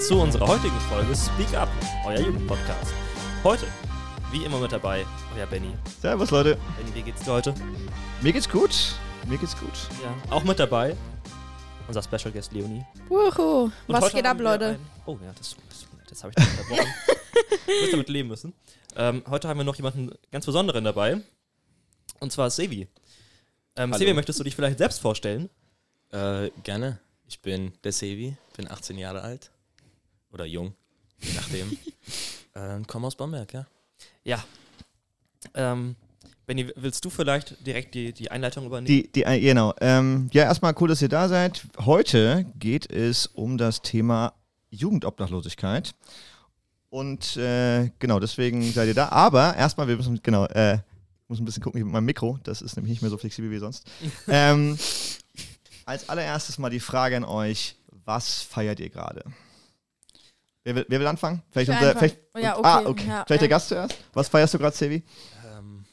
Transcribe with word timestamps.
zu 0.00 0.18
unserer 0.18 0.46
heutigen 0.48 0.80
Folge 0.88 1.14
Speak 1.14 1.54
Up, 1.54 1.68
euer 2.06 2.20
Jugendpodcast. 2.20 2.94
Heute, 3.44 3.66
wie 4.32 4.44
immer 4.44 4.58
mit 4.58 4.72
dabei, 4.72 5.04
euer 5.36 5.46
Benny. 5.46 5.74
Servus, 6.00 6.30
Leute. 6.30 6.56
Benny, 6.78 6.94
wie 6.94 7.02
geht's 7.02 7.22
dir 7.22 7.32
heute? 7.32 7.54
Mir 8.22 8.32
geht's 8.32 8.48
gut. 8.48 8.94
Mir 9.28 9.36
geht's 9.36 9.54
gut. 9.58 9.70
Ja. 10.02 10.34
Auch 10.34 10.42
mit 10.42 10.58
dabei, 10.58 10.96
unser 11.86 12.02
Special 12.02 12.32
Guest 12.32 12.50
Leonie. 12.52 12.82
Wuhu, 13.08 13.64
Und 13.64 13.72
was 13.88 14.04
heute 14.04 14.16
geht 14.16 14.26
ab, 14.26 14.40
Leute? 14.40 14.68
Ein, 14.68 14.86
oh 15.04 15.18
ja, 15.22 15.32
das, 15.36 15.54
das, 15.68 15.86
das 16.08 16.24
habe 16.24 16.32
ich 16.34 16.44
nicht 16.44 16.58
unterbrochen. 16.58 16.94
du 17.66 17.72
wirst 17.72 17.92
damit 17.92 18.08
leben 18.08 18.28
müssen. 18.30 18.54
Ähm, 18.96 19.22
heute 19.28 19.48
haben 19.48 19.58
wir 19.58 19.64
noch 19.64 19.76
jemanden 19.76 20.12
ganz 20.32 20.46
Besonderen 20.46 20.82
dabei. 20.82 21.20
Und 22.20 22.32
zwar 22.32 22.48
Sevi. 22.48 22.88
Ähm. 23.76 23.92
Sevi, 23.92 24.14
möchtest 24.14 24.40
du 24.40 24.44
dich 24.44 24.56
vielleicht 24.56 24.78
selbst 24.78 25.00
vorstellen? 25.00 25.50
Äh, 26.10 26.50
gerne. 26.62 27.00
Ich 27.28 27.42
bin 27.42 27.72
der 27.84 27.92
Sevi, 27.92 28.36
bin 28.56 28.68
18 28.68 28.96
Jahre 28.96 29.20
alt. 29.20 29.50
Oder 30.32 30.44
jung, 30.44 30.74
je 31.18 31.32
nachdem. 31.34 31.76
äh, 32.54 32.76
und 32.76 32.88
komme 32.88 33.06
aus 33.06 33.16
Bamberg, 33.16 33.52
ja. 33.52 33.66
Ja. 34.24 34.44
Ähm, 35.54 35.96
Benny, 36.46 36.68
willst 36.74 37.04
du 37.04 37.10
vielleicht 37.10 37.64
direkt 37.64 37.94
die, 37.94 38.12
die 38.12 38.30
Einleitung 38.30 38.66
übernehmen? 38.66 38.86
Die, 38.86 39.10
die, 39.12 39.22
äh, 39.22 39.38
genau. 39.40 39.72
Ähm, 39.80 40.28
ja, 40.32 40.42
erstmal 40.42 40.74
cool, 40.80 40.88
dass 40.88 41.00
ihr 41.00 41.08
da 41.08 41.28
seid. 41.28 41.64
Heute 41.78 42.44
geht 42.58 42.90
es 42.90 43.26
um 43.26 43.56
das 43.56 43.82
Thema 43.82 44.34
Jugendobdachlosigkeit. 44.70 45.94
Und 46.88 47.36
äh, 47.36 47.90
genau, 48.00 48.18
deswegen 48.18 48.64
seid 48.72 48.88
ihr 48.88 48.94
da. 48.94 49.10
Aber 49.10 49.54
erstmal, 49.54 49.86
wir 49.86 49.96
müssen, 49.96 50.20
genau, 50.22 50.46
äh, 50.46 50.74
ich 50.74 51.28
muss 51.28 51.38
ein 51.38 51.44
bisschen 51.44 51.62
gucken 51.62 51.78
hier 51.78 51.84
mit 51.84 51.92
meinem 51.92 52.06
Mikro. 52.06 52.38
Das 52.42 52.62
ist 52.62 52.74
nämlich 52.74 52.90
nicht 52.90 53.02
mehr 53.02 53.10
so 53.10 53.18
flexibel 53.18 53.50
wie 53.50 53.58
sonst. 53.58 53.88
ähm, 54.28 54.76
als 55.84 56.08
allererstes 56.08 56.58
mal 56.58 56.70
die 56.70 56.80
Frage 56.80 57.16
an 57.16 57.24
euch: 57.24 57.76
Was 58.04 58.42
feiert 58.42 58.80
ihr 58.80 58.90
gerade? 58.90 59.22
Wer 60.70 60.76
will, 60.76 60.86
wer 60.86 61.00
will 61.00 61.06
anfangen? 61.08 61.42
Vielleicht 61.50 61.68
unser, 61.68 61.96
vielleicht, 61.96 62.20
Ja, 62.36 62.56
Ah, 62.62 62.78
okay. 62.78 62.86
okay. 62.86 63.08
Ja, 63.08 63.24
vielleicht 63.26 63.42
der 63.42 63.48
ja. 63.48 63.56
Gast 63.56 63.68
zuerst. 63.70 63.96
Was 64.12 64.28
feierst 64.28 64.54
du 64.54 64.58
gerade, 64.58 64.76
Sevi? 64.76 65.02
Ähm, 65.52 65.84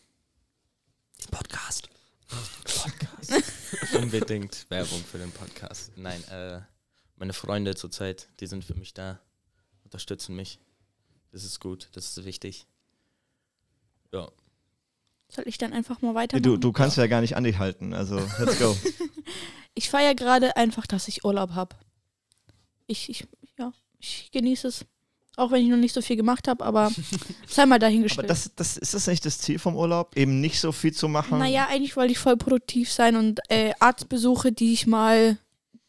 Podcast. 1.32 1.90
unbedingt 4.00 4.68
Werbung 4.70 5.04
für 5.04 5.18
den 5.18 5.32
Podcast. 5.32 5.94
Nein, 5.96 6.24
äh, 6.26 6.62
meine 7.16 7.34
Freunde 7.34 7.74
zurzeit, 7.74 8.30
die 8.40 8.46
sind 8.46 8.64
für 8.64 8.76
mich 8.76 8.94
da, 8.94 9.20
unterstützen 9.84 10.36
mich. 10.36 10.60
Das 11.32 11.44
ist 11.44 11.60
gut, 11.60 11.90
das 11.94 12.16
ist 12.16 12.24
wichtig. 12.24 12.68
Ja, 14.14 14.30
Soll 15.30 15.48
ich 15.48 15.58
dann 15.58 15.74
einfach 15.74 16.04
mal 16.04 16.14
weitermachen? 16.14 16.44
Du, 16.44 16.58
du 16.58 16.72
kannst 16.72 16.98
ja 16.98 17.08
gar 17.08 17.22
nicht 17.22 17.36
an 17.36 17.46
dich 17.46 17.58
halten. 17.58 17.96
Also, 17.96 18.20
let's 18.38 18.60
go. 18.60 18.78
Ich 19.74 19.90
feiere 19.92 20.16
gerade 20.16 20.56
einfach, 20.56 20.88
dass 20.88 21.08
ich 21.08 21.24
Urlaub 21.24 21.52
habe. 21.52 21.76
Ich, 22.88 23.10
ich, 23.10 23.20
ja, 23.22 23.28
ich 24.00 24.30
genieße 24.32 24.68
es. 24.68 24.86
Auch 25.36 25.52
wenn 25.52 25.62
ich 25.64 25.70
noch 25.70 25.78
nicht 25.78 25.94
so 25.94 26.02
viel 26.02 26.16
gemacht 26.16 26.48
habe, 26.48 26.66
aber 26.66 26.92
sei 27.48 27.66
mal 27.68 27.76
Aber 27.76 27.80
dahingestellt. 27.80 28.30
das, 28.30 28.52
das, 28.56 28.76
ist 28.76 28.96
das 28.96 29.06
nicht 29.06 29.24
das 29.24 29.38
Ziel 29.38 29.60
vom 29.60 29.76
Urlaub? 29.76 30.18
Eben 30.18 30.42
nicht 30.42 30.60
so 30.60 30.72
viel 30.72 30.94
zu 30.94 31.08
machen? 31.08 31.38
naja, 31.38 31.68
eigentlich 31.70 31.96
wollte 31.96 32.12
ich 32.12 32.18
voll 32.18 32.38
produktiv 32.38 32.92
sein 32.92 33.16
und 33.16 33.40
äh, 33.50 33.72
Arztbesuche, 33.80 34.52
die 34.52 34.74
ich 34.74 34.88
mal 34.88 35.38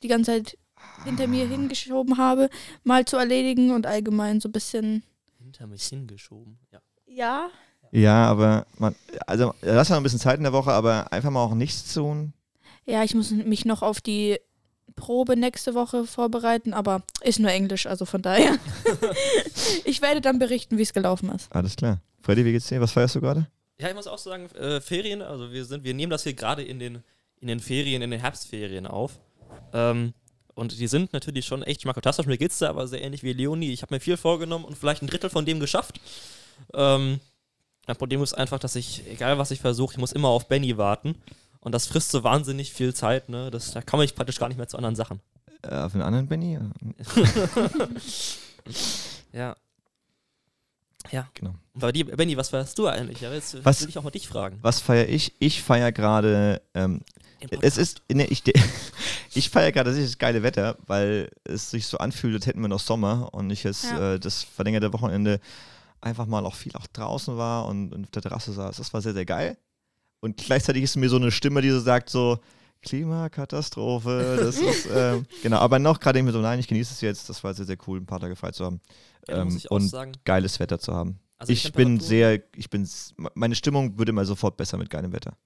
die 0.02 0.08
ganze 0.08 0.32
Zeit 0.32 0.58
hinter 1.04 1.26
mir 1.26 1.46
hingeschoben 1.48 2.18
habe, 2.18 2.50
mal 2.84 3.04
zu 3.06 3.16
erledigen 3.16 3.70
und 3.70 3.86
allgemein 3.86 4.40
so 4.40 4.48
ein 4.48 4.52
bisschen. 4.52 5.02
Hinter 5.38 5.66
mich 5.66 5.84
hingeschoben. 5.84 6.58
Ja. 6.70 6.80
Ja, 7.06 7.50
Ja, 7.90 8.26
aber 8.26 8.66
man, 8.76 8.94
also 9.26 9.54
lass 9.62 9.88
mal 9.88 9.96
ein 9.96 10.02
bisschen 10.02 10.20
Zeit 10.20 10.36
in 10.36 10.42
der 10.42 10.52
Woche, 10.52 10.72
aber 10.72 11.10
einfach 11.10 11.30
mal 11.30 11.42
auch 11.42 11.54
nichts 11.54 11.94
tun. 11.94 12.34
ja, 12.84 13.02
ich 13.02 13.14
muss 13.14 13.30
mich 13.30 13.64
noch 13.64 13.80
auf 13.82 14.02
die 14.02 14.38
Probe 14.96 15.36
nächste 15.36 15.74
Woche 15.74 16.04
vorbereiten, 16.04 16.74
aber 16.74 17.02
ist 17.22 17.38
nur 17.38 17.50
Englisch, 17.50 17.86
also 17.86 18.04
von 18.04 18.22
daher. 18.22 18.58
ich 19.84 20.02
werde 20.02 20.20
dann 20.20 20.38
berichten, 20.38 20.78
wie 20.78 20.82
es 20.82 20.92
gelaufen 20.92 21.30
ist. 21.30 21.50
Alles 21.54 21.76
klar. 21.76 22.00
Freddy, 22.22 22.44
wie 22.44 22.52
geht's 22.52 22.68
dir? 22.68 22.80
Was 22.80 22.92
feierst 22.92 23.14
du 23.14 23.20
gerade? 23.20 23.46
Ja, 23.80 23.88
ich 23.88 23.94
muss 23.94 24.06
auch 24.06 24.18
sagen, 24.18 24.46
äh, 24.56 24.80
Ferien, 24.80 25.22
also 25.22 25.52
wir 25.52 25.64
sind, 25.64 25.84
wir 25.84 25.94
nehmen 25.94 26.10
das 26.10 26.24
hier 26.24 26.34
gerade 26.34 26.62
in 26.62 26.78
den, 26.78 27.02
in 27.40 27.48
den 27.48 27.60
Ferien, 27.60 28.02
in 28.02 28.10
den 28.10 28.20
Herbstferien 28.20 28.86
auf. 28.86 29.20
Ähm, 29.72 30.14
und 30.54 30.78
die 30.78 30.88
sind 30.88 31.12
natürlich 31.12 31.46
schon 31.46 31.62
echt 31.62 31.82
schmackhaft. 31.82 32.26
Mir 32.26 32.36
geht's 32.36 32.58
da 32.58 32.70
aber 32.70 32.88
sehr 32.88 33.00
ähnlich 33.00 33.22
wie 33.22 33.32
Leonie. 33.32 33.72
Ich 33.72 33.82
habe 33.82 33.94
mir 33.94 34.00
viel 34.00 34.16
vorgenommen 34.16 34.64
und 34.64 34.76
vielleicht 34.76 35.02
ein 35.02 35.06
Drittel 35.06 35.30
von 35.30 35.46
dem 35.46 35.60
geschafft. 35.60 36.00
Ähm, 36.74 37.20
das 37.86 37.96
Problem 37.96 38.22
ist 38.22 38.34
einfach, 38.34 38.58
dass 38.58 38.74
ich, 38.74 39.06
egal 39.08 39.38
was 39.38 39.52
ich 39.52 39.60
versuche, 39.60 39.92
ich 39.92 39.98
muss 39.98 40.12
immer 40.12 40.28
auf 40.28 40.48
Benny 40.48 40.76
warten. 40.76 41.14
Und 41.60 41.72
das 41.72 41.86
frisst 41.86 42.10
so 42.10 42.22
wahnsinnig 42.24 42.72
viel 42.72 42.94
Zeit, 42.94 43.28
ne? 43.28 43.50
Das, 43.50 43.72
da 43.72 43.82
komme 43.82 44.04
ich 44.04 44.14
praktisch 44.14 44.38
gar 44.38 44.48
nicht 44.48 44.56
mehr 44.58 44.68
zu 44.68 44.76
anderen 44.76 44.96
Sachen. 44.96 45.20
Äh, 45.62 45.74
auf 45.74 45.92
den 45.92 46.02
anderen 46.02 46.26
Benny? 46.28 46.58
Ja. 49.32 49.56
Ja. 51.10 51.28
Genau. 51.34 51.54
Und 51.74 51.80
bei 51.80 51.92
dir, 51.92 52.04
Benny, 52.04 52.36
was 52.36 52.50
feierst 52.50 52.78
du 52.78 52.86
eigentlich? 52.86 53.20
Ja, 53.20 53.32
jetzt 53.32 53.64
Was- 53.64 53.82
will 53.82 53.88
ich 53.88 53.98
auch 53.98 54.02
mal 54.02 54.10
dich 54.10 54.28
fragen. 54.28 54.58
Was 54.62 54.80
feiere 54.80 55.08
ich? 55.08 55.34
Ich 55.38 55.62
feiere 55.62 55.92
gerade. 55.92 56.60
Ähm, 56.74 57.00
es 57.60 57.76
ist. 57.78 58.02
Ne, 58.12 58.26
ich 58.26 58.42
ich 59.34 59.50
feiere 59.50 59.72
gerade 59.72 59.90
tatsächlich 59.90 60.12
das 60.12 60.18
geile 60.18 60.42
Wetter, 60.42 60.76
weil 60.86 61.30
es 61.44 61.70
sich 61.70 61.86
so 61.86 61.98
anfühlt, 61.98 62.34
als 62.34 62.46
hätten 62.46 62.60
wir 62.60 62.68
noch 62.68 62.80
Sommer 62.80 63.32
und 63.32 63.50
ich 63.50 63.62
jetzt 63.64 63.84
Ja. 63.84 64.14
äh, 64.14 64.20
das 64.20 64.42
verlängerte 64.42 64.92
Wochenende 64.92 65.40
einfach 66.00 66.26
mal 66.26 66.44
auch 66.44 66.54
viel 66.54 66.74
auch 66.76 66.86
draußen 66.88 67.36
war 67.36 67.66
und, 67.66 67.92
und 67.92 68.04
auf 68.04 68.10
der 68.10 68.22
Terrasse 68.22 68.52
saß. 68.52 68.76
Das 68.76 68.92
war 68.92 69.00
sehr, 69.00 69.14
sehr 69.14 69.24
geil. 69.26 69.56
Und 70.20 70.36
gleichzeitig 70.36 70.82
ist 70.82 70.96
mir 70.96 71.08
so 71.08 71.16
eine 71.16 71.30
Stimme, 71.30 71.62
die 71.62 71.70
so 71.70 71.80
sagt 71.80 72.10
so, 72.10 72.38
Klimakatastrophe, 72.82 74.36
das 74.40 74.56
ist, 74.58 74.88
ähm, 74.92 75.26
genau, 75.42 75.58
aber 75.58 75.78
noch 75.78 76.00
gerade 76.00 76.18
irgendwie 76.18 76.32
so, 76.32 76.40
nein, 76.40 76.58
ich 76.58 76.68
genieße 76.68 76.92
es 76.92 77.00
jetzt, 77.00 77.28
das 77.28 77.42
war 77.42 77.54
sehr, 77.54 77.66
sehr 77.66 77.76
cool, 77.86 77.98
ein 77.98 78.06
paar 78.06 78.20
Tage 78.20 78.36
frei 78.36 78.52
zu 78.52 78.64
haben 78.64 78.80
Ja, 79.26 79.42
ähm, 79.42 79.56
ich 79.56 79.70
auch 79.70 79.76
und 79.76 79.88
sagen, 79.88 80.12
geiles 80.24 80.60
Wetter 80.60 80.78
zu 80.78 80.94
haben. 80.94 81.18
also 81.38 81.52
ich 81.52 81.72
bin 81.72 81.98
sehr, 82.00 82.42
ich 82.54 82.70
bin, 82.70 82.88
meine 83.34 83.54
Stimmung 83.54 83.98
würde 83.98 84.12
mal 84.12 84.26
sofort 84.26 84.56
besser 84.56 84.76
mit 84.76 84.90
geilem 84.90 85.12
Wetter. 85.12 85.36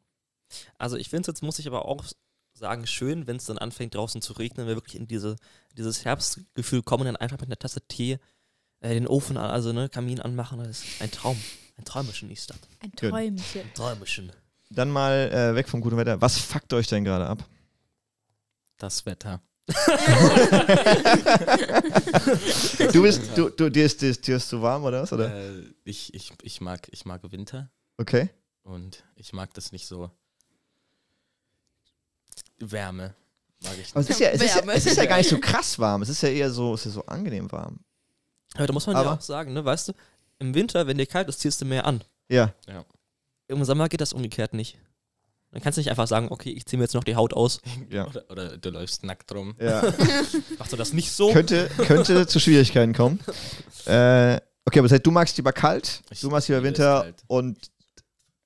Also 0.78 0.96
ich 0.96 1.08
finde 1.08 1.22
es 1.22 1.26
jetzt, 1.28 1.42
muss 1.42 1.58
ich 1.58 1.66
aber 1.66 1.86
auch 1.86 2.04
sagen, 2.52 2.86
schön, 2.86 3.26
wenn 3.26 3.36
es 3.36 3.46
dann 3.46 3.56
anfängt 3.58 3.94
draußen 3.94 4.20
zu 4.20 4.34
regnen, 4.34 4.66
wir 4.66 4.76
wirklich 4.76 4.96
in 4.96 5.06
diese, 5.06 5.36
dieses 5.76 6.04
Herbstgefühl 6.04 6.82
kommen, 6.82 7.06
dann 7.06 7.16
einfach 7.16 7.38
mit 7.38 7.48
einer 7.48 7.58
Tasse 7.58 7.80
Tee 7.88 8.18
äh, 8.80 8.94
den 8.94 9.06
Ofen, 9.06 9.38
an, 9.38 9.50
also 9.50 9.72
ne, 9.72 9.88
Kamin 9.88 10.20
anmachen, 10.20 10.58
das 10.58 10.84
ist 10.84 11.00
ein 11.00 11.10
Traum. 11.10 11.38
Ein 11.78 11.84
Träumchen 11.84 12.30
ist 12.30 12.50
das. 12.50 12.58
Ein. 12.80 12.92
Träumchen. 12.92 13.62
Ein 13.62 13.74
Träumchen. 13.74 14.32
Dann 14.74 14.90
mal 14.90 15.30
äh, 15.32 15.54
weg 15.54 15.68
vom 15.68 15.80
guten 15.80 15.96
Wetter. 15.96 16.20
Was 16.20 16.38
fuckt 16.38 16.72
euch 16.72 16.86
denn 16.88 17.04
gerade 17.04 17.26
ab? 17.26 17.44
das 18.78 19.06
Wetter. 19.06 19.40
Du 22.92 23.02
bist, 23.02 23.20
du, 23.36 23.48
du, 23.50 23.70
dir 23.70 23.84
ist, 23.84 24.02
dir 24.02 24.10
ist, 24.10 24.26
dir 24.26 24.36
ist 24.36 24.48
zu 24.48 24.60
warm 24.60 24.82
oder 24.84 25.02
was? 25.02 25.12
Oder? 25.12 25.32
Äh, 25.32 25.62
ich, 25.84 26.12
ich, 26.14 26.32
ich, 26.42 26.60
mag, 26.60 26.88
ich 26.90 27.04
mag 27.04 27.20
Winter 27.30 27.70
Okay. 27.98 28.28
und 28.64 29.04
ich 29.14 29.32
mag 29.32 29.54
das 29.54 29.70
nicht 29.70 29.86
so. 29.86 30.10
Wärme 32.58 33.14
mag 33.62 33.72
ich 33.80 33.90
Aber 33.92 34.00
es 34.00 34.08
nicht. 34.08 34.10
ist, 34.10 34.20
ja, 34.20 34.28
es, 34.30 34.42
ist 34.42 34.48
ja, 34.50 34.56
Wärme. 34.56 34.72
es 34.72 34.86
ist 34.86 34.96
ja 34.96 35.04
gar 35.06 35.18
nicht 35.18 35.30
so 35.30 35.38
krass 35.38 35.78
warm. 35.78 36.02
Es 36.02 36.08
ist 36.08 36.22
ja 36.22 36.28
eher 36.28 36.50
so, 36.50 36.74
es 36.74 36.84
ist 36.86 36.94
so 36.94 37.06
angenehm 37.06 37.50
warm. 37.52 37.78
Aber 38.54 38.66
da 38.66 38.72
muss 38.72 38.86
man 38.86 38.96
ja 38.96 39.12
auch 39.12 39.20
sagen, 39.20 39.52
ne, 39.52 39.64
weißt 39.64 39.88
du, 39.88 39.92
im 40.40 40.54
Winter, 40.54 40.86
wenn 40.88 40.98
dir 40.98 41.06
kalt 41.06 41.28
ist, 41.28 41.40
ziehst 41.40 41.60
du 41.60 41.64
mehr 41.64 41.86
an. 41.86 42.02
Ja. 42.28 42.52
Im 43.52 43.64
Sommer 43.64 43.88
geht 43.88 44.00
das 44.00 44.12
umgekehrt 44.12 44.54
nicht. 44.54 44.78
Dann 45.52 45.60
kannst 45.62 45.76
du 45.76 45.80
nicht 45.80 45.90
einfach 45.90 46.06
sagen, 46.06 46.28
okay, 46.30 46.50
ich 46.50 46.64
ziehe 46.64 46.78
mir 46.78 46.84
jetzt 46.84 46.94
noch 46.94 47.04
die 47.04 47.14
Haut 47.14 47.34
aus. 47.34 47.60
Ja. 47.90 48.06
Oder, 48.06 48.24
oder 48.30 48.56
du 48.56 48.70
läufst 48.70 49.04
nackt 49.04 49.32
rum. 49.34 49.54
ja. 49.60 49.82
Machst 50.58 50.72
du 50.72 50.76
das 50.76 50.92
nicht 50.94 51.12
so? 51.12 51.30
könnte, 51.30 51.68
könnte 51.76 52.26
zu 52.26 52.40
Schwierigkeiten 52.40 52.92
kommen. 52.94 53.20
Äh, 53.84 54.36
okay, 54.64 54.78
aber 54.78 54.82
das 54.82 54.92
heißt, 54.92 55.04
du 55.06 55.10
magst 55.10 55.36
lieber 55.36 55.52
kalt, 55.52 56.02
Ich 56.10 56.20
du 56.20 56.30
magst 56.30 56.48
lieber 56.48 56.62
Winter 56.62 57.12
und 57.26 57.58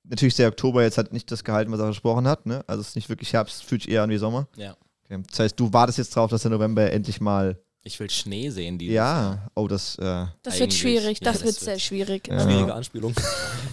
natürlich 0.03 0.31
ist 0.31 0.39
der 0.39 0.47
Oktober 0.47 0.81
jetzt 0.81 0.97
hat 0.97 1.13
nicht 1.13 1.31
das 1.31 1.43
gehalten, 1.43 1.71
was 1.71 1.79
er 1.79 1.85
versprochen 1.85 2.27
hat. 2.27 2.47
Ne? 2.47 2.63
Also 2.65 2.81
es 2.81 2.87
ist 2.89 2.95
nicht 2.95 3.07
wirklich 3.07 3.33
Herbst, 3.33 3.63
fühlt 3.63 3.83
sich 3.83 3.91
eher 3.91 4.01
an 4.01 4.09
wie 4.09 4.17
Sommer. 4.17 4.47
Ja. 4.55 4.75
Okay. 5.05 5.21
Das 5.29 5.39
heißt, 5.39 5.59
du 5.59 5.71
wartest 5.71 5.99
jetzt 5.99 6.15
drauf, 6.15 6.31
dass 6.31 6.41
der 6.41 6.49
November 6.49 6.91
endlich 6.91 7.21
mal. 7.21 7.59
Ich 7.83 7.99
will 7.99 8.09
Schnee 8.09 8.49
sehen 8.49 8.79
dieses 8.79 8.95
Jahr. 8.95 9.35
Ja, 9.35 9.47
oh, 9.53 9.67
das. 9.67 9.95
Äh, 9.99 10.25
Das 10.41 10.59
wird 10.59 10.73
schwierig, 10.73 11.19
ja, 11.21 11.25
das, 11.25 11.35
das 11.35 11.43
wird 11.45 11.55
wird- 11.55 11.63
sehr 11.65 11.79
schwierig. 11.79 12.27
Ja. 12.27 12.39
Schwierige 12.41 12.73
Anspielung. 12.73 13.13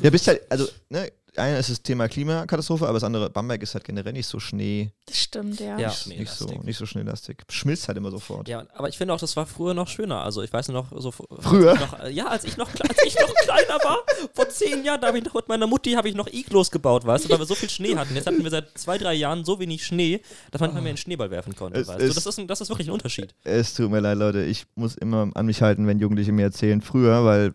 ja, 0.02 0.10
bist 0.10 0.28
halt, 0.28 0.42
also, 0.50 0.69
ne, 0.90 1.10
eine 1.36 1.58
ist 1.58 1.70
das 1.70 1.82
Thema 1.82 2.08
Klimakatastrophe, 2.08 2.84
aber 2.84 2.94
das 2.94 3.04
andere, 3.04 3.31
Bamberg 3.31 3.62
ist 3.62 3.75
halt 3.75 3.84
generell 3.84 4.12
nicht 4.12 4.26
so 4.26 4.38
Schnee, 4.40 4.92
Das 5.06 5.19
stimmt, 5.19 5.60
ja. 5.60 5.78
Ja. 5.78 5.88
nicht 5.88 5.96
so, 5.98 6.10
Schneelastig. 6.10 6.62
nicht 6.64 6.76
so 6.78 6.86
schneelastig. 6.86 7.42
Schmilzt 7.50 7.88
halt 7.88 7.98
immer 7.98 8.10
sofort. 8.10 8.48
Ja, 8.48 8.64
aber 8.75 8.88
ich 8.88 8.96
finde 8.98 9.14
auch, 9.14 9.19
das 9.20 9.36
war 9.36 9.46
früher 9.46 9.75
noch 9.75 9.88
schöner. 9.88 10.22
Also 10.22 10.42
ich 10.42 10.52
weiß 10.52 10.69
noch 10.69 10.86
so 10.96 11.10
Früher? 11.10 11.75
Noch, 11.75 12.00
äh, 12.00 12.10
ja, 12.10 12.26
als 12.26 12.44
ich 12.44 12.56
noch 12.56 12.69
als 12.69 13.04
ich 13.04 13.14
noch 13.19 13.34
kleiner 13.34 13.78
war, 13.84 13.98
vor 14.34 14.48
zehn 14.48 14.84
Jahren, 14.84 15.00
da 15.00 15.08
habe 15.08 15.19
ich 15.19 15.25
noch 15.25 15.34
mit 15.34 15.48
meiner 15.48 15.66
Mutti 15.66 15.92
habe 15.92 16.08
ich 16.08 16.14
noch 16.14 16.28
Iglos 16.32 16.70
gebaut, 16.70 17.04
weißt 17.06 17.25
du, 17.25 17.31
weil 17.31 17.38
wir 17.38 17.46
so 17.46 17.54
viel 17.54 17.70
Schnee 17.70 17.96
hatten. 17.96 18.14
Jetzt 18.14 18.26
hatten 18.26 18.42
wir 18.42 18.50
seit 18.50 18.76
zwei, 18.78 18.98
drei 18.98 19.14
Jahren 19.14 19.44
so 19.44 19.58
wenig 19.58 19.84
Schnee, 19.84 20.20
dass 20.50 20.60
man 20.60 20.72
nicht 20.72 20.82
mehr 20.82 20.90
einen 20.90 20.96
Schneeball 20.98 21.31
werfen 21.31 21.54
konnte. 21.56 21.81
Es 21.81 21.88
weißt 21.88 22.00
du? 22.00 22.04
ist- 22.04 22.16
Das, 22.16 22.26
ist 22.26 22.38
ein, 22.38 22.46
das 22.46 22.60
ist 22.60 22.69
wirklich 22.69 22.88
ein 22.88 22.92
Unterschied. 22.92 23.34
Es 23.44 23.75
tut 23.75 23.90
mir 23.90 24.00
leid, 24.00 24.19
Leute. 24.19 24.44
Ich 24.44 24.66
muss 24.75 24.94
immer 24.94 25.31
an 25.34 25.46
mich 25.46 25.62
halten, 25.62 25.86
wenn 25.86 25.98
Jugendliche 25.98 26.32
mir 26.32 26.42
erzählen, 26.44 26.81
früher, 26.81 27.25
weil 27.25 27.54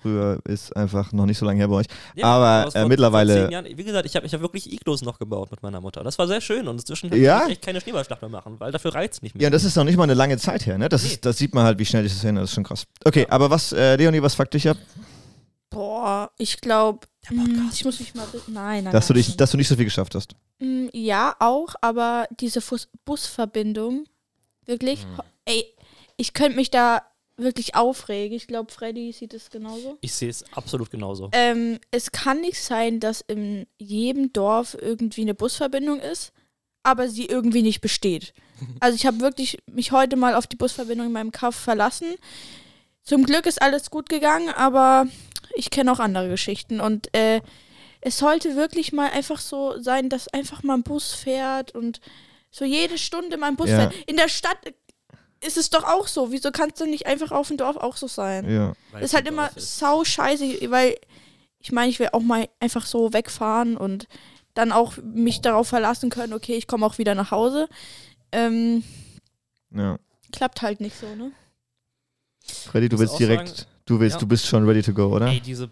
Früher 0.00 0.38
ist 0.44 0.76
einfach 0.76 1.12
noch 1.12 1.26
nicht 1.26 1.38
so 1.38 1.44
lange 1.46 1.58
her 1.58 1.68
bei 1.68 1.74
euch. 1.76 1.86
Ja, 2.14 2.26
Aber, 2.26 2.74
äh, 2.74 2.86
mittlerweile- 2.86 3.32
Vor 3.34 3.42
zehn 3.44 3.52
Jahren, 3.52 3.66
wie 3.76 3.84
gesagt, 3.84 4.06
ich 4.06 4.14
habe 4.14 4.26
ich 4.26 4.32
hab 4.32 4.40
wirklich 4.40 4.72
Iglos 4.72 5.02
noch 5.02 5.18
gebaut 5.18 5.50
mit 5.50 5.62
meiner 5.62 5.80
Mutter. 5.80 6.04
Das 6.04 6.18
war 6.18 6.26
sehr 6.28 6.40
schön 6.40 6.68
und 6.68 6.80
inzwischen 6.80 7.10
kann 7.10 7.20
Ja? 7.20 7.44
ich 7.46 7.52
echt 7.52 7.62
keine 7.62 7.80
Schneeballschlacht 7.80 8.22
mehr 8.22 8.28
machen, 8.30 8.60
weil 8.60 8.70
dafür 8.70 8.94
reizt 8.94 9.22
nicht 9.22 9.34
mehr. 9.34 9.42
Ja, 9.44 9.50
das 9.50 9.64
ist 9.64 9.76
noch 9.76 9.84
nicht 9.84 9.96
mal 9.96 10.04
eine 10.04 10.14
lange 10.14 10.38
Zeit 10.38 10.66
her, 10.66 10.78
ne? 10.78 10.88
Das, 10.88 11.02
Nee. 11.02 11.08
ist, 11.10 11.24
das 11.24 11.36
sieht 11.38 11.54
man 11.54 11.64
halt, 11.64 11.78
wie 11.78 11.84
schnell 11.84 12.06
ich 12.06 12.12
das 12.12 12.22
erinnere. 12.22 12.42
Das 12.44 12.50
ist 12.50 12.54
schon 12.54 12.64
krass. 12.64 12.84
Okay, 13.04 13.26
aber 13.28 13.50
was, 13.50 13.72
äh, 13.72 13.96
Leonie, 13.96 14.22
was 14.22 14.34
fuckt 14.34 14.54
dich 14.54 14.68
ab? 14.68 14.76
Boah, 15.70 16.30
ich 16.38 16.60
glaube, 16.60 17.06
ich 17.72 17.84
muss 17.84 18.00
mich 18.00 18.14
mal. 18.14 18.26
be- 18.32 18.40
Nein, 18.46 18.84
nein. 18.84 18.92
Dass 18.92 19.06
du, 19.08 19.12
nein, 19.12 19.22
dich, 19.22 19.36
dass 19.36 19.50
du 19.50 19.56
nicht 19.58 19.68
so 19.68 19.76
viel 19.76 19.84
geschafft 19.84 20.14
hast. 20.14 20.34
Mm, 20.60 20.86
Ja, 20.92 21.34
auch, 21.40 21.74
aber 21.82 22.26
diese 22.40 22.60
Fus 22.60 22.88
Busverbindung, 23.04 24.04
wirklich, 24.64 25.04
ho- 25.18 25.22
ey, 25.44 25.64
ich 26.16 26.32
könnte 26.32 26.56
mich 26.56 26.70
da 26.70 27.02
wirklich 27.38 27.74
aufregen. 27.74 28.36
Ich 28.36 28.46
glaube, 28.46 28.70
Freddy 28.72 29.12
sieht 29.12 29.32
es 29.32 29.50
genauso. 29.50 29.96
Ich 30.00 30.12
sehe 30.12 30.28
es 30.28 30.44
absolut 30.52 30.90
genauso. 30.90 31.30
Ähm, 31.32 31.78
es 31.90 32.10
kann 32.12 32.40
nicht 32.40 32.60
sein, 32.62 33.00
dass 33.00 33.20
in 33.22 33.66
jedem 33.78 34.32
Dorf 34.32 34.76
irgendwie 34.80 35.22
eine 35.22 35.34
Busverbindung 35.34 36.00
ist, 36.00 36.32
aber 36.82 37.08
sie 37.08 37.26
irgendwie 37.26 37.62
nicht 37.62 37.80
besteht. 37.80 38.34
Also 38.80 38.96
ich 38.96 39.06
habe 39.06 39.20
wirklich 39.20 39.58
mich 39.70 39.92
heute 39.92 40.16
mal 40.16 40.34
auf 40.34 40.48
die 40.48 40.56
Busverbindung 40.56 41.06
in 41.06 41.12
meinem 41.12 41.30
Kaff 41.30 41.54
verlassen. 41.54 42.16
Zum 43.04 43.24
Glück 43.24 43.46
ist 43.46 43.62
alles 43.62 43.88
gut 43.90 44.08
gegangen, 44.08 44.48
aber 44.48 45.06
ich 45.54 45.70
kenne 45.70 45.92
auch 45.92 46.00
andere 46.00 46.28
Geschichten 46.28 46.80
und 46.80 47.14
äh, 47.16 47.40
es 48.00 48.18
sollte 48.18 48.56
wirklich 48.56 48.92
mal 48.92 49.10
einfach 49.10 49.38
so 49.38 49.80
sein, 49.80 50.08
dass 50.08 50.26
einfach 50.28 50.64
mal 50.64 50.74
ein 50.74 50.82
Bus 50.82 51.12
fährt 51.14 51.72
und 51.74 52.00
so 52.50 52.64
jede 52.64 52.98
Stunde 52.98 53.36
mal 53.36 53.46
ein 53.46 53.56
Bus 53.56 53.68
Ja. 53.70 53.76
fährt. 53.88 53.94
In 54.08 54.16
der 54.16 54.28
Stadt 54.28 54.58
ist 55.40 55.56
es 55.56 55.70
doch 55.70 55.84
auch 55.84 56.06
so. 56.08 56.32
Wieso 56.32 56.50
kann 56.50 56.70
es 56.70 56.78
denn 56.78 56.90
nicht 56.90 57.06
einfach 57.06 57.30
auf 57.32 57.48
dem 57.48 57.56
Dorf 57.56 57.76
auch 57.76 57.96
so 57.96 58.06
sein? 58.08 58.48
Ja. 58.50 58.72
Weil 58.92 59.00
Das 59.02 59.10
ist 59.10 59.14
halt 59.14 59.26
immer 59.28 59.50
ist. 59.56 59.78
sau 59.78 60.04
scheiße, 60.04 60.70
weil 60.70 60.96
ich 61.60 61.72
meine, 61.72 61.90
ich 61.90 61.98
will 61.98 62.08
auch 62.12 62.20
mal 62.22 62.48
einfach 62.60 62.86
so 62.86 63.12
wegfahren 63.12 63.76
und 63.76 64.06
dann 64.54 64.72
auch 64.72 64.96
mich 64.96 65.40
darauf 65.40 65.68
verlassen 65.68 66.10
können, 66.10 66.32
okay, 66.32 66.54
ich 66.56 66.66
komme 66.66 66.84
auch 66.86 66.98
wieder 66.98 67.14
nach 67.14 67.30
Hause. 67.30 67.68
Ähm, 68.32 68.82
ja. 69.70 69.98
klappt 70.32 70.62
halt 70.62 70.80
nicht 70.80 70.96
so, 70.98 71.14
ne? 71.14 71.32
Freddy, 72.42 72.88
du 72.88 72.98
willst 72.98 73.18
direkt, 73.18 73.48
sagen- 73.48 73.68
du 73.86 74.00
willst, 74.00 74.16
Ja. 74.16 74.20
du 74.20 74.26
bist 74.26 74.46
schon 74.46 74.66
ready 74.66 74.82
to 74.82 74.92
go, 74.92 75.14
oder? 75.14 75.26
Ey, 75.26 75.40
diese 75.40 75.70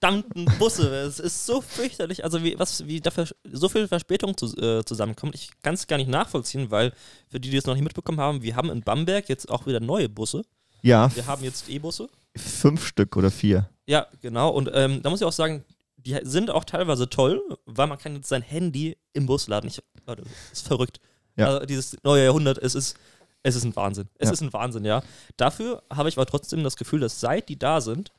verdammten 0.00 0.46
Busse, 0.58 0.94
es 0.94 1.18
ist 1.18 1.46
so 1.46 1.60
fürchterlich. 1.60 2.24
Also 2.24 2.42
wie, 2.42 2.58
was, 2.58 2.86
wie 2.86 3.00
dafür 3.00 3.26
so 3.50 3.68
viel 3.68 3.88
Verspätung 3.88 4.36
zu, 4.36 4.46
äh, 4.56 4.84
zusammenkommt, 4.84 5.34
ich 5.34 5.50
kann 5.62 5.74
es 5.74 5.86
gar 5.86 5.96
nicht 5.96 6.08
nachvollziehen, 6.08 6.70
weil 6.70 6.92
für 7.28 7.40
die, 7.40 7.50
die 7.50 7.56
es 7.56 7.66
noch 7.66 7.74
nicht 7.74 7.82
mitbekommen 7.84 8.20
haben, 8.20 8.42
wir 8.42 8.56
haben 8.56 8.70
in 8.70 8.82
Bamberg 8.82 9.28
jetzt 9.28 9.50
auch 9.50 9.66
wieder 9.66 9.80
neue 9.80 10.08
Busse. 10.08 10.42
Ja, 10.82 11.14
Wir 11.16 11.26
haben 11.26 11.42
jetzt 11.42 11.68
E-Busse. 11.68 12.08
fünf 12.36 12.86
Stück 12.86 13.16
oder 13.16 13.30
vier. 13.32 13.68
Ja, 13.86 14.06
genau. 14.20 14.50
Und 14.50 14.70
ähm, 14.72 15.02
da 15.02 15.10
muss 15.10 15.20
ich 15.20 15.26
auch 15.26 15.32
sagen, 15.32 15.64
die 15.96 16.16
sind 16.22 16.50
auch 16.50 16.64
teilweise 16.64 17.10
toll, 17.10 17.42
weil 17.66 17.88
man 17.88 17.98
kann 17.98 18.14
jetzt 18.14 18.28
sein 18.28 18.42
Handy 18.42 18.96
im 19.12 19.26
Bus 19.26 19.48
laden. 19.48 19.66
Ich, 19.66 19.82
Leute, 20.06 20.22
das 20.22 20.32
ist 20.60 20.68
verrückt. 20.68 21.00
Ja. 21.36 21.46
Also 21.48 21.66
dieses 21.66 21.96
neue 22.04 22.24
Jahrhundert, 22.24 22.58
es 22.58 22.76
ist, 22.76 22.96
es 23.42 23.56
ist 23.56 23.64
ein 23.64 23.74
Wahnsinn. 23.74 24.08
Es 24.18 24.28
Ja. 24.28 24.32
ist 24.34 24.40
ein 24.42 24.52
Wahnsinn, 24.52 24.84
ja. 24.84 25.02
Dafür 25.36 25.82
habe 25.92 26.08
ich 26.08 26.16
aber 26.16 26.26
trotzdem 26.26 26.62
das 26.62 26.76
Gefühl, 26.76 27.00
dass 27.00 27.18
seit 27.18 27.48
die 27.48 27.58
da 27.58 27.80
sind, 27.80 28.12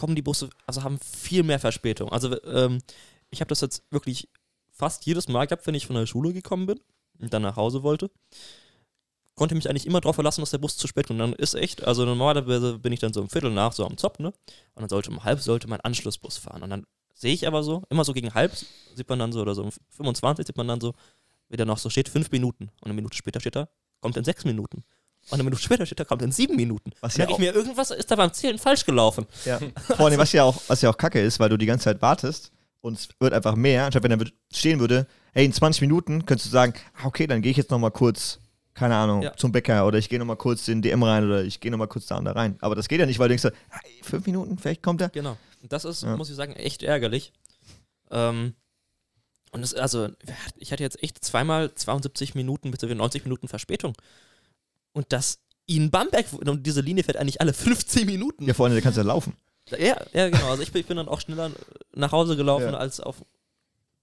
kommen 0.00 0.16
die 0.16 0.22
Busse, 0.22 0.48
also 0.66 0.82
haben 0.82 0.98
viel 0.98 1.42
mehr 1.42 1.60
Verspätung. 1.60 2.10
Also 2.10 2.42
ähm, 2.44 2.78
ich 3.28 3.42
habe 3.42 3.50
das 3.50 3.60
jetzt 3.60 3.84
wirklich 3.90 4.30
fast 4.70 5.04
jedes 5.04 5.28
Mal 5.28 5.46
gehabt, 5.46 5.66
wenn 5.66 5.74
ich 5.74 5.86
von 5.86 5.94
der 5.94 6.06
Schule 6.06 6.32
gekommen 6.32 6.64
bin 6.64 6.80
und 7.20 7.34
dann 7.34 7.42
nach 7.42 7.56
Hause 7.56 7.82
wollte. 7.82 8.10
Konnte 9.34 9.54
mich 9.54 9.68
eigentlich 9.68 9.86
immer 9.86 10.00
darauf 10.00 10.14
verlassen, 10.14 10.40
dass 10.40 10.52
der 10.52 10.58
Bus 10.58 10.78
zu 10.78 10.86
spät 10.86 11.06
kommt. 11.06 11.20
Und 11.20 11.30
dann 11.30 11.38
ist 11.38 11.54
echt, 11.54 11.84
also 11.84 12.06
normalerweise 12.06 12.78
bin 12.78 12.94
ich 12.94 13.00
dann 13.00 13.12
so 13.12 13.20
um 13.20 13.28
Viertel 13.28 13.50
nach 13.50 13.74
so 13.74 13.84
am 13.84 13.98
Zopf, 13.98 14.18
ne? 14.20 14.28
Und 14.28 14.80
dann 14.80 14.88
sollte 14.88 15.10
um 15.10 15.22
halb 15.22 15.40
sollte 15.40 15.68
mein 15.68 15.82
Anschlussbus 15.82 16.38
fahren. 16.38 16.62
Und 16.62 16.70
dann 16.70 16.86
sehe 17.12 17.34
ich 17.34 17.46
aber 17.46 17.62
so, 17.62 17.82
immer 17.90 18.04
so 18.04 18.14
gegen 18.14 18.32
halb 18.32 18.52
sieht 18.94 19.08
man 19.08 19.18
dann 19.18 19.32
so, 19.32 19.42
oder 19.42 19.54
so 19.54 19.64
um 19.64 19.70
25 19.90 20.46
sieht 20.46 20.56
man 20.56 20.66
dann 20.66 20.80
so, 20.80 20.94
wie 21.50 21.58
da 21.58 21.66
noch 21.66 21.78
so 21.78 21.90
steht, 21.90 22.08
fünf 22.08 22.30
Minuten. 22.30 22.70
Und 22.80 22.86
eine 22.86 22.94
Minute 22.94 23.18
später 23.18 23.38
steht 23.40 23.56
da, 23.56 23.68
kommt 24.00 24.16
in 24.16 24.24
sechs 24.24 24.46
Minuten. 24.46 24.82
Und 25.30 25.34
eine 25.34 25.44
Minute 25.44 25.62
später 25.62 25.86
steht 25.86 26.00
da, 26.00 26.04
kommt 26.04 26.22
in 26.22 26.32
sieben 26.32 26.56
Minuten. 26.56 26.92
Was 27.00 27.16
ja 27.16 27.28
ich 27.28 27.38
mir, 27.38 27.54
irgendwas 27.54 27.90
ist 27.92 28.10
da 28.10 28.16
beim 28.16 28.32
Zählen 28.32 28.58
falsch 28.58 28.84
gelaufen. 28.84 29.26
Ja. 29.44 29.58
Vor 29.86 30.06
allem, 30.06 30.18
was 30.18 30.32
ja, 30.32 30.42
auch, 30.44 30.60
was 30.66 30.82
ja 30.82 30.90
auch 30.90 30.96
kacke 30.96 31.20
ist, 31.20 31.38
weil 31.40 31.48
du 31.48 31.56
die 31.56 31.66
ganze 31.66 31.84
Zeit 31.84 32.02
wartest 32.02 32.50
und 32.80 32.94
es 32.98 33.08
wird 33.20 33.32
einfach 33.32 33.54
mehr. 33.54 33.84
Anstatt 33.84 34.02
wenn 34.02 34.10
da 34.10 34.16
würd- 34.16 34.32
stehen 34.52 34.80
würde, 34.80 35.06
hey, 35.32 35.44
in 35.44 35.52
20 35.52 35.80
Minuten 35.82 36.26
könntest 36.26 36.46
du 36.46 36.50
sagen, 36.50 36.74
ah, 37.00 37.06
okay, 37.06 37.26
dann 37.26 37.42
gehe 37.42 37.50
ich 37.52 37.56
jetzt 37.56 37.70
nochmal 37.70 37.90
kurz, 37.92 38.40
keine 38.74 38.96
Ahnung, 38.96 39.22
Ja. 39.22 39.36
zum 39.36 39.52
Bäcker 39.52 39.86
oder 39.86 39.98
ich 39.98 40.08
gehe 40.08 40.18
nochmal 40.18 40.36
kurz 40.36 40.66
in 40.68 40.82
DM 40.82 41.02
rein 41.02 41.24
oder 41.24 41.44
ich 41.44 41.60
gehe 41.60 41.70
nochmal 41.70 41.88
kurz 41.88 42.06
da 42.06 42.16
und 42.16 42.24
da 42.24 42.32
rein. 42.32 42.56
Aber 42.60 42.74
das 42.74 42.88
geht 42.88 42.98
ja 43.00 43.06
nicht, 43.06 43.18
weil 43.18 43.28
du 43.28 43.36
denkst, 43.36 43.42
so, 43.42 43.50
ah, 43.70 43.80
fünf 44.02 44.26
Minuten, 44.26 44.58
vielleicht 44.58 44.82
kommt 44.82 45.00
er. 45.00 45.10
Genau. 45.10 45.36
Und 45.62 45.72
das 45.72 45.84
ist, 45.84 46.02
Ja. 46.02 46.16
muss 46.16 46.30
ich 46.30 46.36
sagen, 46.36 46.54
echt 46.54 46.82
ärgerlich. 46.82 47.32
Ähm, 48.10 48.54
und 49.52 49.62
es, 49.62 49.74
also, 49.74 50.08
ich 50.56 50.72
hatte 50.72 50.82
jetzt 50.82 51.02
echt 51.02 51.24
zweimal 51.24 51.74
72 51.74 52.34
Minuten 52.34 52.70
bis 52.70 52.80
90 52.82 53.24
Minuten 53.24 53.48
Verspätung. 53.48 53.94
Und 54.92 55.12
das 55.12 55.38
in 55.66 55.90
Bamberg, 55.90 56.26
und 56.32 56.66
diese 56.66 56.80
Linie 56.80 57.04
fährt 57.04 57.16
eigentlich 57.16 57.40
alle 57.40 57.52
15 57.52 58.04
Minuten. 58.06 58.46
Ja, 58.46 58.54
vor 58.54 58.66
allem, 58.66 58.74
da 58.74 58.80
kannst 58.80 58.96
du 58.96 59.02
ja 59.02 59.06
laufen. 59.06 59.36
Ja, 59.70 60.04
ja, 60.12 60.28
genau. 60.28 60.50
Also 60.50 60.62
ich 60.62 60.72
bin, 60.72 60.80
ich 60.80 60.86
bin 60.88 60.96
dann 60.96 61.06
auch 61.08 61.20
schneller 61.20 61.52
nach 61.94 62.10
Hause 62.10 62.36
gelaufen, 62.36 62.72
Ja. 62.72 62.78
als 62.78 62.98
auf 62.98 63.24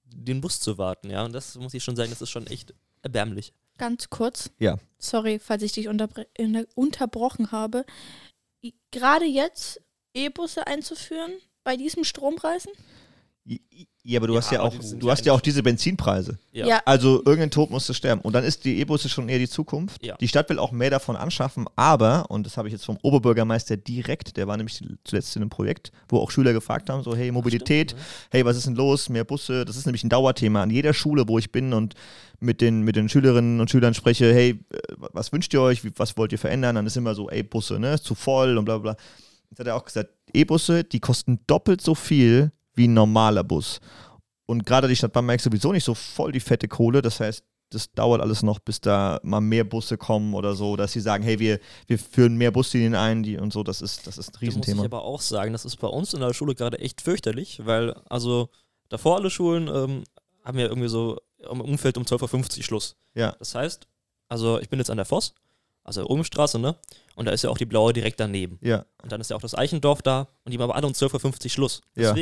den 0.06 0.40
Bus 0.40 0.62
zu 0.62 0.78
warten, 0.78 1.10
ja. 1.10 1.26
Und 1.26 1.34
das 1.34 1.56
muss 1.56 1.74
ich 1.74 1.84
schon 1.84 1.98
sagen, 1.98 2.10
das 2.10 2.22
ist 2.22 2.30
schon 2.30 2.48
echt 2.48 2.74
erbärmlich. 3.02 3.54
Ganz 3.78 4.10
kurz. 4.10 4.50
Ja. 4.60 4.78
Sorry, 4.98 5.40
falls 5.40 5.62
ich 5.64 5.74
dich 5.74 5.90
unterbrochen 5.90 7.52
habe. 7.52 7.86
Gerade 8.92 9.26
jetzt 9.26 9.82
E-Busse 10.14 10.66
einzuführen 10.68 11.34
bei 11.64 11.76
diesem 11.78 12.04
Strompreisen? 12.06 12.72
Ja, 14.10 14.20
aber 14.20 14.28
du 14.28 14.34
Ja, 14.36 14.40
hast 14.40 14.52
ja 14.54 14.62
auch, 14.62 14.74
du 14.74 15.06
ja 15.06 15.12
hast 15.12 15.26
ja 15.26 15.34
auch 15.34 15.42
diese 15.42 15.62
Benzinpreise. 15.62 16.40
Ja. 16.54 16.82
Also 16.86 17.18
irgendein 17.26 17.52
Tod 17.52 17.70
musste 17.72 17.94
sterben. 17.94 18.22
Und 18.22 18.32
dann 18.32 18.46
ist 18.46 18.64
die 18.64 18.80
E-Busse 18.80 19.10
schon 19.10 19.28
eher 19.28 19.38
die 19.38 19.50
Zukunft. 19.50 20.02
Ja. 20.02 20.16
Die 20.16 20.30
Stadt 20.30 20.48
will 20.50 20.60
auch 20.60 20.72
mehr 20.72 20.90
davon 20.90 21.18
anschaffen, 21.18 21.66
aber, 21.76 22.32
und 22.32 22.46
das 22.46 22.56
habe 22.56 22.70
ich 22.70 22.72
jetzt 22.72 22.86
vom 22.86 22.98
Oberbürgermeister 23.02 23.76
direkt, 23.76 24.38
der 24.38 24.48
war 24.48 24.56
nämlich 24.56 24.82
zuletzt 25.04 25.36
in 25.36 25.42
einem 25.42 25.50
Projekt, 25.50 25.92
wo 26.08 26.20
auch 26.20 26.32
Schüler 26.32 26.54
gefragt 26.54 26.90
haben, 26.90 27.04
so, 27.04 27.18
hey, 27.18 27.34
Mobilität, 27.34 27.92
Stimmt, 27.92 28.02
ne? 28.02 28.08
hey, 28.32 28.46
was 28.46 28.56
ist 28.56 28.66
denn 28.66 28.76
los, 28.76 29.10
mehr 29.10 29.26
Busse, 29.26 29.66
das 29.66 29.76
ist 29.76 29.86
nämlich 29.86 30.06
ein 30.06 30.10
Dauerthema 30.10 30.64
an 30.64 30.70
jeder 30.70 30.94
Schule, 30.94 31.28
wo 31.28 31.38
ich 31.38 31.52
bin 31.52 31.74
und 31.74 31.96
mit 32.40 32.62
den, 32.62 32.84
mit 32.84 32.96
den 32.96 33.10
Schülerinnen 33.10 33.60
und 33.60 33.70
Schülern 33.70 33.94
spreche, 33.94 34.34
hey, 34.34 34.52
äh, 34.72 34.78
was 35.12 35.34
wünscht 35.34 35.54
ihr 35.54 35.60
euch, 35.60 35.82
was 35.98 36.16
wollt 36.16 36.32
ihr 36.32 36.40
verändern, 36.40 36.76
dann 36.76 36.88
ist 36.88 36.96
immer 36.96 37.14
so, 37.14 37.30
ey, 37.30 37.44
Busse, 37.44 37.78
ne, 37.78 37.96
ist 37.96 38.06
zu 38.06 38.16
voll 38.16 38.58
und 38.58 38.64
bla 38.64 38.78
bla 38.78 38.94
bla. 38.94 39.04
Jetzt 39.50 39.60
hat 39.60 39.68
er 39.68 39.76
auch 39.76 39.86
gesagt, 39.86 40.12
E-Busse, 40.34 40.86
die 40.86 41.02
kosten 41.02 41.40
doppelt 41.48 41.82
so 41.82 41.94
viel 41.94 42.52
wie 42.78 42.88
ein 42.88 42.94
normaler 42.94 43.44
Bus. 43.44 43.80
Und 44.46 44.66
gerade 44.66 44.88
die 44.88 44.96
Stadt 44.96 45.14
Bamberg 45.14 45.42
sowieso 45.42 45.72
nicht 45.74 45.84
so 45.84 45.94
voll 45.94 46.32
die 46.32 46.40
fette 46.40 46.68
Kohle, 46.68 47.02
das 47.02 47.20
heißt, 47.20 47.44
das 47.70 47.92
dauert 47.92 48.22
alles 48.22 48.44
noch, 48.44 48.60
bis 48.60 48.80
da 48.80 49.20
mal 49.24 49.42
mehr 49.42 49.66
Busse 49.66 49.98
kommen 49.98 50.34
oder 50.34 50.56
so, 50.56 50.78
dass 50.78 50.94
sie 50.94 51.02
sagen, 51.02 51.24
hey, 51.24 51.38
wir, 51.38 51.60
wir 51.88 52.00
führen 52.00 52.38
mehr 52.38 52.52
Buslinien 52.52 52.96
ein 52.96 53.24
die 53.24 53.38
und 53.38 53.52
so, 53.52 53.62
das 53.62 53.82
ist, 53.82 54.08
das 54.08 54.18
ist 54.18 54.30
ein 54.30 54.32
Da 54.34 54.38
muss 54.38 54.42
Riesenthema. 54.42 54.82
ich 54.84 54.86
aber 54.86 55.04
auch 55.04 55.20
sagen, 55.20 55.52
das 55.52 55.66
ist 55.66 55.76
bei 55.76 55.88
uns 55.88 56.14
in 56.14 56.22
der 56.22 56.34
Schule 56.34 56.56
gerade 56.56 56.80
echt 56.80 57.02
fürchterlich, 57.02 57.66
weil, 57.66 57.94
also, 58.10 58.50
davor 58.88 59.18
alle 59.18 59.30
Schulen 59.30 59.68
ähm, 59.68 60.04
haben 60.46 60.60
ja 60.60 60.68
irgendwie 60.68 60.88
so 60.88 61.20
im 61.52 61.60
Umfeld 61.60 61.98
um 61.98 62.04
12.50 62.04 62.58
Uhr 62.60 62.64
Schluss. 62.64 62.96
Ja. 63.16 63.36
Das 63.38 63.54
heißt, 63.54 63.86
also 64.30 64.60
ich 64.60 64.70
bin 64.70 64.80
jetzt 64.80 64.90
an 64.90 64.98
der 64.98 65.06
Voss, 65.06 65.34
also 65.84 66.06
Umstraße, 66.08 66.60
ne? 66.60 66.76
Und 67.16 67.26
da 67.26 67.32
ist 67.32 67.44
ja 67.44 67.50
auch 67.50 67.58
die 67.58 67.66
blaue 67.66 67.92
direkt 67.92 68.20
daneben. 68.20 68.60
Ja, 68.62 68.86
Und 69.02 69.12
dann 69.12 69.20
ist 69.20 69.30
ja 69.30 69.36
auch 69.36 69.42
das 69.42 69.56
Eichendorf 69.56 70.02
da 70.02 70.28
und 70.46 70.52
die 70.54 70.58
haben 70.58 70.64
aber 70.64 70.76
alle 70.76 70.88
um 70.88 70.94
12.50 70.94 71.44
Uhr 71.44 71.50
Schluss. 71.50 71.82
Ja. 71.96 72.14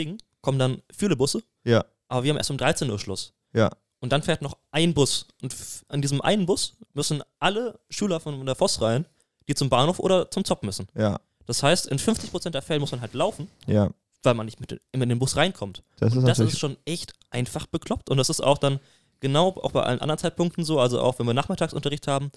Kommen 0.45 0.59
dann 0.59 0.83
viele 0.95 1.15
Busse, 1.15 1.41
ja, 1.63 1.83
aber 2.07 2.23
wir 2.23 2.29
haben 2.29 2.37
erst 2.37 2.51
um 2.51 2.57
13 2.59 2.87
Uhr 2.91 2.99
Schluss. 2.99 3.33
ja. 3.51 3.71
Und 3.99 4.11
dann 4.11 4.21
fährt 4.21 4.43
noch 4.43 4.57
ein 4.69 4.93
Bus. 4.93 5.25
Und 5.41 5.55
an 5.87 5.99
diesem 5.99 6.21
einen 6.21 6.45
Bus 6.45 6.75
müssen 6.93 7.23
alle 7.39 7.79
Schüler 7.89 8.19
von 8.19 8.45
der 8.45 8.53
Voss 8.53 8.79
rein, 8.79 9.07
die 9.47 9.55
zum 9.55 9.69
Bahnhof 9.69 9.97
oder 9.97 10.29
zum 10.29 10.45
Zopp 10.45 10.61
müssen. 10.61 10.87
Ja, 10.95 11.19
Das 11.47 11.63
heißt, 11.63 11.87
in 11.87 11.97
50% 11.97 12.51
der 12.51 12.61
Fälle 12.61 12.79
muss 12.79 12.91
man 12.91 13.01
halt 13.01 13.15
laufen, 13.15 13.49
ja. 13.65 13.89
weil 14.21 14.35
man 14.35 14.45
nicht 14.45 14.59
mit, 14.59 14.79
immer 14.91 15.03
in 15.03 15.09
den 15.09 15.17
Bus 15.17 15.35
reinkommt. 15.37 15.81
Das 15.97 16.11
ist 16.11 16.17
Und 16.19 16.27
das 16.27 16.37
ist 16.37 16.59
schon 16.59 16.77
echt 16.85 17.13
einfach 17.31 17.65
bekloppt. 17.65 18.11
Und 18.11 18.17
das 18.17 18.29
ist 18.29 18.41
auch 18.41 18.59
dann 18.59 18.79
genau 19.21 19.47
auch 19.63 19.71
bei 19.71 19.81
allen 19.81 20.01
anderen 20.01 20.19
Zeitpunkten 20.19 20.63
so. 20.63 20.79
Also 20.79 21.01
auch 21.01 21.17
wenn 21.17 21.25
wir 21.25 21.33
Nachmittagsunterricht 21.33 22.05
haben, 22.07 22.31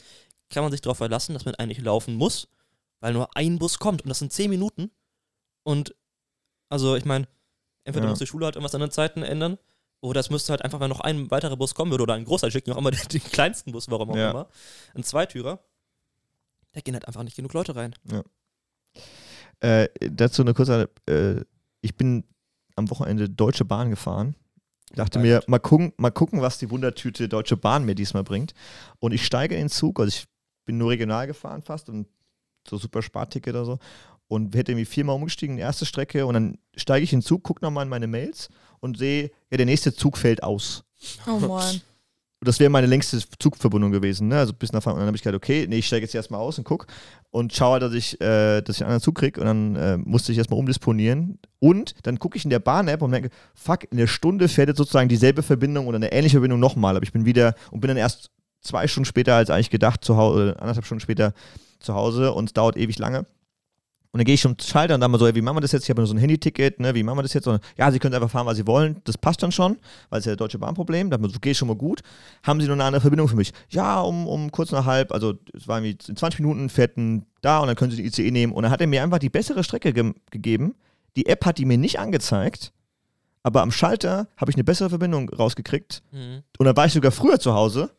kann 0.48 0.62
man 0.62 0.72
sich 0.72 0.80
darauf 0.80 0.96
verlassen, 0.98 1.34
dass 1.34 1.44
man 1.44 1.54
eigentlich 1.56 1.82
laufen 1.82 2.14
muss, 2.14 2.48
weil 3.00 3.12
nur 3.12 3.36
ein 3.36 3.58
Bus 3.58 3.78
kommt. 3.78 4.00
Und 4.02 4.08
das 4.08 4.20
sind 4.20 4.32
10 4.32 4.48
Minuten. 4.48 4.90
Und 5.64 5.94
also 6.70 6.96
ich 6.96 7.04
meine, 7.04 7.28
entweder 7.88 8.04
Ja. 8.06 8.10
muss 8.10 8.18
die 8.20 8.26
Schule 8.26 8.44
halt 8.46 8.54
irgendwas 8.56 8.74
an 8.74 8.80
den 8.82 8.90
Zeiten 8.90 9.22
ändern. 9.22 9.58
Oder 10.00 10.20
es 10.20 10.30
müsste 10.30 10.52
halt 10.52 10.62
einfach, 10.62 10.78
wenn 10.78 10.90
noch 10.90 11.00
ein 11.00 11.28
weiterer 11.32 11.56
Bus 11.56 11.74
kommen 11.74 11.90
würde 11.90 12.04
oder 12.04 12.14
ein 12.14 12.24
großer 12.24 12.50
schicken, 12.52 12.70
auch 12.72 12.76
immer 12.78 12.90
den, 12.92 13.08
den 13.08 13.20
kleinsten 13.22 13.72
Bus, 13.72 13.90
warum 13.90 14.10
auch 14.10 14.16
Ja. 14.16 14.30
immer. 14.30 14.48
Ein 14.94 15.02
Zweitürer. 15.02 15.58
Da 16.72 16.80
gehen 16.80 16.94
halt 16.94 17.08
einfach 17.08 17.24
nicht 17.24 17.34
genug 17.36 17.52
Leute 17.52 17.74
rein. 17.74 17.94
Äh, 19.60 19.88
dazu 20.10 20.42
eine 20.42 20.54
kurze, 20.54 20.88
äh, 21.06 21.40
ich 21.80 21.96
bin 21.96 22.24
am 22.76 22.90
Wochenende 22.90 23.28
Deutsche 23.28 23.64
Bahn 23.64 23.90
gefahren. 23.90 24.36
Dachte 24.94 25.18
mir, 25.18 25.42
mal 25.48 25.58
gucken, 25.58 25.92
mal 25.96 26.10
gucken, 26.10 26.40
was 26.40 26.58
die 26.58 26.70
Wundertüte 26.70 27.28
Deutsche 27.28 27.56
Bahn 27.56 27.84
mir 27.84 27.94
diesmal 27.94 28.22
bringt. 28.24 28.54
Und 29.00 29.12
ich 29.12 29.26
steige 29.26 29.54
in 29.56 29.62
den 29.62 29.68
Zug, 29.68 29.98
also 30.00 30.08
ich 30.08 30.26
bin 30.64 30.78
nur 30.78 30.90
regional 30.90 31.26
gefahren 31.26 31.62
fast 31.62 31.88
und 31.88 32.06
so 32.68 32.78
super 32.78 33.02
Sparticket 33.02 33.54
oder 33.54 33.64
so. 33.64 33.78
Und 34.28 34.54
hätte 34.54 34.72
irgendwie 34.72 34.84
viermal 34.84 35.16
umgestiegen, 35.16 35.56
die 35.56 35.62
erste 35.62 35.86
Strecke 35.86 36.26
und 36.26 36.34
dann 36.34 36.58
steige 36.76 37.04
ich 37.04 37.12
in 37.12 37.20
den 37.20 37.24
Zug, 37.24 37.42
gucke 37.42 37.64
nochmal 37.64 37.84
in 37.84 37.90
meine 37.90 38.06
Mails 38.06 38.48
und 38.80 38.98
sehe, 38.98 39.30
ja, 39.50 39.56
der 39.56 39.66
nächste 39.66 39.94
Zug 39.94 40.16
fällt 40.16 40.42
aus. 40.42 40.84
Oh 41.26 41.38
Mann. 41.38 41.80
das 42.40 42.60
wäre 42.60 42.70
meine 42.70 42.86
längste 42.86 43.20
Zugverbindung 43.38 43.90
gewesen, 43.90 44.28
ne? 44.28 44.38
Also 44.38 44.52
bis 44.52 44.72
nach 44.72 44.82
Frankfurt. 44.82 44.98
Und 44.98 45.00
dann 45.00 45.06
habe 45.08 45.16
ich 45.16 45.22
gedacht, 45.22 45.36
okay, 45.36 45.66
nee, 45.68 45.78
ich 45.78 45.86
steige 45.86 46.04
jetzt 46.04 46.14
erstmal 46.14 46.40
aus 46.40 46.58
und 46.58 46.64
guck 46.64 46.86
und 47.30 47.52
schaue, 47.54 47.80
dass 47.80 47.92
ich, 47.94 48.20
äh, 48.20 48.60
dass 48.60 48.76
ich 48.76 48.82
einen 48.82 48.90
anderen 48.90 49.02
Zug 49.02 49.16
kriege 49.16 49.40
und 49.40 49.46
dann 49.46 49.76
äh, 49.76 49.96
musste 49.96 50.32
ich 50.32 50.38
erstmal 50.38 50.58
umdisponieren. 50.58 51.38
Und 51.58 51.94
dann 52.02 52.18
gucke 52.18 52.36
ich 52.36 52.44
in 52.44 52.50
der 52.50 52.60
Bahn-App 52.60 53.02
und 53.02 53.10
merke, 53.10 53.30
fuck, 53.54 53.90
in 53.90 53.98
der 53.98 54.06
Stunde 54.06 54.48
fährt 54.48 54.68
jetzt 54.68 54.78
sozusagen 54.78 55.08
dieselbe 55.08 55.42
Verbindung 55.42 55.86
oder 55.86 55.96
eine 55.96 56.12
ähnliche 56.12 56.36
Verbindung 56.36 56.60
nochmal. 56.60 56.96
Aber 56.96 57.04
ich 57.04 57.12
bin 57.12 57.24
wieder 57.24 57.54
und 57.70 57.80
bin 57.80 57.88
dann 57.88 57.96
erst 57.96 58.30
zwei 58.60 58.86
Stunden 58.86 59.06
später 59.06 59.34
als 59.34 59.50
eigentlich 59.50 59.70
gedacht 59.70 60.04
zu 60.04 60.16
Hause, 60.16 60.56
anderthalb 60.58 60.84
Stunden 60.84 61.00
später 61.00 61.32
zu 61.80 61.94
Hause 61.94 62.32
und 62.32 62.46
es 62.46 62.52
dauert 62.52 62.76
ewig 62.76 62.98
lange. 62.98 63.26
Und 64.10 64.18
dann 64.18 64.24
gehe 64.24 64.34
ich 64.34 64.40
zum 64.40 64.56
Schalter 64.58 64.94
und 64.94 65.02
dann 65.02 65.10
mal 65.10 65.18
so, 65.18 65.26
ey, 65.26 65.34
wie 65.34 65.42
machen 65.42 65.56
wir 65.56 65.60
das 65.60 65.72
jetzt? 65.72 65.82
Ich 65.84 65.90
habe 65.90 66.00
nur 66.00 66.06
so 66.06 66.14
ein 66.14 66.18
Handy-Ticket, 66.18 66.80
ne? 66.80 66.94
Wie 66.94 67.02
machen 67.02 67.18
wir 67.18 67.22
das 67.22 67.34
jetzt? 67.34 67.46
Und, 67.46 67.62
ja, 67.76 67.90
Sie 67.92 67.98
können 67.98 68.14
einfach 68.14 68.30
fahren, 68.30 68.46
was 68.46 68.56
Sie 68.56 68.66
wollen. 68.66 69.02
Das 69.04 69.18
passt 69.18 69.42
dann 69.42 69.52
schon, 69.52 69.76
weil 70.08 70.20
es 70.20 70.24
ja 70.24 70.34
Deutsche 70.34 70.58
Bahn-Problem. 70.58 71.10
Da 71.10 71.18
so, 71.20 71.38
geht 71.38 71.56
schon 71.56 71.68
mal 71.68 71.76
gut. 71.76 72.00
Haben 72.42 72.60
Sie 72.60 72.66
noch 72.66 72.72
eine 72.72 72.84
andere 72.84 73.02
Verbindung 73.02 73.28
für 73.28 73.36
mich? 73.36 73.52
Ja, 73.68 74.00
um, 74.00 74.26
um 74.26 74.50
kurz 74.50 74.72
nach 74.72 74.86
halb, 74.86 75.12
also 75.12 75.34
es 75.52 75.68
war 75.68 75.78
irgendwie 75.78 75.98
in 76.08 76.16
20 76.16 76.40
Minuten 76.40 76.70
fährt 76.70 76.96
ein 76.96 77.26
da 77.42 77.60
und 77.60 77.66
dann 77.66 77.76
können 77.76 77.90
Sie 77.90 77.98
die 77.98 78.06
ICE 78.06 78.30
nehmen. 78.30 78.54
Und 78.54 78.62
dann 78.62 78.72
hat 78.72 78.80
er 78.80 78.86
mir 78.86 79.02
einfach 79.02 79.18
die 79.18 79.30
bessere 79.30 79.62
Strecke 79.62 79.92
ge 79.92 80.14
gegeben. 80.30 80.74
Die 81.16 81.26
App 81.26 81.44
hat 81.44 81.58
die 81.58 81.66
mir 81.66 81.78
nicht 81.78 81.98
angezeigt, 81.98 82.72
aber 83.42 83.62
am 83.62 83.70
Schalter 83.70 84.28
habe 84.36 84.50
ich 84.50 84.56
eine 84.56 84.64
bessere 84.64 84.88
Verbindung 84.88 85.28
rausgekriegt. 85.28 86.02
Mhm. 86.12 86.42
Und 86.58 86.66
dann 86.66 86.76
war 86.76 86.86
ich 86.86 86.92
sogar 86.92 87.12
früher 87.12 87.38
zu 87.38 87.54
Hause 87.54 87.90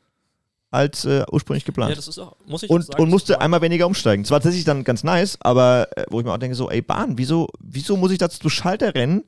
als 0.71 1.05
äh, 1.05 1.23
ursprünglich 1.31 1.65
geplant 1.65 1.89
Ja, 1.91 1.95
das 1.95 2.07
ist 2.07 2.19
auch, 2.19 2.35
muss 2.45 2.63
ich 2.63 2.69
und, 2.69 2.85
sagen, 2.85 3.01
und 3.01 3.09
musste 3.09 3.41
einmal 3.41 3.61
weniger 3.61 3.87
umsteigen. 3.87 4.23
Das 4.23 4.31
war 4.31 4.39
tatsächlich 4.39 4.65
dann 4.65 4.83
ganz 4.83 5.03
nice, 5.03 5.37
aber 5.41 5.87
äh, 5.97 6.05
wo 6.09 6.19
ich 6.19 6.25
mir 6.25 6.33
auch 6.33 6.37
denke, 6.37 6.55
so, 6.55 6.69
ey 6.69 6.81
Bahn, 6.81 7.17
wieso, 7.17 7.49
wieso 7.59 7.97
muss 7.97 8.11
ich 8.11 8.17
da 8.19 8.29
zu 8.29 8.49
Schalter 8.49 8.93
rennen 8.93 9.23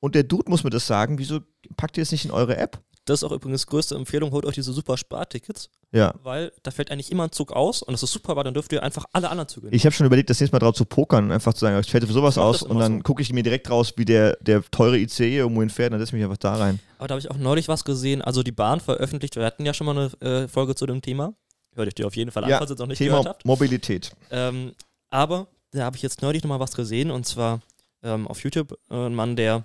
und 0.00 0.14
der 0.14 0.24
Dude 0.24 0.50
muss 0.50 0.64
mir 0.64 0.70
das 0.70 0.86
sagen, 0.86 1.18
wieso 1.18 1.40
packt 1.76 1.96
ihr 1.96 2.02
es 2.02 2.12
nicht 2.12 2.24
in 2.24 2.30
eure 2.30 2.56
App? 2.56 2.78
Das 3.04 3.18
ist 3.20 3.24
auch 3.24 3.32
übrigens 3.32 3.66
größte 3.66 3.96
Empfehlung, 3.96 4.30
holt 4.30 4.46
euch 4.46 4.54
diese 4.54 4.72
super 4.72 4.96
Spartickets, 4.96 5.70
Ja. 5.90 6.14
weil 6.22 6.52
da 6.62 6.70
fällt 6.70 6.92
eigentlich 6.92 7.10
immer 7.10 7.24
ein 7.24 7.32
Zug 7.32 7.50
aus 7.50 7.82
und 7.82 7.92
das 7.92 8.04
ist 8.04 8.12
super, 8.12 8.36
weil 8.36 8.44
dann 8.44 8.54
dürft 8.54 8.72
ihr 8.72 8.80
einfach 8.84 9.06
alle 9.12 9.28
anderen 9.28 9.48
Züge 9.48 9.66
nehmen. 9.66 9.74
Ich 9.74 9.84
habe 9.84 9.92
schon 9.92 10.06
überlegt, 10.06 10.30
das 10.30 10.38
nächste 10.38 10.54
Mal 10.54 10.60
drauf 10.60 10.76
zu 10.76 10.84
pokern 10.84 11.24
und 11.24 11.32
einfach 11.32 11.52
zu 11.52 11.60
sagen, 11.60 11.76
ich 11.80 11.90
fällt 11.90 12.04
für 12.06 12.12
sowas 12.12 12.38
aus 12.38 12.62
und 12.62 12.78
dann 12.78 12.98
so. 12.98 13.02
gucke 13.02 13.20
ich 13.22 13.32
mir 13.32 13.42
direkt 13.42 13.68
raus, 13.70 13.94
wie 13.96 14.04
der, 14.04 14.36
der 14.40 14.62
teure 14.70 14.98
ICE 14.98 15.36
irgendwo 15.38 15.62
hinfährt 15.62 15.88
und 15.88 15.98
dann 15.98 16.00
setze 16.00 16.10
ich 16.10 16.20
mich 16.20 16.24
einfach 16.24 16.36
da 16.36 16.54
rein. 16.54 16.78
Aber 17.02 17.08
da 17.08 17.14
habe 17.14 17.20
ich 17.20 17.28
auch 17.32 17.36
neulich 17.36 17.66
was 17.66 17.82
gesehen, 17.84 18.22
also 18.22 18.44
die 18.44 18.52
Bahn 18.52 18.78
veröffentlicht, 18.78 19.34
wir 19.34 19.44
hatten 19.44 19.66
ja 19.66 19.74
schon 19.74 19.86
mal 19.88 19.98
eine 20.20 20.20
äh, 20.44 20.46
Folge 20.46 20.76
zu 20.76 20.86
dem 20.86 21.02
Thema. 21.02 21.34
Hört 21.74 21.88
euch 21.88 21.94
die 21.96 22.04
auf 22.04 22.14
jeden 22.14 22.30
Fall 22.30 22.44
an, 22.44 22.50
Ja, 22.50 22.58
falls 22.58 22.70
ihr 22.70 22.74
es 22.74 22.78
noch 22.78 22.86
nicht 22.86 23.00
gehört 23.00 23.22
Thema 23.22 23.30
habt. 23.30 23.44
Mobilität. 23.44 24.12
Ähm, 24.30 24.72
aber 25.10 25.48
da 25.72 25.82
habe 25.82 25.96
ich 25.96 26.02
jetzt 26.02 26.22
neulich 26.22 26.44
nochmal 26.44 26.60
was 26.60 26.76
gesehen 26.76 27.10
und 27.10 27.26
zwar 27.26 27.60
ähm, 28.04 28.28
auf 28.28 28.44
YouTube 28.44 28.78
äh, 28.88 28.94
ein 28.94 29.16
Mann, 29.16 29.34
der 29.34 29.64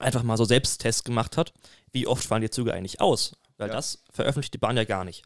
einfach 0.00 0.24
mal 0.24 0.36
so 0.36 0.44
Selbsttests 0.44 1.04
gemacht 1.04 1.36
hat, 1.36 1.52
wie 1.92 2.08
oft 2.08 2.24
fahren 2.26 2.42
die 2.42 2.50
Züge 2.50 2.74
eigentlich 2.74 3.00
aus. 3.00 3.36
Weil 3.56 3.68
Ja. 3.68 3.74
das 3.74 4.02
veröffentlicht 4.10 4.52
die 4.52 4.58
Bahn 4.58 4.76
ja 4.76 4.82
gar 4.82 5.04
nicht. 5.04 5.22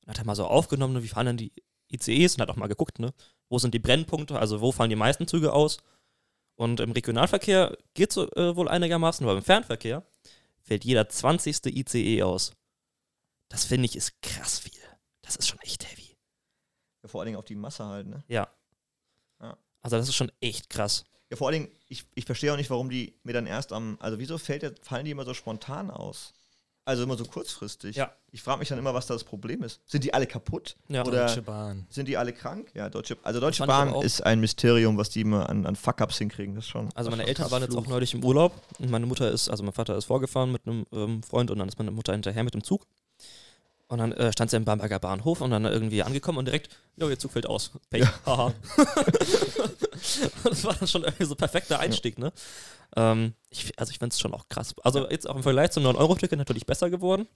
Dann 0.00 0.14
hat 0.14 0.18
er 0.18 0.26
mal 0.26 0.34
so 0.34 0.46
aufgenommen, 0.48 0.94
ne, 0.94 1.04
wie 1.04 1.08
fahren 1.08 1.26
denn 1.26 1.36
die 1.36 1.52
ICEs 1.92 2.34
und 2.34 2.42
hat 2.42 2.50
auch 2.50 2.56
mal 2.56 2.66
geguckt, 2.66 2.98
ne, 2.98 3.14
wo 3.48 3.56
sind 3.60 3.72
die 3.72 3.78
Brennpunkte, 3.78 4.36
also 4.36 4.60
wo 4.60 4.72
fallen 4.72 4.90
die 4.90 4.96
meisten 4.96 5.28
Züge 5.28 5.52
aus. 5.52 5.76
Und 6.56 6.80
im 6.80 6.90
Regionalverkehr 6.90 7.78
geht 7.94 8.12
so 8.12 8.28
äh, 8.32 8.56
wohl 8.56 8.66
einigermaßen, 8.68 9.24
aber 9.24 9.36
im 9.38 9.44
Fernverkehr 9.44 10.02
fällt 10.72 10.84
jeder 10.84 11.06
20. 11.06 11.66
ICE 11.66 12.22
aus. 12.22 12.54
Das 13.50 13.66
finde 13.66 13.84
ich 13.84 13.94
ist 13.94 14.22
krass 14.22 14.60
viel. 14.60 14.72
Das 15.20 15.36
ist 15.36 15.46
schon 15.46 15.58
echt 15.60 15.86
heavy. 15.86 16.16
Ja, 17.02 17.08
vor 17.10 17.20
allen 17.20 17.26
Dingen 17.26 17.38
auf 17.38 17.44
die 17.44 17.54
Masse 17.54 17.84
halt, 17.84 18.06
ne? 18.06 18.24
Ja. 18.26 18.48
Ja. 19.42 19.58
Also 19.82 19.98
das 19.98 20.08
ist 20.08 20.14
schon 20.14 20.32
echt 20.40 20.70
krass. 20.70 21.04
Ja, 21.30 21.36
vor 21.36 21.48
allen 21.48 21.64
Dingen, 21.64 21.76
ich, 21.88 22.06
ich 22.14 22.24
verstehe 22.24 22.50
auch 22.54 22.56
nicht, 22.56 22.70
warum 22.70 22.88
die 22.88 23.20
mir 23.22 23.34
dann 23.34 23.46
erst 23.46 23.74
am, 23.74 23.98
also 24.00 24.18
wieso 24.18 24.38
fällt 24.38 24.62
der, 24.62 24.74
fallen 24.80 25.04
die 25.04 25.10
immer 25.10 25.26
so 25.26 25.34
spontan 25.34 25.90
aus? 25.90 26.32
Also 26.84 27.04
immer 27.04 27.16
so 27.16 27.24
kurzfristig. 27.24 27.94
Ja. 27.94 28.12
Ich 28.32 28.42
frage 28.42 28.58
mich 28.58 28.68
dann 28.68 28.78
immer, 28.78 28.92
was 28.92 29.06
da 29.06 29.14
das 29.14 29.22
Problem 29.22 29.62
ist. 29.62 29.80
Sind 29.86 30.02
die 30.02 30.12
alle 30.12 30.26
kaputt? 30.26 30.76
Ja. 30.88 31.04
Oder 31.04 31.26
Deutsche 31.26 31.42
Bahn. 31.42 31.86
sind 31.90 32.08
die 32.08 32.16
alle 32.16 32.32
krank? 32.32 32.70
Ja, 32.74 32.88
Deutsche, 32.88 33.16
also 33.22 33.38
Deutsche 33.38 33.64
Bahn 33.66 33.94
ist 34.02 34.20
ein 34.22 34.40
Mysterium, 34.40 34.96
was 34.96 35.10
die 35.10 35.20
immer 35.20 35.48
an, 35.48 35.64
an 35.64 35.76
Fuck-Ups 35.76 36.18
hinkriegen. 36.18 36.56
Das 36.56 36.64
ist 36.64 36.70
schon. 36.70 36.88
Also 36.94 37.10
meine 37.10 37.26
Eltern 37.26 37.50
waren 37.50 37.62
jetzt 37.62 37.76
auch 37.76 37.86
neulich 37.86 38.14
im 38.14 38.24
Urlaub 38.24 38.52
und 38.80 38.90
meine 38.90 39.06
Mutter 39.06 39.30
ist, 39.30 39.48
also 39.48 39.62
mein 39.62 39.72
Vater 39.72 39.96
ist 39.96 40.06
vorgefahren 40.06 40.50
mit 40.50 40.66
einem 40.66 40.84
ähm, 40.92 41.22
Freund 41.22 41.50
und 41.52 41.58
dann 41.58 41.68
ist 41.68 41.78
meine 41.78 41.92
Mutter 41.92 42.12
hinterher 42.12 42.42
mit 42.42 42.54
dem 42.54 42.64
Zug. 42.64 42.86
Und 43.92 43.98
dann 43.98 44.12
äh, 44.12 44.32
stand 44.32 44.50
sie 44.50 44.56
im 44.56 44.64
Bamberger 44.64 44.98
Bahnhof 44.98 45.42
und 45.42 45.50
dann 45.50 45.66
irgendwie 45.66 46.02
angekommen 46.02 46.38
und 46.38 46.46
direkt, 46.46 46.70
jo, 46.96 47.10
ihr 47.10 47.18
Zug 47.18 47.32
fällt 47.32 47.44
aus. 47.44 47.72
Pech. 47.90 48.06
Haha. 48.24 48.54
das 50.44 50.64
war 50.64 50.72
dann 50.72 50.88
schon 50.88 51.02
irgendwie 51.04 51.26
so 51.26 51.34
perfekter 51.34 51.78
Einstieg, 51.78 52.18
ne? 52.18 52.32
Ähm, 52.96 53.34
ich, 53.50 53.78
also 53.78 53.90
ich 53.90 53.98
finde 53.98 54.14
es 54.14 54.18
schon 54.18 54.32
auch 54.32 54.48
krass. 54.48 54.74
Also 54.82 55.10
jetzt 55.10 55.28
auch 55.28 55.36
im 55.36 55.42
Vergleich 55.42 55.72
zum 55.72 55.84
9-Euro-Ticket 55.84 56.38
natürlich 56.38 56.64
besser 56.64 56.88
geworden. 56.88 57.26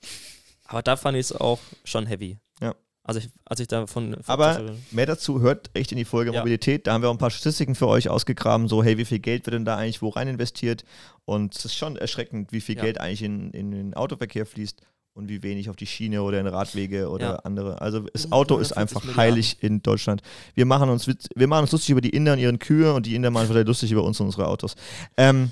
Aber 0.65 0.81
da 0.81 0.97
fand 0.97 1.19
ich 1.19 1.27
es 1.27 1.33
auch 1.33 1.59
schon 1.85 2.07
heavy. 2.07 2.39
Ja. 2.63 2.75
Also 3.03 3.21
ich, 3.21 3.29
als 3.45 3.61
ich 3.61 3.69
davon... 3.69 4.17
Aber 4.27 4.77
mehr 4.93 5.05
dazu 5.05 5.43
hört 5.43 5.69
echt 5.75 5.93
in 5.93 5.99
die 5.99 6.07
Folge 6.07 6.33
Ja. 6.33 6.41
Mobilität. 6.41 6.87
Da 6.87 6.95
haben 6.95 7.03
wir 7.03 7.11
auch 7.11 7.15
ein 7.15 7.19
paar 7.19 7.31
Statistiken 7.31 7.75
für 7.75 7.87
euch 7.87 8.09
ausgegraben. 8.09 8.67
So, 8.67 8.83
hey, 8.83 8.97
wie 8.97 9.05
viel 9.05 9.19
Geld 9.19 9.45
wird 9.45 9.53
denn 9.53 9.67
da 9.67 9.77
eigentlich 9.77 10.01
wo 10.01 10.09
rein 10.09 10.27
investiert? 10.27 10.85
Und 11.27 11.55
es 11.55 11.67
ist 11.67 11.77
schon 11.77 11.97
erschreckend, 11.97 12.51
wie 12.53 12.63
viel 12.63 12.77
Ja. 12.77 12.83
Geld 12.85 12.99
eigentlich 12.99 13.25
in, 13.25 13.51
in 13.51 13.73
den 13.73 13.93
Autoverkehr 13.93 14.47
fließt 14.47 14.81
und 15.17 15.29
wie 15.31 15.43
wenig 15.43 15.71
auf 15.71 15.77
die 15.77 15.87
Schiene 15.87 16.23
oder 16.23 16.39
in 16.39 16.47
Radwege 16.47 17.09
oder 17.09 17.27
Ja. 17.27 17.35
andere. 17.37 17.81
Also 17.81 18.01
das 18.01 18.31
Auto 18.33 18.59
ist 18.59 18.73
140 18.73 18.77
einfach 18.77 19.01
Milliarden. 19.03 19.17
heilig 19.23 19.57
in 19.63 19.83
Deutschland. 19.83 20.21
Wir 20.55 20.67
machen 20.67 20.91
uns 20.91 21.07
wir 21.09 21.47
machen 21.47 21.63
uns 21.63 21.73
lustig 21.73 21.91
über 21.91 22.03
die 22.03 22.11
Inder 22.11 22.35
und 22.35 22.39
ihren 22.39 22.59
Kühe 22.59 22.93
und 22.93 23.07
die 23.07 23.15
Inder 23.15 23.31
machen 23.31 23.51
sich 23.53 23.67
lustig 23.67 23.91
über 23.91 24.05
uns 24.05 24.21
und 24.21 24.27
unsere 24.27 24.47
Autos. 24.47 24.75
Ähm, 25.17 25.51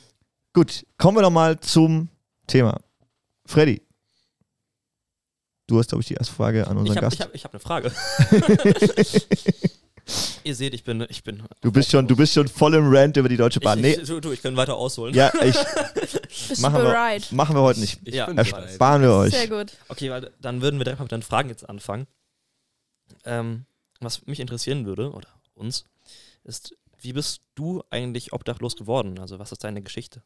gut, 0.52 0.85
kommen 0.99 1.16
wir 1.16 1.23
doch 1.23 1.30
mal 1.30 1.59
zum 1.61 2.09
Thema. 2.47 2.78
Freddy. 3.47 3.80
Du 5.66 5.78
hast, 5.78 5.88
glaube 5.88 6.02
ich, 6.02 6.09
die 6.09 6.14
erste 6.14 6.35
Frage 6.35 6.66
an 6.66 6.76
ich 6.76 6.80
unseren 6.80 6.97
habe 6.97 7.06
Gast. 7.06 7.14
ich 7.16 7.21
hab, 7.23 7.35
ich 7.35 7.44
hab 7.44 7.52
eine 7.54 7.61
Frage. 7.61 7.90
Ihr 10.44 10.54
seht, 10.54 10.75
ich 10.75 10.84
bin, 10.84 11.06
ich 11.08 11.23
bin. 11.25 11.42
Du 11.62 11.73
bist 11.73 11.90
schon, 11.90 12.06
du 12.06 12.14
bist 12.16 12.34
schon 12.34 12.49
voll 12.49 12.75
im 12.75 12.87
Rant 12.94 13.16
über 13.16 13.28
die 13.30 13.37
Deutsche 13.38 13.61
Bahn. 13.61 13.78
Ich, 13.78 13.84
Nee, 13.84 14.02
ich, 14.02 14.08
du, 14.08 14.20
du, 14.20 14.32
ich 14.32 14.42
kann 14.42 14.56
weiter 14.56 14.76
ausholen. 14.76 15.14
ja, 15.14 15.32
ich, 15.42 15.56
Machen 16.61 16.82
wir- 16.82 17.20
machen 17.30 17.56
wir 17.56 17.62
heute 17.62 17.80
nicht. 17.80 18.00
Ich 18.04 18.14
Ja. 18.14 18.26
bin 18.26 18.37
Ersparen 18.37 19.00
wir 19.02 19.12
euch. 19.12 19.32
Sehr 19.32 19.49
gut. 19.49 19.73
Okay, 19.88 20.11
weil 20.11 20.30
dann 20.40 20.61
würden 20.61 20.78
wir 20.78 20.84
direkt 20.84 20.99
mal 21.00 21.04
mit 21.04 21.12
den 21.12 21.23
Fragen 21.23 21.49
jetzt 21.49 21.66
anfangen. 21.68 22.06
Ähm, 23.25 23.64
was 24.00 24.26
mich 24.26 24.40
interessieren 24.40 24.84
würde, 24.84 25.11
oder 25.12 25.28
uns, 25.54 25.84
ist, 26.42 26.76
wie 27.00 27.12
bist 27.14 27.40
du 27.54 27.82
eigentlich 27.90 28.32
obdachlos 28.34 28.76
geworden? 28.76 29.18
Also, 29.18 29.38
was 29.38 29.52
ist 29.52 29.64
deine 29.64 29.80
Geschichte? 29.82 30.23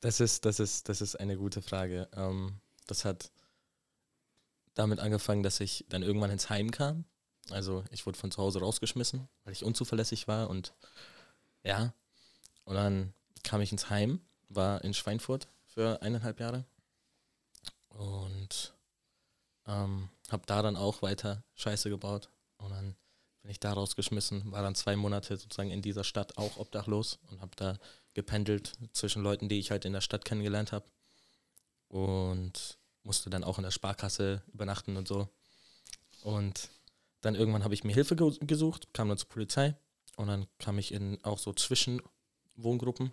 Das 0.00 0.20
ist, 0.20 0.44
das 0.44 0.60
ist, 0.60 0.88
das 0.90 1.00
ist 1.00 1.16
eine 1.16 1.36
gute 1.36 1.62
Frage. 1.62 2.08
Ähm, 2.14 2.56
das 2.86 3.04
hat 3.06 3.30
damit 4.74 5.00
angefangen, 5.00 5.42
dass 5.42 5.60
ich 5.60 5.86
dann 5.88 6.02
irgendwann 6.02 6.30
ins 6.30 6.50
Heim 6.50 6.70
kam. 6.70 7.04
Also 7.50 7.84
ich 7.90 8.06
wurde 8.06 8.18
von 8.18 8.30
zu 8.30 8.42
Hause 8.42 8.60
rausgeschmissen, 8.60 9.28
weil 9.44 9.52
ich 9.52 9.64
unzuverlässig 9.64 10.26
war 10.28 10.50
und 10.50 10.74
ja. 11.62 11.92
Und 12.64 12.74
dann 12.74 13.14
kam 13.42 13.60
ich 13.60 13.72
ins 13.72 13.90
Heim, 13.90 14.20
war 14.48 14.82
in 14.82 14.94
Schweinfurt 14.94 15.48
für 15.66 16.02
eineinhalb 16.02 16.40
Jahre 16.40 16.64
und 17.88 18.74
ähm, 19.66 20.08
habe 20.30 20.42
da 20.46 20.62
dann 20.62 20.76
auch 20.76 21.02
weiter 21.02 21.44
Scheiße 21.54 21.90
gebaut. 21.90 22.30
Und 22.58 22.70
dann 22.70 22.96
bin 23.42 23.50
ich 23.50 23.60
da 23.60 23.72
rausgeschmissen, 23.72 24.50
war 24.50 24.62
dann 24.62 24.74
zwei 24.74 24.96
Monate 24.96 25.36
sozusagen 25.36 25.70
in 25.70 25.82
dieser 25.82 26.04
Stadt 26.04 26.36
auch 26.36 26.56
obdachlos 26.56 27.18
und 27.30 27.40
habe 27.40 27.52
da 27.56 27.78
gependelt 28.14 28.72
zwischen 28.92 29.22
Leuten, 29.22 29.48
die 29.48 29.58
ich 29.58 29.70
halt 29.70 29.84
in 29.84 29.92
der 29.92 30.00
Stadt 30.00 30.24
kennengelernt 30.24 30.72
habe. 30.72 30.86
Und 31.88 32.78
musste 33.04 33.30
dann 33.30 33.44
auch 33.44 33.58
in 33.58 33.64
der 33.64 33.70
Sparkasse 33.70 34.42
übernachten 34.52 34.96
und 34.96 35.06
so. 35.06 35.28
Und 36.22 36.68
dann 37.26 37.34
irgendwann 37.34 37.64
habe 37.64 37.74
ich 37.74 37.84
mir 37.84 37.92
Hilfe 37.92 38.16
ge 38.16 38.38
gesucht, 38.40 38.94
kam 38.94 39.08
dann 39.08 39.18
zur 39.18 39.28
Polizei 39.28 39.76
und 40.16 40.28
dann 40.28 40.46
kam 40.58 40.78
ich 40.78 40.92
in 40.92 41.22
auch 41.24 41.38
so 41.38 41.52
Zwischenwohngruppen, 41.52 43.12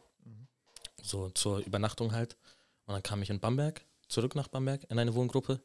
so 1.02 1.30
zur 1.32 1.60
Übernachtung 1.60 2.14
halt. 2.14 2.38
Und 2.86 2.94
dann 2.94 3.04
kam 3.04 3.22
ich 3.22 3.30
in 3.30 3.40
Bamberg, 3.40 3.86
zurück 4.08 4.36
nach 4.36 4.48
Bamberg 4.48 4.90
in 4.90 5.00
eine 5.00 5.16
Wohngruppe. 5.16 5.62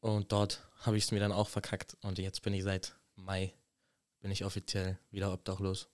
Und 0.00 0.32
dort 0.32 0.62
habe 0.80 0.96
ich 0.96 1.04
es 1.04 1.10
mir 1.12 1.20
dann 1.20 1.32
auch 1.32 1.48
verkackt. 1.48 1.96
Und 2.02 2.18
jetzt 2.18 2.42
bin 2.42 2.54
ich 2.54 2.62
seit 2.62 2.94
Mai, 3.16 3.54
bin 4.20 4.30
ich 4.30 4.44
offiziell 4.44 4.98
wieder 5.10 5.32
obdachlos. 5.32 5.88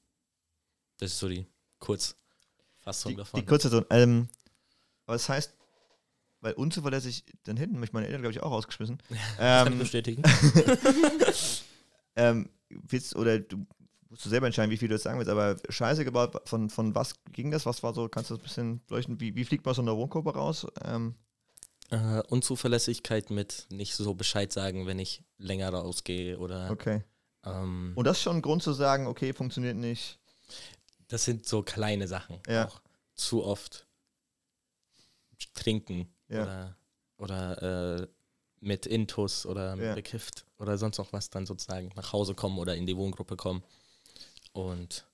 Das 0.98 1.12
ist 1.12 1.18
so 1.18 1.28
die 1.28 1.46
Kurzfassung 1.78 3.12
Die, 3.12 3.16
davon. 3.16 3.40
die 3.40 3.46
kurze 3.46 3.86
ähm, 3.90 4.28
aber 5.06 5.14
das 5.14 5.28
heißt, 5.28 5.54
weil 6.40 6.52
unzuverlässig, 6.54 7.24
dann 7.44 7.56
hätten 7.56 7.78
mich 7.80 7.92
meine 7.92 8.06
Eltern, 8.06 8.22
glaube 8.22 8.32
ich, 8.32 8.42
auch 8.42 8.50
rausgeschmissen. 8.50 8.98
Kann 9.36 9.66
ich 9.66 9.72
Ähm, 9.72 9.78
bestätigen. 9.78 10.22
ähm, 12.16 12.48
willst, 12.68 13.16
oder 13.16 13.38
du 13.40 13.66
musst 14.10 14.24
du 14.24 14.30
selber 14.30 14.46
entscheiden, 14.46 14.70
wie 14.70 14.76
viel 14.76 14.88
du 14.88 14.94
jetzt 14.94 15.04
sagen 15.04 15.18
willst, 15.18 15.30
aber 15.30 15.56
Scheiße 15.68 16.04
gebaut, 16.04 16.48
von, 16.48 16.70
von 16.70 16.94
was 16.94 17.14
ging 17.32 17.50
das? 17.50 17.66
Was 17.66 17.82
war 17.82 17.92
so, 17.92 18.08
kannst 18.08 18.30
du 18.30 18.34
das 18.34 18.40
ein 18.40 18.44
bisschen 18.44 18.86
beleuchten? 18.86 19.20
Wie, 19.20 19.34
wie 19.34 19.44
fliegt 19.44 19.64
man 19.64 19.70
aus 19.70 19.76
so 19.76 19.82
einer 19.82 19.96
Wohngruppe 19.96 20.32
raus? 20.34 20.66
Ähm, 20.84 21.14
Äh, 21.90 22.22
Unzuverlässigkeit 22.28 23.30
mit 23.30 23.66
nicht 23.70 23.94
so 23.94 24.14
Bescheid 24.14 24.52
sagen, 24.52 24.86
wenn 24.86 24.98
ich 24.98 25.24
länger 25.38 25.70
rausgehe 25.70 26.38
oder 26.38 26.70
okay. 26.70 27.02
Ähm, 27.44 27.92
Und 27.94 28.06
das 28.06 28.18
ist 28.18 28.22
schon 28.22 28.36
ein 28.36 28.42
Grund 28.42 28.62
zu 28.62 28.72
sagen, 28.72 29.06
okay, 29.06 29.32
funktioniert 29.32 29.76
nicht. 29.76 30.18
das 31.08 31.24
sind 31.24 31.46
so 31.46 31.62
kleine 31.62 32.06
Sachen. 32.08 32.40
Ja. 32.46 32.66
Auch 32.66 32.80
zu 33.14 33.44
oft 33.44 33.86
trinken 35.54 36.08
Ja. 36.28 36.42
oder, 36.42 36.76
oder 37.18 38.00
äh, 38.02 38.06
mit 38.60 38.86
Intus 38.86 39.46
oder 39.46 39.76
Ja. 39.76 39.94
bekifft 39.94 40.44
oder 40.58 40.76
sonst 40.78 40.98
noch 40.98 41.12
was 41.12 41.30
dann 41.30 41.46
sozusagen 41.46 41.90
nach 41.96 42.12
Hause 42.12 42.34
kommen 42.34 42.58
oder 42.58 42.74
in 42.76 42.86
die 42.86 42.96
Wohngruppe 42.96 43.36
kommen. 43.36 43.62
Und 44.52 45.06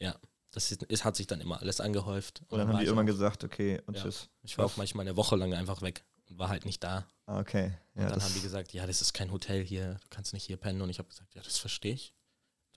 ja, 0.00 0.14
das 0.50 0.72
ist, 0.72 0.84
es 0.88 1.04
hat 1.04 1.16
sich 1.16 1.26
dann 1.26 1.40
immer 1.40 1.60
alles 1.60 1.80
angehäuft. 1.80 2.42
Und 2.48 2.58
dann 2.58 2.68
haben 2.68 2.78
die 2.78 2.84
irgendwann 2.84 3.06
auch- 3.06 3.12
gesagt, 3.12 3.44
okay, 3.44 3.80
und 3.86 3.96
Ja. 3.96 4.02
tschüss. 4.02 4.28
Ich 4.42 4.56
war 4.58 4.66
auch 4.66 4.76
manchmal 4.76 5.06
eine 5.06 5.16
Woche 5.16 5.36
lang 5.36 5.52
einfach 5.54 5.82
weg 5.82 6.04
und 6.28 6.38
war 6.38 6.48
halt 6.48 6.64
nicht 6.64 6.82
da. 6.82 7.06
Ah, 7.26 7.40
Okay. 7.40 7.76
Und 7.94 8.02
Ja, 8.02 8.08
dann 8.08 8.18
das, 8.18 8.24
haben 8.24 8.34
die 8.34 8.40
gesagt, 8.40 8.72
ja, 8.72 8.86
das 8.86 9.00
ist 9.02 9.12
kein 9.12 9.30
Hotel 9.32 9.62
hier, 9.64 9.94
du 9.94 10.06
kannst 10.10 10.32
nicht 10.32 10.44
hier 10.44 10.56
pennen. 10.56 10.80
Und 10.82 10.88
ich 10.90 10.98
habe 10.98 11.08
gesagt, 11.08 11.34
ja, 11.34 11.42
das 11.42 11.58
verstehe 11.58 11.94
ich. 11.94 12.14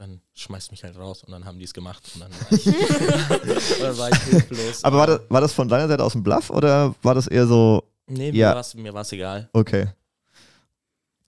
Dann 0.02 0.20
schmeißt 0.34 0.72
mich 0.72 0.84
halt 0.84 0.98
raus 0.98 1.24
und 1.24 1.32
dann 1.32 1.46
haben 1.46 1.60
die 1.60 1.66
es 1.66 1.74
gemacht 1.76 2.02
und 2.16 2.22
dann 2.22 2.32
war 2.40 2.52
ich, 2.52 2.64
dann 3.80 3.98
war 4.00 4.10
ich 4.12 4.18
hilflos. 4.24 4.84
aber 4.84 4.98
war 4.98 5.06
das, 5.06 5.22
war 5.30 5.42
das 5.42 5.54
von 5.54 5.68
deiner 5.70 5.88
Seite 5.88 6.04
aus 6.04 6.16
ein 6.16 6.24
Bluff 6.24 6.50
oder 6.50 6.96
war 7.04 7.14
das 7.14 7.28
eher 7.28 7.46
so, 7.46 7.84
Nee, 8.08 8.32
Ja. 8.32 8.60
mir 8.76 8.94
war 8.96 9.02
es 9.02 9.12
egal. 9.12 9.48
okay. 9.54 9.90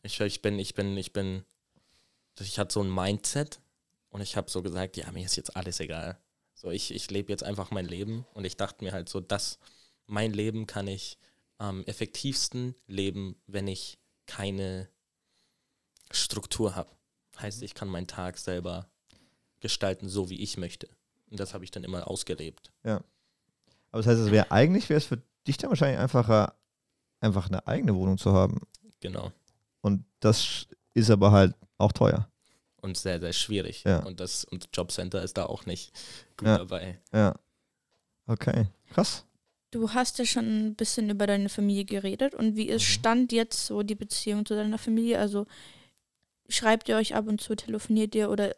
Ich, 0.02 0.20
ich 0.20 0.42
bin, 0.42 0.58
ich 0.58 0.74
bin, 0.74 0.98
ich 0.98 1.14
bin, 1.14 1.44
ich 2.40 2.58
hatte 2.58 2.74
so 2.74 2.82
ein 2.82 2.90
Mindset 2.94 3.60
und 4.10 4.22
ich 4.22 4.36
habe 4.36 4.50
so 4.50 4.64
gesagt, 4.64 4.98
ja, 4.98 5.12
mir 5.12 5.24
ist 5.24 5.36
jetzt 5.36 5.56
alles 5.56 5.80
egal. 5.80 6.18
So, 6.56 6.72
ich, 6.72 6.94
ich 6.96 7.12
lebe 7.12 7.32
jetzt 7.32 7.44
einfach 7.44 7.70
mein 7.70 7.86
Leben 7.86 8.26
und 8.34 8.44
ich 8.44 8.58
dachte 8.58 8.84
mir 8.84 8.92
halt 8.92 9.08
so, 9.08 9.20
dass 9.20 9.60
mein 10.08 10.34
Leben 10.34 10.66
kann 10.66 10.88
ich 10.88 11.20
am 11.60 11.84
effektivsten 11.86 12.74
leben, 12.88 13.36
wenn 13.46 13.68
ich 13.68 14.00
keine 14.26 14.90
Struktur 16.12 16.76
habe. 16.76 16.90
Heißt, 17.40 17.62
ich 17.64 17.74
kann 17.74 17.88
meinen 17.90 18.08
Tag 18.08 18.38
selber 18.38 18.88
gestalten, 19.60 20.08
so 20.10 20.30
wie 20.30 20.42
ich 20.42 20.58
möchte. 20.58 20.88
Und 21.32 21.40
das 21.40 21.54
habe 21.54 21.64
ich 21.64 21.72
dann 21.72 21.84
immer 21.84 22.08
ausgelebt. 22.08 22.72
Aber 22.84 23.04
das 23.92 24.08
heißt, 24.08 24.20
es 24.22 24.32
wäre 24.32 24.52
eigentlich, 24.52 24.90
wäre 24.90 24.98
es 24.98 25.06
für 25.06 25.22
dich 25.48 25.58
dann 25.58 25.70
wahrscheinlich 25.70 26.00
einfacher, 26.00 26.56
einfach 27.20 27.48
eine 27.48 27.66
eigene 27.68 27.96
Wohnung 27.96 28.18
zu 28.18 28.34
haben. 28.34 28.62
Genau. 29.00 29.32
Und 29.82 30.04
das 30.20 30.68
ist 30.94 31.10
aber 31.10 31.32
halt 31.32 31.56
auch 31.78 31.92
teuer. 31.92 32.30
Und 32.82 32.98
sehr, 32.98 33.20
sehr 33.20 33.34
schwierig. 33.34 33.84
Ja. 33.84 34.00
Und 34.04 34.20
das 34.20 34.46
und 34.46 34.68
Jobcenter 34.74 35.24
ist 35.24 35.38
da 35.38 35.46
auch 35.46 35.66
nicht 35.66 35.92
gut 36.38 36.48
Ja. 36.48 36.58
dabei. 36.58 37.00
Ja. 37.14 37.36
Okay. 38.28 38.68
Krass. 38.92 39.26
Du 39.72 39.90
hast 39.92 40.20
ja 40.20 40.26
schon 40.26 40.68
ein 40.68 40.76
bisschen 40.76 41.10
über 41.10 41.26
deine 41.26 41.50
Familie 41.50 41.86
geredet 41.86 42.36
und 42.36 42.56
wie 42.56 42.68
ist 42.68 42.84
Mhm. 42.84 42.94
Stand 42.94 43.32
jetzt 43.32 43.66
so 43.66 43.82
die 43.84 43.96
Beziehung 43.96 44.46
zu 44.46 44.54
deiner 44.56 44.78
Familie? 44.78 45.18
Also 45.20 45.48
schreibt 46.54 46.90
ihr 46.90 46.96
euch 46.98 47.16
ab 47.16 47.28
und 47.28 47.42
zu, 47.42 47.56
telefoniert 47.56 48.16
ihr 48.16 48.30
oder 48.30 48.56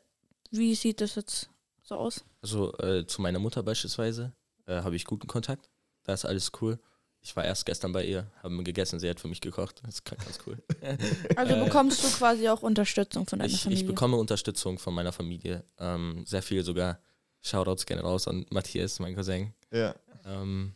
wie 0.51 0.75
sieht 0.75 1.01
das 1.01 1.15
jetzt 1.15 1.49
so 1.83 1.95
aus? 1.95 2.23
Also 2.41 2.77
äh, 2.77 3.05
zu 3.07 3.21
meiner 3.21 3.39
Mutter 3.39 3.63
beispielsweise 3.63 4.33
äh, 4.67 4.81
habe 4.81 4.95
ich 4.95 5.05
guten 5.05 5.27
Kontakt. 5.27 5.69
Da 6.03 6.13
ist 6.13 6.25
alles 6.25 6.51
cool. 6.61 6.79
Ich 7.21 7.35
war 7.35 7.43
erst 7.43 7.65
gestern 7.65 7.91
bei 7.91 8.05
ihr, 8.05 8.29
haben 8.43 8.63
gegessen, 8.63 8.99
sie 8.99 9.09
hat 9.09 9.19
für 9.19 9.27
mich 9.27 9.41
gekocht. 9.41 9.81
Das 9.83 9.95
ist 9.95 10.05
ganz 10.05 10.39
cool. 10.45 10.61
Also 11.35 11.55
Äh, 11.55 11.63
bekommst 11.63 12.03
du 12.03 12.07
quasi 12.09 12.47
auch 12.49 12.61
Unterstützung 12.61 13.25
von 13.25 13.39
deiner 13.39 13.51
ich, 13.51 13.63
Familie? 13.63 13.81
ich 13.83 13.87
bekomme 13.87 14.17
Unterstützung 14.17 14.77
von 14.77 14.93
meiner 14.93 15.11
Familie. 15.11 15.63
Ähm, 15.79 16.23
sehr 16.27 16.43
viel 16.43 16.63
sogar. 16.63 16.99
Shoutouts 17.41 17.85
gerne 17.85 18.01
raus 18.03 18.27
an 18.27 18.45
Matthias, 18.49 18.99
mein 18.99 19.15
Cousin. 19.15 19.53
Ja. 19.71 19.95
Ähm, 20.25 20.75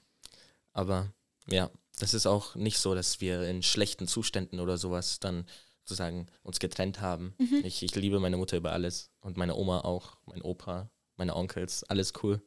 aber 0.72 1.12
ja, 1.48 1.70
das 2.00 2.14
ist 2.14 2.26
auch 2.26 2.56
nicht 2.56 2.78
so, 2.80 2.96
dass 2.96 3.22
wir 3.22 3.44
in 3.44 3.64
schlechten 3.64 4.08
Zuständen 4.08 4.60
oder 4.60 4.78
sowas 4.78 5.20
dann 5.20 5.46
sozusagen 5.90 6.28
uns 6.44 6.60
getrennt 6.60 7.02
haben. 7.02 7.34
Mhm. 7.40 7.62
Ich, 7.64 7.84
ich 7.84 7.96
liebe 7.96 8.20
meine 8.20 8.38
Mutter 8.38 8.58
über 8.58 8.72
alles 8.72 9.12
und 9.20 9.38
meine 9.38 9.56
Oma 9.56 9.82
auch, 9.82 10.18
mein 10.26 10.42
Opa, 10.42 10.90
meine 11.18 11.36
Onkels, 11.36 11.84
alles 11.84 12.14
cool. 12.24 12.42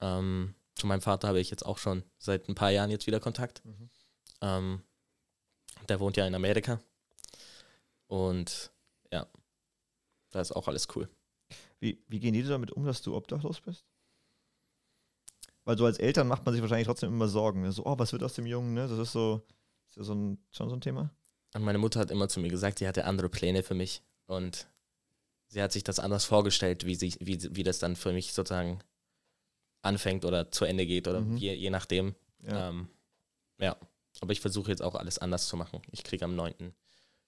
Ähm, 0.00 0.54
zu 0.74 0.86
meinem 0.86 1.00
Vater 1.00 1.28
habe 1.28 1.40
ich 1.40 1.50
jetzt 1.50 1.64
auch 1.64 1.78
schon 1.78 2.04
seit 2.18 2.48
ein 2.48 2.54
paar 2.54 2.70
Jahren 2.70 2.90
jetzt 2.90 3.06
wieder 3.06 3.20
Kontakt. 3.20 3.64
Mhm. 3.64 3.90
Ähm, 4.40 4.82
der 5.88 5.98
wohnt 6.00 6.16
ja 6.16 6.26
in 6.26 6.34
Amerika. 6.34 6.80
Und 8.06 8.70
ja, 9.10 9.26
da 10.30 10.40
ist 10.40 10.52
auch 10.52 10.68
alles 10.68 10.86
cool. 10.94 11.08
Wie, 11.80 12.04
wie 12.08 12.20
gehen 12.20 12.34
die 12.34 12.42
damit 12.42 12.70
um, 12.70 12.84
dass 12.84 13.02
du 13.02 13.16
obdachlos 13.16 13.60
bist? 13.60 13.84
Weil 15.64 15.78
so 15.78 15.86
als 15.86 15.98
Eltern 15.98 16.28
macht 16.28 16.44
man 16.44 16.52
sich 16.52 16.60
wahrscheinlich 16.60 16.86
trotzdem 16.86 17.10
immer 17.10 17.28
Sorgen. 17.28 17.62
Ne? 17.62 17.72
So, 17.72 17.86
oh, 17.86 17.98
was 17.98 18.12
wird 18.12 18.22
aus 18.22 18.34
dem 18.34 18.46
Jungen? 18.46 18.74
Ne? 18.74 18.86
Das 18.88 18.98
ist 18.98 19.12
so, 19.12 19.42
ist 19.88 19.96
ja 19.96 20.02
so 20.02 20.14
ein, 20.14 20.38
schon 20.50 20.68
so 20.68 20.76
ein 20.76 20.80
Thema. 20.80 21.10
Und 21.54 21.62
meine 21.62 21.78
Mutter 21.78 22.00
hat 22.00 22.10
immer 22.10 22.28
zu 22.28 22.40
mir 22.40 22.48
gesagt, 22.48 22.78
sie 22.78 22.88
hatte 22.88 23.04
andere 23.04 23.28
Pläne 23.28 23.62
für 23.62 23.74
mich. 23.74 24.02
Und 24.26 24.66
sie 25.48 25.62
hat 25.62 25.72
sich 25.72 25.84
das 25.84 25.98
anders 25.98 26.24
vorgestellt, 26.24 26.86
wie, 26.86 26.94
sie, 26.94 27.14
wie, 27.20 27.54
wie 27.54 27.62
das 27.62 27.78
dann 27.78 27.96
für 27.96 28.12
mich 28.12 28.32
sozusagen 28.32 28.80
anfängt 29.82 30.24
oder 30.24 30.50
zu 30.50 30.64
Ende 30.64 30.86
geht 30.86 31.08
oder 31.08 31.20
Mhm. 31.20 31.36
je, 31.36 31.52
je 31.54 31.70
nachdem. 31.70 32.14
Ja. 32.46 32.68
Ähm, 32.70 32.88
ja. 33.58 33.76
Aber 34.20 34.32
ich 34.32 34.40
versuche 34.40 34.70
jetzt 34.70 34.82
auch 34.82 34.94
alles 34.94 35.18
anders 35.18 35.46
zu 35.48 35.56
machen. 35.56 35.80
Ich 35.90 36.04
kriege 36.04 36.24
am 36.24 36.36
9. 36.36 36.54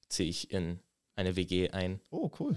ziehe 0.08 0.28
ich 0.28 0.50
in 0.50 0.78
eine 1.16 1.36
WG 1.36 1.70
ein. 1.70 2.00
Oh, 2.10 2.30
cool. 2.38 2.56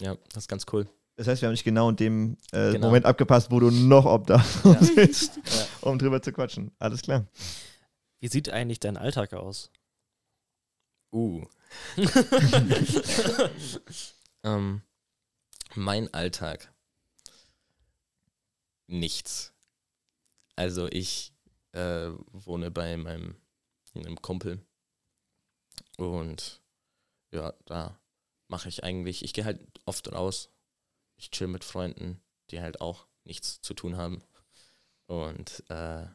Ja, 0.00 0.16
das 0.32 0.44
ist 0.44 0.48
ganz 0.48 0.66
cool. 0.72 0.86
Das 1.16 1.26
heißt, 1.26 1.42
wir 1.42 1.48
haben 1.48 1.54
dich 1.54 1.64
genau 1.64 1.90
in 1.90 1.96
dem 1.96 2.36
äh, 2.52 2.72
Genau. 2.72 2.86
Moment 2.88 3.04
abgepasst, 3.04 3.50
wo 3.50 3.60
du 3.60 3.70
noch 3.70 4.06
obdachlos 4.06 4.88
Ja. 4.88 4.94
bist, 4.94 5.36
Ja. 5.36 5.66
um 5.88 5.98
drüber 5.98 6.22
zu 6.22 6.32
quatschen. 6.32 6.70
Alles 6.78 7.02
klar. 7.02 7.26
Wie 8.20 8.28
sieht 8.28 8.48
eigentlich 8.50 8.80
dein 8.80 8.96
Alltag 8.96 9.32
aus? 9.34 9.70
Uh. 11.12 11.44
ähm, 14.42 14.82
mein 15.74 16.12
Alltag. 16.14 16.72
Nichts. 18.86 19.52
Also 20.56 20.88
ich 20.88 21.32
äh, 21.72 22.10
wohne 22.32 22.70
bei 22.70 22.96
meinem 22.96 23.36
einem 23.94 24.22
Kumpel 24.22 24.64
und 25.96 26.60
ja, 27.32 27.52
da 27.66 27.98
mache 28.48 28.68
ich 28.68 28.84
eigentlich, 28.84 29.24
ich 29.24 29.32
gehe 29.32 29.44
halt 29.44 29.60
oft 29.84 30.12
raus. 30.12 30.50
Ich 31.16 31.30
chill 31.30 31.46
mit 31.46 31.64
Freunden, 31.64 32.20
die 32.50 32.60
halt 32.60 32.80
auch 32.80 33.06
nichts 33.24 33.60
zu 33.60 33.74
tun 33.74 33.96
haben. 33.96 34.22
Und 35.06 35.62
äh, 35.68 36.06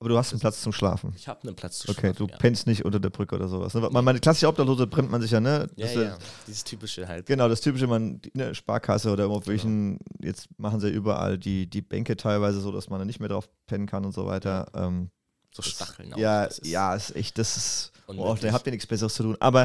Aber 0.00 0.10
du 0.10 0.16
hast 0.16 0.32
einen 0.32 0.38
Platz 0.40 0.62
zum 0.62 0.72
Schlafen. 0.72 1.12
ich 1.16 1.26
habe 1.26 1.42
einen 1.42 1.56
Platz 1.56 1.80
zu 1.80 1.88
Okay, 1.90 2.00
schlafen, 2.12 2.16
du 2.18 2.26
ja. 2.28 2.36
pennst 2.38 2.68
nicht 2.68 2.84
unter 2.84 3.00
der 3.00 3.10
Brücke 3.10 3.34
oder 3.34 3.48
sowas. 3.48 3.74
Ne? 3.74 3.80
Man, 3.90 4.04
meine 4.04 4.20
klassische 4.20 4.46
Obdachlose 4.46 4.86
brennt 4.86 5.10
man 5.10 5.20
sich 5.20 5.32
ja, 5.32 5.40
ne? 5.40 5.68
Ja, 5.74 5.86
Das, 5.86 5.94
ja, 5.94 6.02
äh, 6.14 6.18
dieses 6.46 6.62
typische 6.62 7.08
halt. 7.08 7.26
Genau, 7.26 7.48
das 7.48 7.60
typische, 7.60 7.88
man, 7.88 8.20
eine 8.32 8.54
Sparkasse 8.54 9.10
oder 9.10 9.26
auf 9.26 9.42
Genau. 9.44 9.46
welchen, 9.48 9.98
jetzt 10.20 10.48
machen 10.56 10.78
sie 10.78 10.88
überall 10.88 11.36
die, 11.36 11.68
die 11.68 11.82
Bänke 11.82 12.16
teilweise 12.16 12.60
so, 12.60 12.70
dass 12.70 12.88
man 12.90 13.00
da 13.00 13.04
nicht 13.04 13.18
mehr 13.18 13.28
drauf 13.28 13.48
pennen 13.66 13.86
kann 13.86 14.04
und 14.04 14.12
so 14.12 14.24
weiter. 14.26 14.66
Ähm, 14.74 15.10
So 15.52 15.62
Stacheln 15.62 16.12
auch. 16.14 16.18
ja, 16.18 16.44
ist 16.44 16.64
ja, 16.64 16.94
ist 16.94 17.16
echt, 17.16 17.36
das 17.38 17.56
ist, 17.56 17.92
oh, 18.06 18.12
unmöglich. 18.12 18.42
da 18.42 18.52
habt 18.52 18.66
ihr 18.66 18.70
nichts 18.72 18.86
Besseres 18.86 19.14
zu 19.14 19.24
tun. 19.24 19.36
Aber 19.40 19.62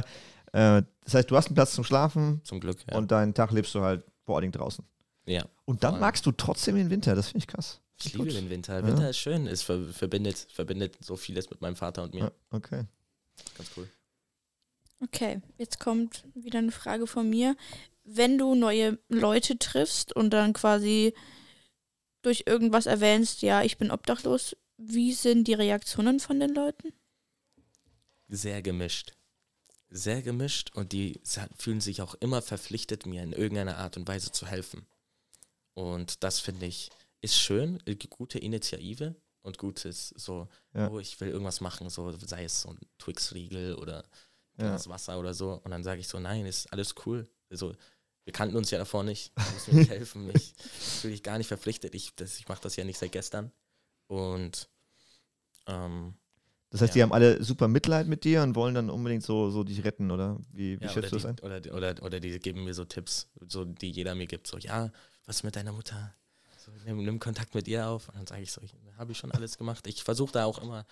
äh, 0.53 0.81
das 1.03 1.13
heißt, 1.13 1.29
du 1.29 1.35
hast 1.37 1.45
einen 1.47 1.55
Platz 1.55 1.73
zum 1.75 1.83
Schlafen 1.83 2.41
Zum 2.43 2.59
Glück, 2.59 2.77
ja. 2.89 2.97
und 2.97 3.11
deinen 3.11 3.35
Tag 3.35 3.51
lebst 3.51 3.75
du 3.75 3.81
halt 3.81 4.03
vor 4.25 4.35
allen 4.37 4.43
Dingen 4.43 4.53
draußen. 4.53 4.83
ja. 5.25 5.43
Und 5.65 5.83
dann 5.83 5.99
magst 5.99 6.25
du 6.25 6.31
trotzdem 6.31 6.75
den 6.75 6.89
Winter, 6.89 7.13
das 7.15 7.27
finde 7.27 7.37
ich 7.39 7.47
krass. 7.47 7.79
Ich 8.05 8.13
liebe 8.13 8.25
Gut. 8.25 8.35
den 8.35 8.49
Winter. 8.49 8.79
Ja. 8.79 8.87
Winter 8.87 9.09
ist 9.09 9.17
schön. 9.17 9.47
Es 9.47 9.63
ver 9.63 9.85
verbindet, 9.87 10.47
verbindet 10.51 10.97
so 11.01 11.15
vieles 11.15 11.49
mit 11.49 11.61
meinem 11.61 11.75
Vater 11.75 12.03
und 12.03 12.13
mir. 12.13 12.25
Ja, 12.25 12.31
okay. 12.51 12.85
Ganz 13.57 13.69
cool. 13.77 13.89
Okay, 14.99 15.41
jetzt 15.57 15.79
kommt 15.79 16.23
wieder 16.33 16.59
eine 16.59 16.71
Frage 16.71 17.07
von 17.07 17.29
mir. 17.29 17.55
Wenn 18.03 18.37
du 18.37 18.55
neue 18.55 18.99
Leute 19.09 19.57
triffst 19.57 20.15
und 20.15 20.31
dann 20.31 20.53
quasi 20.53 21.13
durch 22.21 22.43
irgendwas 22.45 22.85
erwähnst, 22.85 23.41
ja, 23.41 23.63
ich 23.63 23.77
bin 23.77 23.91
obdachlos, 23.91 24.55
wie 24.77 25.13
sind 25.13 25.47
die 25.47 25.53
Reaktionen 25.53 26.19
von 26.19 26.39
den 26.39 26.53
Leuten? 26.53 26.93
Sehr 28.27 28.61
gemischt. 28.61 29.13
Sehr 29.89 30.21
gemischt 30.21 30.71
und 30.73 30.91
die 30.91 31.19
fühlen 31.57 31.81
sich 31.81 32.01
auch 32.01 32.15
immer 32.15 32.41
verpflichtet, 32.41 33.05
mir 33.05 33.23
in 33.23 33.33
irgendeiner 33.33 33.77
Art 33.77 33.97
und 33.97 34.07
Weise 34.07 34.31
zu 34.31 34.47
helfen. 34.47 34.87
Und 35.73 36.23
das 36.23 36.39
finde 36.39 36.65
ich, 36.65 36.89
ist 37.23 37.37
schön, 37.39 37.81
gute 38.09 38.37
Initiative 38.37 39.15
und 39.41 39.57
gutes, 39.57 40.09
so, 40.09 40.47
Ja. 40.73 40.89
oh, 40.91 40.99
ich 40.99 41.19
will 41.19 41.29
irgendwas 41.29 41.61
machen, 41.61 41.89
so 41.89 42.11
sei 42.11 42.43
es 42.45 42.61
so 42.61 42.69
ein 42.69 42.79
Twix-Riegel 42.99 43.75
oder 43.75 44.03
Ja. 44.57 44.67
Glas 44.69 44.87
Wasser 44.87 45.17
oder 45.19 45.33
so. 45.33 45.53
Und 45.63 45.71
dann 45.71 45.83
sage 45.83 45.99
ich 46.01 46.07
so, 46.07 46.19
nein, 46.19 46.45
ist 46.45 46.71
alles 46.71 46.93
cool. 47.05 47.27
Also, 47.49 47.73
wir 48.25 48.33
kannten 48.33 48.55
uns 48.55 48.69
ja 48.71 48.77
davor 48.77 49.03
nicht. 49.03 49.31
Du 49.35 49.41
musst 49.53 49.67
mir 49.67 49.79
nicht 49.79 49.89
helfen. 49.99 50.29
Ich 50.35 50.53
fühle 50.57 51.13
dich 51.13 51.23
gar 51.23 51.37
nicht 51.37 51.47
verpflichtet. 51.47 51.95
Ich, 51.95 52.13
das- 52.15 52.37
ich 52.39 52.47
mache 52.47 52.61
das 52.61 52.75
ja 52.75 52.83
nicht 52.83 52.99
seit 52.99 53.11
gestern. 53.11 53.51
Und 54.07 54.69
ähm, 55.67 56.13
Das 56.69 56.81
heißt, 56.81 56.91
Ja. 56.91 56.93
die 56.95 57.03
haben 57.03 57.13
alle 57.13 57.43
super 57.43 57.67
Mitleid 57.67 58.07
mit 58.07 58.23
dir 58.23 58.43
und 58.43 58.55
wollen 58.55 58.75
dann 58.75 58.89
unbedingt 58.89 59.23
so, 59.23 59.49
so 59.51 59.63
dich 59.63 59.83
retten, 59.83 60.11
oder? 60.11 60.39
Wie, 60.51 60.79
wie 60.79 60.85
ja, 60.85 60.91
oder, 60.91 61.01
schätzt 61.01 61.11
du 61.11 61.15
das 61.17 61.25
ein? 61.25 61.35
die, 61.37 61.43
oder, 61.43 61.61
die- 61.61 61.71
oder, 61.71 61.95
oder 62.03 62.19
die 62.19 62.37
geben 62.39 62.63
mir 62.63 62.73
so 62.73 62.85
Tipps, 62.85 63.27
so, 63.47 63.63
die 63.65 63.91
jeder 63.91 64.13
mir 64.15 64.27
gibt. 64.27 64.47
So, 64.47 64.57
ja, 64.57 64.91
was 65.25 65.43
mit 65.43 65.55
deiner 65.55 65.71
Mutter? 65.71 66.13
So, 66.63 66.71
nimm, 66.85 67.03
nimm 67.03 67.19
Kontakt 67.19 67.55
mit 67.55 67.67
ihr 67.67 67.87
auf. 67.87 68.07
Und 68.09 68.15
dann 68.15 68.27
sage 68.27 68.41
ich 68.41 68.51
so, 68.51 68.61
habe 68.97 69.11
ich 69.11 69.17
schon 69.17 69.31
alles 69.31 69.57
gemacht. 69.57 69.85
Ich 69.87 70.03
versuche 70.03 70.31
da 70.31 70.45
auch 70.45 70.59
immer, 70.61 70.85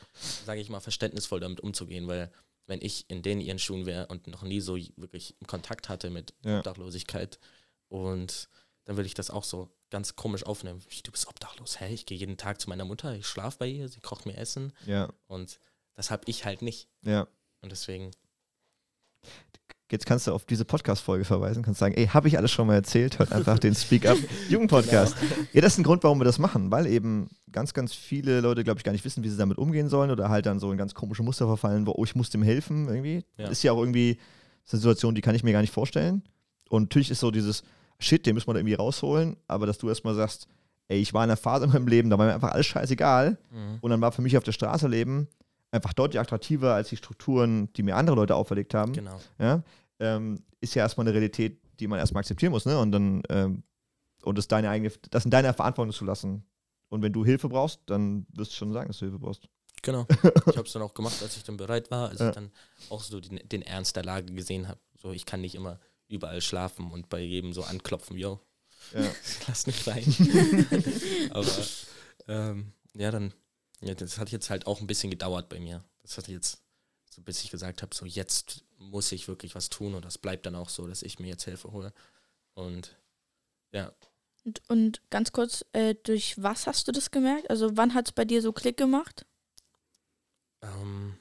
sage 0.45 0.59
ich 0.59 0.69
mal, 0.69 0.79
verständnisvoll 0.81 1.39
damit 1.39 1.61
umzugehen, 1.61 2.07
weil 2.07 2.31
wenn 2.67 2.81
ich 2.81 3.09
in 3.09 3.21
denen 3.21 3.41
ihren 3.41 3.59
Schuhen 3.59 3.85
wäre 3.85 4.07
und 4.07 4.27
noch 4.27 4.43
nie 4.43 4.59
so 4.61 4.75
wirklich 4.97 5.35
Kontakt 5.47 5.87
hatte 5.89 6.09
mit 6.09 6.33
Ja. 6.43 6.57
Obdachlosigkeit. 6.59 7.39
Und 7.87 8.49
dann 8.85 8.97
würde 8.97 9.07
ich 9.07 9.13
das 9.13 9.29
auch 9.29 9.43
so 9.43 9.69
ganz 9.89 10.15
komisch 10.15 10.43
aufnehmen. 10.45 10.81
Du 11.03 11.11
bist 11.11 11.27
obdachlos, 11.27 11.79
hä? 11.79 11.93
Ich 11.93 12.05
gehe 12.05 12.17
jeden 12.17 12.37
Tag 12.37 12.59
zu 12.61 12.69
meiner 12.69 12.85
Mutter, 12.85 13.13
ich 13.15 13.27
schlafe 13.27 13.57
bei 13.59 13.67
ihr, 13.67 13.87
sie 13.89 13.99
kocht 13.99 14.25
mir 14.25 14.37
Essen. 14.37 14.73
Ja, 14.85 15.09
Und 15.27 15.59
das 15.95 16.11
habe 16.11 16.23
ich 16.27 16.45
halt 16.45 16.61
nicht. 16.61 16.87
ja. 17.01 17.27
Und 17.61 17.71
deswegen, 17.71 18.11
Jetzt 19.91 20.05
kannst 20.05 20.25
du 20.25 20.33
auf 20.33 20.45
diese 20.45 20.63
Podcast-Folge 20.63 21.25
verweisen, 21.25 21.63
kannst 21.63 21.81
sagen, 21.81 21.95
ey, 21.95 22.07
habe 22.07 22.29
ich 22.29 22.37
alles 22.37 22.49
schon 22.49 22.65
mal 22.65 22.75
erzählt, 22.75 23.19
hört 23.19 23.33
einfach 23.33 23.59
den 23.59 23.75
Speak 23.75 24.05
Up 24.05 24.17
Jugendpodcast. 24.49 25.15
Ja, 25.51 25.59
das 25.59 25.73
ist 25.73 25.79
ein 25.79 25.83
Grund, 25.83 26.03
warum 26.03 26.19
wir 26.19 26.23
das 26.23 26.39
machen, 26.39 26.71
weil 26.71 26.87
eben 26.87 27.27
ganz, 27.51 27.73
ganz 27.73 27.93
viele 27.93 28.39
Leute, 28.39 28.63
glaube 28.63 28.79
ich, 28.79 28.85
gar 28.85 28.93
nicht 28.93 29.03
wissen, 29.03 29.21
wie 29.23 29.29
sie 29.29 29.35
damit 29.35 29.57
umgehen 29.57 29.89
sollen 29.89 30.09
oder 30.09 30.29
halt 30.29 30.45
dann 30.45 30.59
so 30.59 30.71
in 30.71 30.77
ganz 30.77 30.93
komische 30.93 31.23
Muster 31.23 31.45
verfallen, 31.45 31.85
wo, 31.85 31.91
oh, 31.91 32.05
ich 32.05 32.15
muss 32.15 32.29
dem 32.29 32.41
helfen 32.41 32.87
irgendwie. 32.87 33.25
Ja. 33.37 33.49
Ist 33.49 33.63
ja 33.63 33.73
auch 33.73 33.79
irgendwie 33.79 34.17
eine 34.71 34.79
Situation, 34.79 35.13
die 35.13 35.21
kann 35.21 35.35
ich 35.35 35.43
mir 35.43 35.51
gar 35.51 35.61
nicht 35.61 35.73
vorstellen. 35.73 36.23
Und 36.69 36.83
natürlich 36.83 37.11
ist 37.11 37.19
so 37.19 37.29
dieses, 37.29 37.63
shit, 37.99 38.25
den 38.25 38.35
müssen 38.35 38.47
wir 38.47 38.53
da 38.53 38.59
irgendwie 38.59 38.75
rausholen, 38.75 39.35
aber 39.49 39.65
dass 39.65 39.77
du 39.77 39.89
erstmal 39.89 40.15
sagst, 40.15 40.47
ey, 40.87 40.99
ich 40.99 41.13
war 41.13 41.25
in 41.25 41.29
einer 41.29 41.37
Phase 41.37 41.65
in 41.65 41.71
meinem 41.71 41.87
Leben, 41.87 42.09
da 42.09 42.17
war 42.17 42.27
mir 42.27 42.33
einfach 42.33 42.51
alles 42.51 42.65
scheißegal 42.67 43.37
mhm. 43.51 43.79
und 43.81 43.91
dann 43.91 43.99
war 43.99 44.13
für 44.13 44.21
mich 44.21 44.37
auf 44.37 44.43
der 44.45 44.53
Straße 44.53 44.87
leben 44.87 45.27
einfach 45.71 45.93
deutlich 45.93 46.19
attraktiver 46.19 46.73
als 46.75 46.89
die 46.89 46.97
Strukturen, 46.97 47.71
die 47.73 47.83
mir 47.83 47.95
andere 47.95 48.15
Leute 48.15 48.35
auferlegt 48.35 48.73
haben 48.73 48.93
genau. 48.93 49.19
ja, 49.39 49.63
ähm, 49.99 50.43
ist 50.59 50.75
ja 50.75 50.83
erstmal 50.83 51.05
eine 51.07 51.13
Realität, 51.13 51.59
die 51.79 51.87
man 51.87 51.97
erstmal 51.99 52.21
akzeptieren 52.21 52.51
muss, 52.51 52.65
ne? 52.65 52.77
Und 52.77 52.91
dann, 52.91 53.23
ähm, 53.29 53.63
und 54.23 54.37
das 54.37 54.47
deine 54.47 54.69
eigene, 54.69 54.91
das 55.09 55.25
in 55.25 55.31
deiner 55.31 55.53
Verantwortung 55.53 55.93
zu 55.93 56.05
lassen. 56.05 56.43
Und 56.89 57.01
wenn 57.01 57.13
du 57.13 57.23
Hilfe 57.25 57.47
brauchst, 57.49 57.79
dann 57.87 58.27
wirst 58.33 58.51
du 58.51 58.55
schon 58.57 58.73
sagen, 58.73 58.87
dass 58.89 58.99
du 58.99 59.05
Hilfe 59.05 59.17
brauchst. 59.19 59.47
Genau. 59.81 60.05
Ich 60.47 60.57
habe 60.57 60.67
es 60.67 60.73
dann 60.73 60.81
auch 60.83 60.93
gemacht, 60.93 61.15
als 61.23 61.37
ich 61.37 61.43
dann 61.43 61.57
bereit 61.57 61.89
war, 61.89 62.09
als 62.09 62.19
Ja. 62.19 62.29
ich 62.29 62.35
dann 62.35 62.51
auch 62.89 63.01
so 63.01 63.19
den, 63.19 63.39
den 63.47 63.61
Ernst 63.63 63.95
der 63.95 64.03
Lage 64.03 64.31
gesehen 64.33 64.67
habe. 64.67 64.79
So, 65.01 65.11
ich 65.11 65.25
kann 65.25 65.41
nicht 65.41 65.55
immer 65.55 65.79
überall 66.07 66.41
schlafen 66.41 66.91
und 66.91 67.09
bei 67.09 67.19
jedem 67.21 67.53
so 67.53 67.63
anklopfen, 67.63 68.17
yo, 68.17 68.39
Ja. 68.93 69.01
lass 69.47 69.65
mich 69.65 69.87
rein. 69.87 70.03
Aber 71.31 71.47
ähm, 72.27 72.73
ja, 72.93 73.09
dann, 73.09 73.33
ja, 73.81 73.93
das 73.95 74.17
hat 74.17 74.31
jetzt 74.31 74.49
halt 74.49 74.67
auch 74.67 74.81
ein 74.81 74.87
bisschen 74.87 75.09
gedauert 75.11 75.49
bei 75.49 75.59
mir. 75.59 75.83
Das 76.03 76.17
hat 76.17 76.27
jetzt, 76.27 76.61
so 77.09 77.21
bis 77.21 77.43
ich 77.43 77.51
gesagt 77.51 77.81
habe, 77.81 77.95
so 77.95 78.05
jetzt 78.05 78.63
muss 78.77 79.11
ich 79.11 79.27
wirklich 79.27 79.55
was 79.55 79.69
tun 79.69 79.93
und 79.95 80.05
das 80.05 80.17
bleibt 80.17 80.45
dann 80.45 80.55
auch 80.55 80.69
so, 80.69 80.87
dass 80.87 81.03
ich 81.03 81.19
mir 81.19 81.27
jetzt 81.27 81.43
Hilfe 81.45 81.71
hole. 81.71 81.93
Und 82.53 82.97
ja, 83.71 83.93
Und, 84.43 84.61
und 84.69 85.01
ganz 85.09 85.31
kurz, 85.31 85.65
äh, 85.73 85.95
durch 86.03 86.41
was 86.41 86.67
hast 86.67 86.87
du 86.87 86.91
das 86.91 87.11
gemerkt? 87.11 87.49
Also 87.49 87.75
wann 87.77 87.93
hat 87.93 88.07
es 88.09 88.11
bei 88.13 88.25
dir 88.25 88.41
so 88.41 88.51
Klick 88.53 88.77
gemacht? 88.77 89.25
Ähm, 90.61 91.17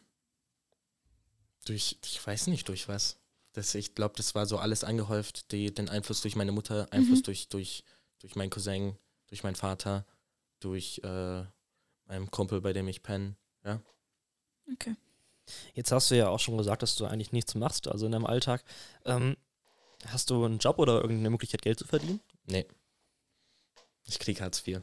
durch, 1.64 1.99
ich 2.05 2.25
weiß 2.27 2.46
nicht 2.49 2.68
durch 2.68 2.88
was. 2.88 3.18
Das, 3.53 3.75
ich 3.75 3.94
glaube, 3.94 4.14
das 4.16 4.35
war 4.35 4.46
so 4.46 4.59
alles 4.59 4.85
angehäuft, 4.85 5.51
die, 5.53 5.75
den 5.75 5.88
Einfluss 5.88 6.20
durch 6.23 6.37
meine 6.37 6.53
Mutter, 6.53 6.87
Einfluss 6.92 7.20
Mhm. 7.20 7.25
durch, 7.25 7.49
durch, 7.49 7.85
durch 8.20 8.37
meinen 8.37 8.51
Cousin, 8.51 8.96
durch 9.27 9.42
meinen 9.42 9.57
Vater, 9.57 10.07
durch 10.61 10.99
äh, 11.05 11.44
meinen 12.11 12.31
Kumpel, 12.31 12.61
bei 12.61 12.73
dem 12.73 12.88
ich 12.88 13.03
penne. 13.03 13.37
Okay. 14.73 14.96
Jetzt 15.75 15.92
hast 15.92 16.11
du 16.11 16.16
ja 16.16 16.29
auch 16.29 16.38
schon 16.38 16.59
gesagt, 16.59 16.83
dass 16.83 16.96
du 16.96 17.07
eigentlich 17.07 17.33
nichts 17.33 17.55
machst, 17.55 17.88
also 17.88 18.07
in 18.07 18.12
deinem 18.12 18.27
Alltag. 18.27 18.62
Ähm, 19.05 19.37
hast 20.07 20.31
du 20.31 20.44
einen 20.44 20.59
Job 20.59 20.79
oder 20.79 21.01
irgendeine 21.01 21.31
Möglichkeit, 21.31 21.62
Geld 21.62 21.79
zu 21.79 21.87
verdienen? 21.87 22.20
Nee. 22.46 22.66
Ich 24.05 24.18
krieg 24.18 24.40
Hartz 24.40 24.66
IV. 24.66 24.83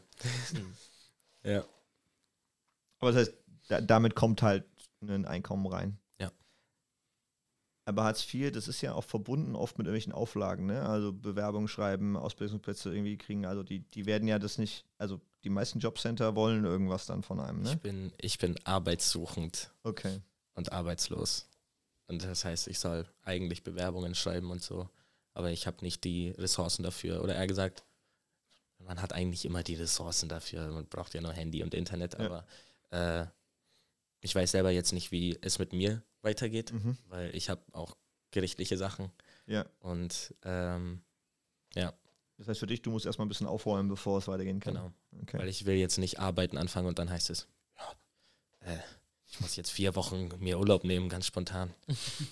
ja. 1.43 1.63
Aber 2.99 3.11
das 3.11 3.27
heißt, 3.27 3.37
da, 3.69 3.81
damit 3.81 4.15
kommt 4.15 4.41
halt 4.41 4.65
ein 5.01 5.25
Einkommen 5.25 5.67
rein. 5.67 5.99
Ja. 6.19 6.31
Aber 7.85 8.03
Hartz 8.03 8.33
IV, 8.33 8.51
das 8.51 8.67
ist 8.67 8.81
ja 8.81 8.93
auch 8.93 9.03
verbunden 9.03 9.55
oft 9.55 9.77
mit 9.77 9.87
irgendwelchen 9.87 10.13
Auflagen, 10.13 10.65
ne? 10.65 10.83
Also 10.83 11.13
Bewerbungen 11.13 11.67
schreiben, 11.67 12.17
Ausbildungsplätze 12.17 12.89
irgendwie 12.89 13.17
kriegen. 13.17 13.45
Also 13.45 13.63
die, 13.63 13.79
die 13.79 14.05
werden 14.05 14.27
ja 14.27 14.39
das 14.39 14.57
nicht, 14.57 14.85
also 14.97 15.21
die 15.47 15.53
meisten 15.53 15.79
Jobcenter 15.79 16.35
wollen 16.35 16.65
irgendwas 16.65 17.05
dann 17.05 17.23
von 17.23 17.39
einem, 17.39 17.63
Ich 17.63 17.71
ne? 17.71 17.77
bin, 17.77 18.11
ich 18.19 18.37
bin 18.37 18.57
arbeitssuchend 18.65 19.71
Okay. 19.83 20.19
und 20.55 20.73
arbeitslos. 20.73 21.47
Und 22.07 22.21
das 22.25 22.43
heißt, 22.43 22.67
ich 22.67 22.79
soll 22.79 23.07
eigentlich 23.23 23.63
Bewerbungen 23.63 24.13
schreiben 24.13 24.51
und 24.51 24.61
so. 24.61 24.89
Aber 25.33 25.49
ich 25.51 25.65
habe 25.65 25.77
nicht 25.85 26.03
die 26.03 26.31
Ressourcen 26.31 26.83
dafür. 26.83 27.23
Oder 27.23 27.35
eher 27.35 27.47
gesagt, 27.47 27.85
man 28.79 29.01
hat 29.01 29.13
eigentlich 29.13 29.45
immer 29.45 29.63
die 29.63 29.75
Ressourcen 29.75 30.27
dafür. 30.27 30.67
Man 30.69 30.85
braucht 30.87 31.13
ja 31.13 31.21
nur 31.21 31.31
Handy 31.31 31.63
und 31.63 31.73
Internet. 31.73 32.19
Ja. 32.19 32.25
Aber 32.25 32.45
äh, 32.91 33.25
ich 34.19 34.35
weiß 34.35 34.51
selber 34.51 34.71
jetzt 34.71 34.91
nicht, 34.91 35.11
wie 35.13 35.37
es 35.41 35.59
mit 35.59 35.71
mir 35.71 36.03
weitergeht, 36.23 36.73
Mhm. 36.73 36.97
weil 37.07 37.33
ich 37.35 37.49
habe 37.49 37.61
auch 37.71 37.95
gerichtliche 38.31 38.77
Sachen. 38.77 39.11
Ja. 39.45 39.65
Und 39.79 40.33
ähm, 40.43 41.01
ja, 41.75 41.93
Das 42.37 42.47
heißt 42.47 42.59
für 42.59 42.67
dich, 42.67 42.81
du 42.81 42.91
musst 42.91 43.05
erstmal 43.05 43.25
ein 43.25 43.29
bisschen 43.29 43.47
aufräumen, 43.47 43.89
bevor 43.89 44.17
es 44.19 44.27
weitergehen 44.27 44.59
kann. 44.59 44.73
genau. 44.75 44.91
Okay. 45.27 45.39
Weil 45.39 45.49
ich 45.49 45.65
will 45.65 45.75
jetzt 45.75 45.97
nicht 45.97 46.19
arbeiten 46.19 46.57
anfangen 46.57 46.87
und 46.87 46.99
dann 46.99 47.09
heißt 47.09 47.29
es, 47.29 47.47
ja, 47.77 48.71
äh, 48.73 48.77
ich 49.29 49.39
muss 49.41 49.55
jetzt 49.57 49.71
vier 49.71 49.95
Wochen 49.95 50.29
mir 50.39 50.57
Urlaub 50.57 50.83
nehmen, 50.85 51.09
ganz 51.09 51.25
spontan. 51.27 51.73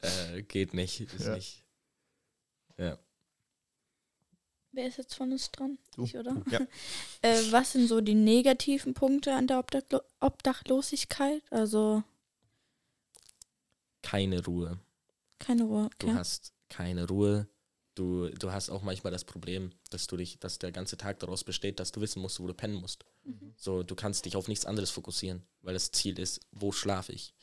äh, 0.00 0.42
geht 0.42 0.74
nicht, 0.74 1.00
ist 1.00 1.26
Ja. 1.26 1.34
nicht. 1.36 1.64
Ja. 2.78 2.98
Wer 4.72 4.88
ist 4.88 4.98
jetzt 4.98 5.14
von 5.14 5.30
uns 5.30 5.52
dran? 5.52 5.78
Du. 5.94 6.02
Ich, 6.04 6.16
oder? 6.16 6.42
Ja. 6.50 6.60
Äh, 7.22 7.40
was 7.52 7.72
sind 7.72 7.86
so 7.86 8.00
die 8.00 8.14
negativen 8.14 8.92
Punkte 8.92 9.32
an 9.34 9.46
der 9.46 9.60
Obdachlo 9.60 10.00
Obdachlosigkeit? 10.20 11.42
Also 11.50 12.02
Keine 14.02 14.44
Ruhe. 14.44 14.78
keine 15.38 15.62
Ruhe. 15.64 15.88
Du 15.98 16.08
Okay. 16.08 16.16
hast 16.16 16.52
keine 16.68 17.06
Ruhe. 17.08 17.46
Du, 17.94 18.28
du 18.28 18.50
hast 18.50 18.70
auch 18.70 18.82
manchmal 18.82 19.12
das 19.12 19.24
Problem, 19.24 19.70
dass 19.90 20.06
du 20.06 20.16
dich, 20.16 20.38
dass 20.40 20.58
der 20.58 20.72
ganze 20.72 20.96
Tag 20.96 21.20
daraus 21.20 21.44
besteht, 21.44 21.78
dass 21.78 21.92
du 21.92 22.00
wissen 22.00 22.20
musst, 22.20 22.40
wo 22.40 22.46
du 22.46 22.54
pennen 22.54 22.74
musst. 22.74 23.04
Mhm. 23.24 23.54
So, 23.56 23.82
du 23.82 23.94
kannst 23.94 24.24
dich 24.24 24.36
auf 24.36 24.48
nichts 24.48 24.66
anderes 24.66 24.90
fokussieren, 24.90 25.42
weil 25.62 25.74
das 25.74 25.92
Ziel 25.92 26.18
ist, 26.18 26.40
wo 26.50 26.72
schlafe 26.72 27.12
ich. 27.12 27.34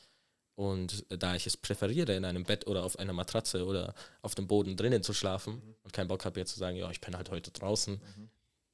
Und 0.54 1.06
da 1.08 1.34
ich 1.34 1.46
es 1.46 1.56
präferiere, 1.56 2.14
in 2.14 2.26
einem 2.26 2.44
Bett 2.44 2.66
oder 2.66 2.84
auf 2.84 2.98
einer 2.98 3.14
Matratze 3.14 3.64
oder 3.64 3.94
auf 4.20 4.34
dem 4.34 4.46
Boden 4.46 4.76
drinnen 4.76 5.02
zu 5.02 5.14
schlafen 5.14 5.62
und 5.82 5.92
keinen 5.94 6.08
Bock 6.08 6.26
habe 6.26 6.38
jetzt 6.38 6.52
zu 6.52 6.58
sagen, 6.58 6.76
ja, 6.76 6.90
ich 6.90 7.00
penne 7.00 7.16
halt 7.16 7.30
heute 7.30 7.50
draußen, 7.50 8.00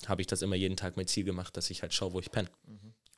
habe 0.07 0.21
ich 0.21 0.27
das 0.27 0.43
immer 0.43 0.57
jeden 0.57 0.77
Tag 0.77 0.97
mein 0.97 1.07
Ziel 1.07 1.25
gemacht, 1.25 1.57
dass 1.57 1.71
ich 1.71 1.83
halt 1.83 1.95
schaue, 1.95 2.13
wo 2.13 2.21
ich 2.21 2.33
penne. 2.33 2.49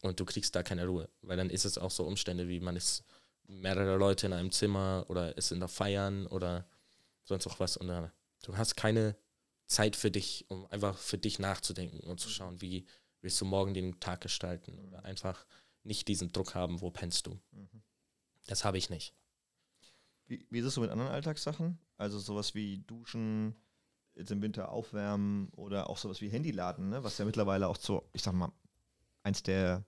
Und 0.02 0.20
du 0.20 0.24
kriegst 0.24 0.54
da 0.54 0.62
keine 0.62 0.86
Ruhe, 0.86 1.08
weil 1.22 1.36
dann 1.36 1.50
ist 1.50 1.64
es 1.64 1.78
auch 1.78 1.90
so 1.90 2.04
Umstände, 2.04 2.48
wie 2.48 2.60
man 2.60 2.76
ist 2.76 3.04
mehrere 3.46 3.96
Leute 3.96 4.26
in 4.26 4.32
einem 4.32 4.50
Zimmer 4.50 5.04
oder 5.08 5.36
ist 5.36 5.52
in 5.52 5.60
der 5.60 5.68
Feiern 5.68 6.26
oder 6.26 6.66
sonst 7.24 7.46
auch 7.46 7.60
was. 7.60 7.76
Und 7.76 7.88
dann, 7.88 8.10
du 8.42 8.56
hast 8.56 8.76
keine 8.76 9.16
Zeit 9.66 9.96
für 9.96 10.10
dich, 10.10 10.46
um 10.48 10.66
einfach 10.66 10.96
für 10.98 11.18
dich 11.18 11.38
nachzudenken 11.38 12.00
und 12.10 12.18
zu 12.20 12.28
schauen, 12.28 12.60
wie 12.60 12.86
willst 13.20 13.40
du 13.40 13.44
morgen 13.44 13.74
den 13.74 14.00
Tag 14.00 14.20
gestalten 14.20 14.78
oder 14.80 15.04
einfach 15.04 15.46
nicht 15.84 16.08
diesen 16.08 16.32
Druck 16.32 16.54
haben, 16.54 16.80
wo 16.80 16.90
pennst 16.90 17.26
du. 17.26 17.38
Das 18.46 18.64
habe 18.64 18.78
ich 18.78 18.90
nicht. 18.90 19.14
Wie, 20.26 20.46
wie 20.50 20.58
ist 20.58 20.66
es 20.66 20.74
so 20.74 20.80
mit 20.80 20.90
anderen 20.90 21.10
Alltagssachen? 21.10 21.78
Also 21.96 22.18
sowas 22.18 22.54
wie 22.54 22.78
Duschen, 22.78 23.54
jetzt 24.14 24.30
im 24.30 24.42
Winter 24.42 24.70
aufwärmen 24.70 25.48
oder 25.50 25.88
auch 25.90 25.98
sowas 25.98 26.20
wie 26.20 26.28
Handyladen, 26.28 26.88
ne? 26.88 27.04
was 27.04 27.18
ja 27.18 27.24
mittlerweile 27.24 27.68
auch 27.68 27.76
so, 27.76 28.08
ich 28.12 28.22
sag 28.22 28.32
mal, 28.34 28.52
eins 29.22 29.42
der 29.42 29.84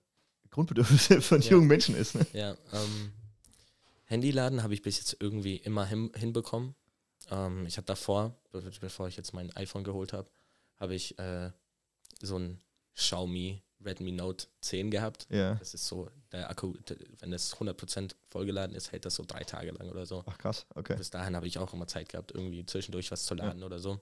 Grundbedürfnisse 0.51 1.21
von 1.21 1.41
Ja. 1.41 1.51
jungen 1.51 1.67
Menschen 1.67 1.95
ist. 1.95 2.15
Ne? 2.15 2.25
Ja, 2.33 2.51
ähm, 2.71 3.11
Handyladen 4.05 4.63
habe 4.63 4.73
ich 4.73 4.81
bis 4.81 4.97
jetzt 4.97 5.17
irgendwie 5.19 5.57
immer 5.57 5.85
hin, 5.85 6.11
hinbekommen. 6.15 6.75
Ähm, 7.31 7.65
ich 7.65 7.77
habe 7.77 7.85
davor, 7.85 8.35
be 8.51 8.61
bevor 8.81 9.07
ich 9.07 9.17
jetzt 9.17 9.33
mein 9.33 9.55
iPhone 9.55 9.83
geholt 9.83 10.13
habe, 10.13 10.29
habe 10.79 10.95
ich 10.95 11.17
äh, 11.19 11.51
so 12.21 12.37
ein 12.37 12.61
Xiaomi 12.95 13.61
Redmi 13.85 14.11
Note 14.11 14.47
10 14.61 14.91
gehabt. 14.91 15.27
Ja. 15.29 15.55
Das 15.55 15.73
ist 15.73 15.87
so, 15.87 16.09
der 16.31 16.49
Akku, 16.49 16.73
wenn 17.19 17.31
das 17.31 17.55
100% 17.55 18.11
vollgeladen 18.29 18.75
ist, 18.75 18.91
hält 18.91 19.05
das 19.05 19.15
so 19.15 19.23
drei 19.27 19.43
Tage 19.43 19.71
lang 19.71 19.89
oder 19.89 20.05
so. 20.05 20.23
Ach 20.25 20.37
krass, 20.37 20.65
okay. 20.75 20.95
Bis 20.95 21.09
dahin 21.09 21.35
habe 21.35 21.47
ich 21.47 21.57
auch 21.57 21.73
immer 21.73 21.87
Zeit 21.87 22.09
gehabt, 22.09 22.31
irgendwie 22.31 22.65
zwischendurch 22.65 23.11
was 23.11 23.25
zu 23.25 23.35
laden 23.35 23.63
oder 23.63 23.79
so. 23.79 23.99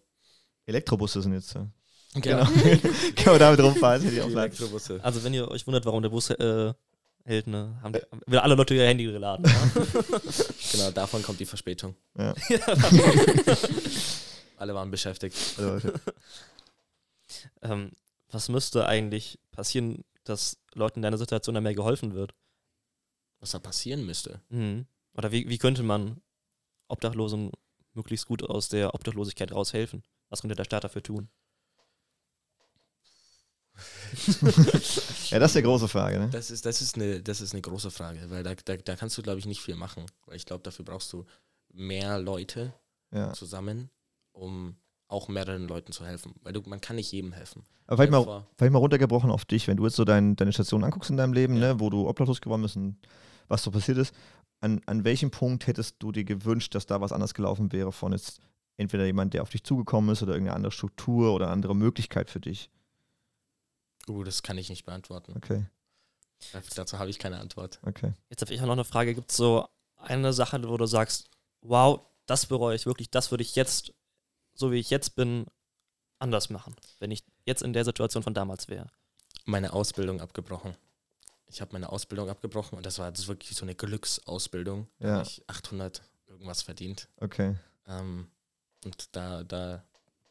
Elektrobusse 0.66 1.22
sind 1.22 1.34
jetzt. 1.34 1.56
Äh, 1.56 1.66
Genau. 2.14 2.44
Kann 3.16 3.34
man 3.34 3.40
damit 3.40 3.62
rumfahren. 3.62 4.06
Elektrobusse. 4.06 5.00
Also 5.02 5.24
wenn 5.24 5.34
ihr 5.34 5.48
euch 5.50 5.66
wundert, 5.66 5.86
warum 5.86 6.02
der 6.02 6.10
Bus 6.10 6.30
äh, 6.30 6.74
hält, 7.26 7.48
ne, 7.48 7.80
haben 7.82 7.94
die, 7.94 8.00
haben 8.00 8.22
wieder 8.26 8.44
alle 8.44 8.56
Leute 8.56 8.74
ihr 8.74 8.86
Handy 8.86 9.06
geladen. 9.06 9.46
Ja? 9.46 9.72
Genau, 10.72 10.92
davon 10.92 11.22
kommt 11.22 11.40
die 11.40 11.46
Verspätung. 11.46 11.96
Ja. 12.18 12.34
Alle 14.62 14.74
waren 14.76 14.92
beschäftigt. 14.92 15.36
Also, 15.58 15.92
ähm, 17.64 17.92
was 18.30 18.48
müsste 18.48 18.86
eigentlich 18.86 19.40
passieren, 19.52 20.06
dass 20.24 20.62
Leuten 20.76 21.00
in 21.00 21.02
deiner 21.02 21.18
Situation 21.18 21.56
dann 21.56 21.64
mehr 21.64 21.74
geholfen 21.74 22.14
wird? 22.14 22.34
Was 23.40 23.52
da 23.52 23.60
passieren 23.60 24.06
müsste. 24.06 24.40
Mhm. 24.50 24.86
Oder 25.16 25.32
wie, 25.32 25.50
wie 25.50 25.58
könnte 25.58 25.82
man 25.84 26.22
Obdachlosen 26.88 27.52
möglichst 27.94 28.28
gut 28.28 28.44
aus 28.44 28.70
der 28.70 28.94
Obdachlosigkeit 28.94 29.52
raushelfen? 29.52 30.04
Was 30.30 30.42
könnte 30.42 30.56
der 30.56 30.64
Staat 30.64 30.84
dafür 30.84 31.02
tun? 31.04 31.28
Ja, 35.32 35.40
das 35.40 35.52
ist 35.52 35.56
die 35.56 35.62
große 35.62 35.88
Frage, 35.88 36.20
ne? 36.20 36.30
Das 36.32 36.52
ist, 36.52 36.66
das 36.66 36.82
ist, 36.82 36.96
eine, 36.96 37.22
das 37.22 37.40
ist 37.42 37.54
eine 37.54 37.62
große 37.62 37.92
Frage, 37.92 38.20
weil 38.30 38.44
da, 38.44 38.54
da, 38.66 38.76
da 38.78 38.96
kannst 38.96 39.18
du, 39.18 39.22
glaube 39.22 39.40
ich, 39.40 39.46
nicht 39.46 39.62
viel 39.62 39.76
machen. 39.76 40.06
Weil 40.26 40.36
ich 40.36 40.46
glaube, 40.46 40.64
dafür 40.64 40.84
brauchst 40.86 41.12
du 41.14 41.26
mehr 41.74 42.20
Leute 42.20 42.74
Ja. 43.14 43.32
zusammen, 43.34 43.90
um 44.34 44.76
auch 45.08 45.28
mehreren 45.30 45.68
Leuten 45.68 45.92
zu 45.92 46.06
helfen. 46.06 46.34
Weil 46.42 46.54
du, 46.54 46.62
man 46.66 46.82
kann 46.82 46.96
nicht 46.98 47.12
jedem 47.12 47.32
helfen. 47.34 47.64
Aber 47.88 47.98
vielleicht 48.04 48.12
mal, 48.26 48.46
vielleicht 48.58 48.74
mal 48.74 48.80
runtergebrochen 48.80 49.32
auf 49.32 49.46
dich, 49.46 49.68
wenn 49.68 49.78
du 49.78 49.86
jetzt 49.86 49.96
so 49.96 50.06
dein, 50.06 50.36
deine 50.36 50.54
Station 50.54 50.84
anguckst 50.84 51.10
in 51.10 51.18
deinem 51.18 51.34
Leben, 51.34 51.56
Ja. 51.58 51.74
ne, 51.74 51.80
wo 51.80 51.90
du 51.90 52.08
obdachlos 52.08 52.42
geworden 52.42 52.62
bist 52.62 52.76
und 52.76 52.98
was 53.48 53.64
so 53.64 53.72
passiert 53.72 53.98
ist, 53.98 54.14
an, 54.60 54.82
an 54.86 55.04
welchem 55.04 55.32
Punkt 55.32 55.68
hättest 55.68 55.96
du 56.00 56.12
dir 56.12 56.24
gewünscht, 56.24 56.76
dass 56.76 56.86
da 56.86 57.02
was 57.02 57.12
anders 57.12 57.34
gelaufen 57.34 57.72
wäre 57.72 57.92
von 57.92 58.12
jetzt 58.12 58.40
entweder 58.78 59.06
jemand, 59.06 59.34
der 59.34 59.42
auf 59.42 59.50
dich 59.50 59.64
zugekommen 59.64 60.12
ist 60.12 60.22
oder 60.24 60.34
irgendeine 60.34 60.56
andere 60.56 60.72
Struktur 60.72 61.34
oder 61.34 61.50
andere 61.50 61.76
Möglichkeit 61.76 62.30
für 62.30 62.40
dich? 62.40 62.70
Uh, 64.12 64.24
das 64.24 64.44
kann 64.44 64.58
ich 64.58 64.70
nicht 64.70 64.86
beantworten. 64.86 65.34
Okay, 65.38 65.66
Da- 66.54 66.62
Dazu 66.76 67.00
habe 67.00 67.10
ich 67.10 67.20
keine 67.20 67.40
Antwort. 67.40 67.80
okay. 67.84 68.14
Jetzt 68.30 68.42
habe 68.42 68.54
ich 68.54 68.62
auch 68.62 68.66
noch 68.66 68.74
eine 68.74 68.84
Frage. 68.86 69.14
Gibt 69.16 69.32
es 69.32 69.38
so 69.38 69.68
eine 69.98 70.34
Sache, 70.34 70.62
wo 70.68 70.78
du 70.78 70.86
sagst, 70.86 71.30
wow, 71.62 72.02
das 72.26 72.46
bereue 72.48 72.76
ich 72.76 72.86
wirklich, 72.86 73.10
das 73.12 73.32
würde 73.32 73.44
ich 73.44 73.56
jetzt, 73.56 73.94
so 74.54 74.72
wie 74.72 74.80
ich 74.80 74.90
jetzt 74.90 75.16
bin, 75.16 75.46
anders 76.20 76.50
machen, 76.50 76.76
wenn 77.00 77.12
ich 77.12 77.24
jetzt 77.46 77.62
in 77.64 77.74
der 77.74 77.86
Situation 77.86 78.24
von 78.24 78.34
damals 78.34 78.68
wäre? 78.68 78.88
Meine 79.46 79.74
Ausbildung 79.74 80.22
abgebrochen. 80.22 80.76
Ich 81.48 81.62
habe 81.62 81.74
meine 81.74 81.90
Ausbildung 81.90 82.30
abgebrochen 82.30 82.78
und 82.78 82.86
das 82.86 82.98
war, 83.00 83.12
das 83.12 83.28
wirklich 83.28 83.56
so 83.58 83.64
eine 83.66 83.76
Glücksausbildung. 83.76 84.88
Da 85.00 85.08
Ja. 85.08 85.14
habe 85.18 85.24
ich 85.28 85.44
800 85.48 86.02
irgendwas 86.28 86.62
verdient. 86.62 87.08
Okay. 87.18 87.56
Ähm, 87.88 88.30
und 88.86 89.16
da, 89.16 89.44
da, 89.44 89.84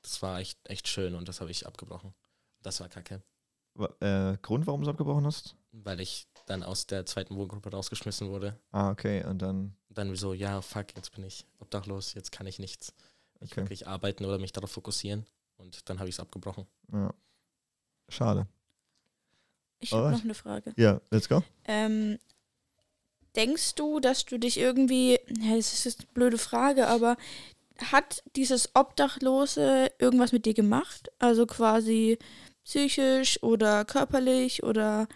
das 0.03 0.23
war 0.23 0.39
echt, 0.41 0.59
echt 0.69 0.89
schön 0.89 1.15
und 1.15 1.29
das 1.29 1.41
habe 1.41 1.51
ich 1.51 1.67
abgebrochen. 1.67 2.15
Das 2.63 2.81
war 2.81 2.89
kacke, 2.89 3.23
Äh, 4.01 4.37
Grund, 4.43 4.67
warum 4.67 4.81
du 4.83 4.89
es 4.89 4.91
abgebrochen 4.91 5.27
hast? 5.27 5.57
weil 5.73 6.01
ich 6.01 6.27
dann 6.47 6.65
aus 6.65 6.87
der 6.89 7.07
zweiten 7.07 7.37
Wohngruppe 7.37 7.71
rausgeschmissen 7.71 8.29
wurde. 8.29 8.59
Ah, 8.73 8.91
okay. 8.91 9.25
Und 9.25 9.41
dann, 9.41 9.77
Und 9.89 9.99
dann 9.99 10.17
so, 10.17 10.35
ja, 10.35 10.61
fuck, 10.63 10.97
jetzt 10.97 11.13
bin 11.13 11.23
ich 11.25 11.47
obdachlos, 11.61 12.13
jetzt 12.15 12.33
kann 12.33 12.47
ich 12.49 12.59
nichts. 12.59 12.93
Ich 13.41 13.53
Okay. 13.53 13.61
wirklich 13.61 13.87
arbeiten 13.87 14.25
oder 14.25 14.39
mich 14.39 14.51
darauf 14.51 14.73
fokussieren. 14.73 15.25
Und 15.59 15.89
dann 15.89 16.01
habe 16.01 16.09
ich 16.09 16.17
es 16.17 16.21
abgebrochen. 16.21 16.67
ja. 16.93 17.15
Schade. 18.09 18.49
Ich 19.79 19.93
habe 19.93 20.11
noch 20.11 20.25
eine 20.25 20.35
Frage. 20.35 20.75
Ja, 20.77 21.01
let's 21.13 21.29
go. 21.29 21.43
Ähm, 21.65 22.19
denkst 23.37 23.77
du, 23.77 24.01
dass 24.01 24.25
du 24.25 24.39
dich 24.39 24.59
irgendwie, 24.59 25.13
ja, 25.41 25.57
das 25.57 25.73
ist 25.73 25.85
jetzt 25.85 26.01
eine 26.01 26.09
blöde 26.15 26.39
Frage, 26.39 26.89
aber 26.89 27.17
hat 27.93 28.23
dieses 28.35 28.75
Obdachlose 28.75 29.93
irgendwas 30.01 30.33
mit 30.33 30.45
dir 30.45 30.55
gemacht? 30.55 31.11
Also 31.21 31.47
quasi 31.47 32.19
psychisch 32.65 33.43
oder 33.43 33.85
körperlich 33.85 34.63
oder 34.63 35.09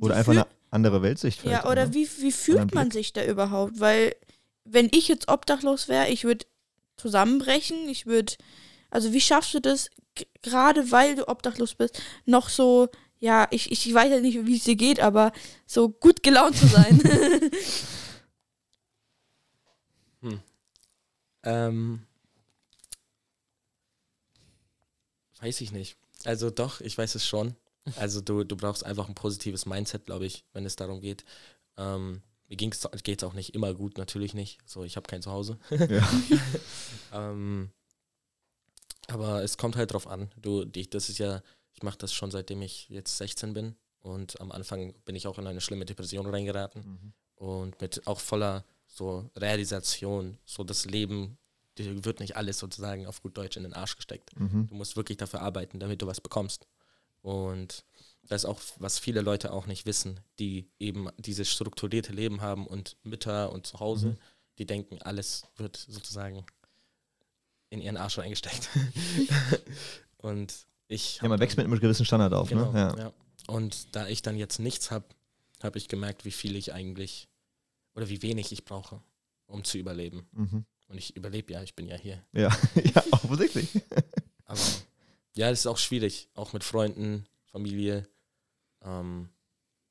Oder 0.00 0.14
wie 0.14 0.18
einfach 0.18 0.32
eine 0.32 0.46
andere 0.70 1.02
Weltsicht 1.02 1.40
vielleicht. 1.40 1.64
Ja, 1.64 1.70
oder 1.70 1.86
ne? 1.86 1.94
wie, 1.94 2.08
wie 2.18 2.32
fühlt 2.32 2.74
man 2.74 2.90
sich 2.90 3.12
da 3.12 3.24
überhaupt? 3.24 3.80
Weil, 3.80 4.14
wenn 4.64 4.88
ich 4.92 5.08
jetzt 5.08 5.28
obdachlos 5.28 5.88
wäre, 5.88 6.08
ich 6.08 6.24
würde 6.24 6.46
zusammenbrechen, 6.96 7.88
ich 7.88 8.06
würde, 8.06 8.34
also 8.90 9.12
wie 9.12 9.20
schaffst 9.20 9.54
du 9.54 9.60
das, 9.60 9.90
gerade 10.42 10.90
weil 10.90 11.16
du 11.16 11.28
obdachlos 11.28 11.74
bist, 11.74 12.00
noch 12.24 12.48
so, 12.48 12.88
ja, 13.18 13.46
ich, 13.50 13.70
ich 13.70 13.92
weiß 13.92 14.10
ja 14.10 14.20
nicht, 14.20 14.46
wie 14.46 14.56
es 14.56 14.64
dir 14.64 14.76
geht, 14.76 15.00
aber 15.00 15.32
so 15.66 15.88
gut 15.88 16.22
gelaunt 16.22 16.56
zu 16.56 16.66
sein. 16.66 17.00
Ähm, 21.46 22.04
weiß 25.38 25.60
ich 25.60 25.70
nicht. 25.70 25.96
Also 26.26 26.50
doch, 26.50 26.80
ich 26.80 26.98
weiß 26.98 27.14
es 27.14 27.26
schon. 27.26 27.54
Also 27.94 28.20
du, 28.20 28.42
du 28.42 28.56
brauchst 28.56 28.84
einfach 28.84 29.08
ein 29.08 29.14
positives 29.14 29.64
Mindset, 29.64 30.06
glaube 30.06 30.26
ich, 30.26 30.44
wenn 30.52 30.66
es 30.66 30.74
darum 30.74 31.00
geht. 31.00 31.24
Ähm, 31.76 32.20
mir 32.48 32.56
geht 32.56 32.74
es 32.74 33.24
auch 33.24 33.32
nicht 33.32 33.54
immer 33.54 33.74
gut, 33.74 33.96
natürlich 33.96 34.34
nicht. 34.34 34.58
So, 34.66 34.82
ich 34.82 34.96
habe 34.96 35.06
kein 35.06 35.22
Zuhause. 35.22 35.58
Ja. 35.70 36.08
ähm, 37.12 37.70
aber 39.08 39.44
es 39.44 39.56
kommt 39.56 39.76
halt 39.76 39.92
drauf 39.92 40.08
an. 40.08 40.30
Du, 40.36 40.64
die, 40.64 40.90
das 40.90 41.08
ist 41.08 41.18
ja, 41.18 41.42
ich 41.72 41.82
mache 41.84 41.98
das 41.98 42.12
schon 42.12 42.32
seitdem 42.32 42.60
ich 42.62 42.88
jetzt 42.88 43.16
16 43.18 43.52
bin. 43.52 43.76
Und 44.00 44.40
am 44.40 44.50
Anfang 44.50 44.94
bin 45.04 45.14
ich 45.14 45.26
auch 45.26 45.38
in 45.38 45.46
eine 45.46 45.60
schlimme 45.60 45.84
Depression 45.84 46.26
reingeraten. 46.26 46.82
Mhm. 46.84 47.12
Und 47.36 47.80
mit 47.80 48.06
auch 48.06 48.20
voller 48.20 48.64
so 48.86 49.30
Realisation, 49.36 50.38
so 50.44 50.64
das 50.64 50.86
Leben, 50.86 51.38
dir 51.78 52.04
wird 52.04 52.20
nicht 52.20 52.36
alles 52.36 52.58
sozusagen 52.58 53.06
auf 53.06 53.22
gut 53.22 53.36
Deutsch 53.36 53.56
in 53.56 53.62
den 53.64 53.72
Arsch 53.74 53.96
gesteckt. 53.96 54.38
Mhm. 54.38 54.68
Du 54.68 54.74
musst 54.74 54.96
wirklich 54.96 55.18
dafür 55.18 55.42
arbeiten, 55.42 55.78
damit 55.80 56.02
du 56.02 56.06
was 56.06 56.20
bekommst. 56.20 56.66
Und 57.22 57.84
das 58.22 58.42
ist 58.42 58.48
auch, 58.48 58.60
was 58.78 58.98
viele 58.98 59.20
Leute 59.20 59.52
auch 59.52 59.66
nicht 59.66 59.86
wissen, 59.86 60.20
die 60.38 60.68
eben 60.78 61.08
dieses 61.18 61.50
strukturierte 61.50 62.12
Leben 62.12 62.40
haben 62.40 62.66
und 62.66 62.96
Mütter 63.02 63.52
und 63.52 63.66
zu 63.66 63.80
Hause, 63.80 64.08
Mhm. 64.10 64.16
die 64.58 64.66
denken, 64.66 65.02
alles 65.02 65.46
wird 65.56 65.76
sozusagen 65.76 66.44
in 67.70 67.80
ihren 67.80 67.96
Arsch 67.96 68.18
reingesteckt. 68.18 68.68
und 70.18 70.66
ich. 70.88 71.20
Ja, 71.20 71.28
man 71.28 71.40
wächst 71.40 71.56
mit 71.56 71.66
einem 71.66 71.78
gewissen 71.78 72.06
Standard 72.06 72.32
auf, 72.32 72.48
Genau, 72.48 72.72
ne? 72.72 72.78
Ja. 72.78 72.96
ja. 72.98 73.12
Und 73.48 73.94
da 73.94 74.06
ich 74.08 74.22
dann 74.22 74.36
jetzt 74.36 74.58
nichts 74.58 74.90
habe, 74.90 75.04
habe 75.62 75.78
ich 75.78 75.88
gemerkt, 75.88 76.24
wie 76.24 76.30
viel 76.32 76.56
ich 76.56 76.72
eigentlich 76.72 77.28
oder 77.94 78.08
wie 78.08 78.22
wenig 78.22 78.52
ich 78.52 78.64
brauche, 78.64 79.00
um 79.46 79.64
zu 79.64 79.78
überleben. 79.78 80.28
Mhm. 80.32 80.64
Und 80.88 80.98
ich 80.98 81.16
überlebe 81.16 81.52
ja, 81.52 81.62
ich 81.62 81.74
bin 81.74 81.86
ja 81.86 81.96
hier. 81.96 82.24
Ja, 82.32 82.48
ja, 82.94 83.02
offensichtlich. 83.10 83.82
Aber 84.44 84.60
ja, 85.34 85.50
es 85.50 85.60
ist 85.60 85.66
auch 85.66 85.78
schwierig, 85.78 86.28
auch 86.34 86.52
mit 86.52 86.62
Freunden, 86.64 87.26
Familie 87.46 88.08
ähm, 88.82 89.28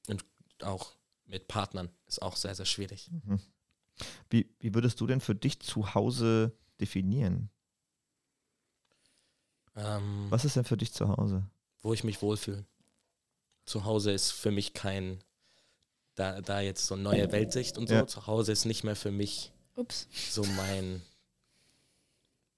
und 0.07 0.23
auch 0.61 0.95
mit 1.25 1.47
Partnern 1.47 1.89
ist 2.05 2.21
auch 2.21 2.35
sehr, 2.35 2.55
sehr 2.55 2.65
schwierig. 2.65 3.09
Mhm. 3.11 3.39
Wie, 4.29 4.49
wie 4.59 4.73
würdest 4.73 4.99
du 5.01 5.07
denn 5.07 5.21
für 5.21 5.35
dich 5.35 5.59
zu 5.59 5.93
Hause 5.93 6.55
definieren? 6.79 7.49
Ähm, 9.75 10.27
Was 10.29 10.45
ist 10.45 10.55
denn 10.55 10.63
für 10.65 10.77
dich 10.77 10.93
zu 10.93 11.07
Hause? 11.09 11.47
wo 11.81 11.93
ich 11.93 12.03
mich 12.03 12.23
wohlfühle. 12.23 12.65
Zu 13.65 13.85
Hause 13.85 14.11
ist 14.11 14.31
für 14.31 14.49
mich 14.49 14.73
kein, 14.73 15.23
da, 16.15 16.41
da 16.41 16.59
jetzt 16.59 16.87
so 16.87 16.95
neue 16.95 17.31
Weltsicht 17.31 17.77
und 17.77 17.87
so, 17.87 17.93
Ja. 17.93 18.07
zu 18.07 18.25
Hause 18.25 18.51
ist 18.53 18.65
nicht 18.65 18.83
mehr 18.83 18.95
für 18.95 19.11
mich 19.11 19.51
Ups. 19.75 20.07
so 20.31 20.43
mein, 20.57 21.01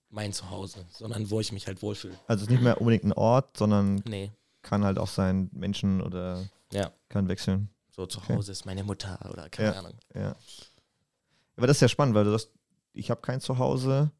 mein 0.09 0.33
Zuhause, 0.33 0.85
sondern 0.91 1.29
wo 1.29 1.39
ich 1.39 1.51
mich 1.51 1.67
halt 1.67 1.81
wohlfühle. 1.81 2.17
Also 2.27 2.43
es 2.43 2.47
ist 2.47 2.51
nicht 2.53 2.63
mehr 2.63 2.79
unbedingt 2.79 3.03
ein 3.03 3.13
Ort, 3.13 3.57
sondern 3.57 4.01
Nee, 4.05 4.31
kann 4.61 4.83
halt 4.85 4.97
auch 4.99 5.07
sein 5.07 5.49
Menschen 5.53 6.01
oder 6.01 6.43
Ja. 6.71 6.91
kann 7.09 7.27
wechseln. 7.27 7.69
so 7.91 8.05
zu 8.05 8.19
Okay. 8.19 8.35
Hause 8.35 8.51
ist 8.51 8.65
meine 8.65 8.83
Mutter 8.83 9.17
oder 9.31 9.49
keine 9.49 9.69
Ja. 9.73 9.79
Ahnung. 9.79 9.93
Ja. 10.13 10.35
Aber 11.55 11.65
das 11.67 11.77
ist 11.77 11.81
ja 11.81 11.87
spannend, 11.87 12.13
weil 12.15 12.25
du 12.25 12.31
sagst, 12.31 12.51
ich 12.93 13.09
habe 13.09 13.21
kein 13.21 13.41
Zuhause. 13.41 14.11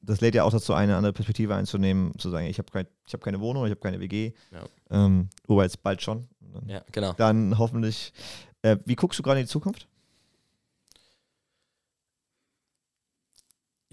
Das 0.00 0.20
lädt 0.20 0.34
ja 0.34 0.42
auch 0.44 0.50
dazu, 0.50 0.74
eine 0.74 0.96
andere 0.96 1.12
Perspektive 1.14 1.54
einzunehmen, 1.54 2.12
zu 2.18 2.28
sagen, 2.30 2.46
ich 2.46 2.58
habe 2.58 2.70
kein, 2.70 2.86
ich 3.06 3.14
hab 3.14 3.22
keine 3.22 3.40
Wohnung, 3.40 3.64
ich 3.64 3.70
habe 3.70 3.80
keine 3.80 4.00
WG. 4.00 4.32
Ja. 4.50 4.64
Ähm, 4.90 5.30
wobei 5.46 5.62
jetzt 5.62 5.82
bald 5.82 6.02
schon. 6.02 6.28
Dann, 6.40 6.68
Ja, 6.68 6.84
genau. 6.92 7.12
dann 7.14 7.56
hoffentlich. 7.58 8.12
Äh, 8.62 8.76
wie 8.84 8.96
guckst 8.96 9.18
du 9.18 9.22
gerade 9.22 9.40
in 9.40 9.46
die 9.46 9.50
Zukunft? 9.50 9.88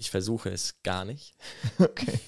Ich 0.02 0.10
versuche 0.10 0.50
es 0.50 0.82
gar 0.82 1.04
nicht, 1.04 1.36
okay. 1.78 2.18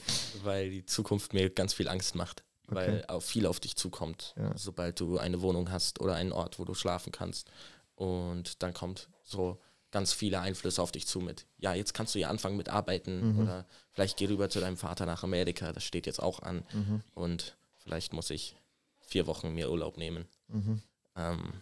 weil 0.44 0.70
die 0.70 0.86
Zukunft 0.86 1.32
mir 1.34 1.50
ganz 1.50 1.74
viel 1.74 1.88
Angst 1.88 2.14
macht. 2.14 2.44
Weil 2.68 3.00
Okay. 3.00 3.08
auch 3.08 3.20
viel 3.20 3.46
auf 3.46 3.58
dich 3.58 3.74
zukommt, 3.76 4.32
Ja. 4.38 4.56
sobald 4.56 5.00
du 5.00 5.18
eine 5.18 5.42
Wohnung 5.42 5.72
hast 5.72 6.00
oder 6.00 6.14
einen 6.14 6.30
Ort, 6.32 6.60
wo 6.60 6.64
du 6.64 6.72
schlafen 6.74 7.10
kannst. 7.12 7.50
Und 7.96 8.62
dann 8.62 8.72
kommt 8.72 9.08
so 9.24 9.60
ganz 9.90 10.12
viele 10.12 10.38
Einflüsse 10.40 10.80
auf 10.80 10.92
dich 10.92 11.06
zu 11.08 11.18
mit, 11.20 11.46
ja, 11.58 11.74
jetzt 11.74 11.94
kannst 11.94 12.14
du 12.14 12.20
ja 12.20 12.28
anfangen 12.30 12.56
mit 12.56 12.68
Arbeiten 12.68 13.32
Mhm. 13.34 13.38
oder 13.40 13.66
vielleicht 13.90 14.16
geh 14.18 14.26
rüber 14.26 14.48
zu 14.48 14.60
deinem 14.60 14.76
Vater 14.76 15.04
nach 15.04 15.24
Amerika, 15.24 15.72
das 15.72 15.82
steht 15.84 16.06
jetzt 16.06 16.22
auch 16.22 16.40
an. 16.40 16.64
Mhm. 16.72 17.02
Und 17.14 17.56
vielleicht 17.76 18.12
muss 18.12 18.30
ich 18.30 18.56
vier 19.00 19.26
Wochen 19.26 19.52
mir 19.52 19.68
Urlaub 19.70 19.96
nehmen. 19.98 20.26
Mhm. 20.48 20.80
Ähm, 21.16 21.52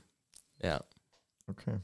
ja, 0.62 0.85
Okay. 1.48 1.81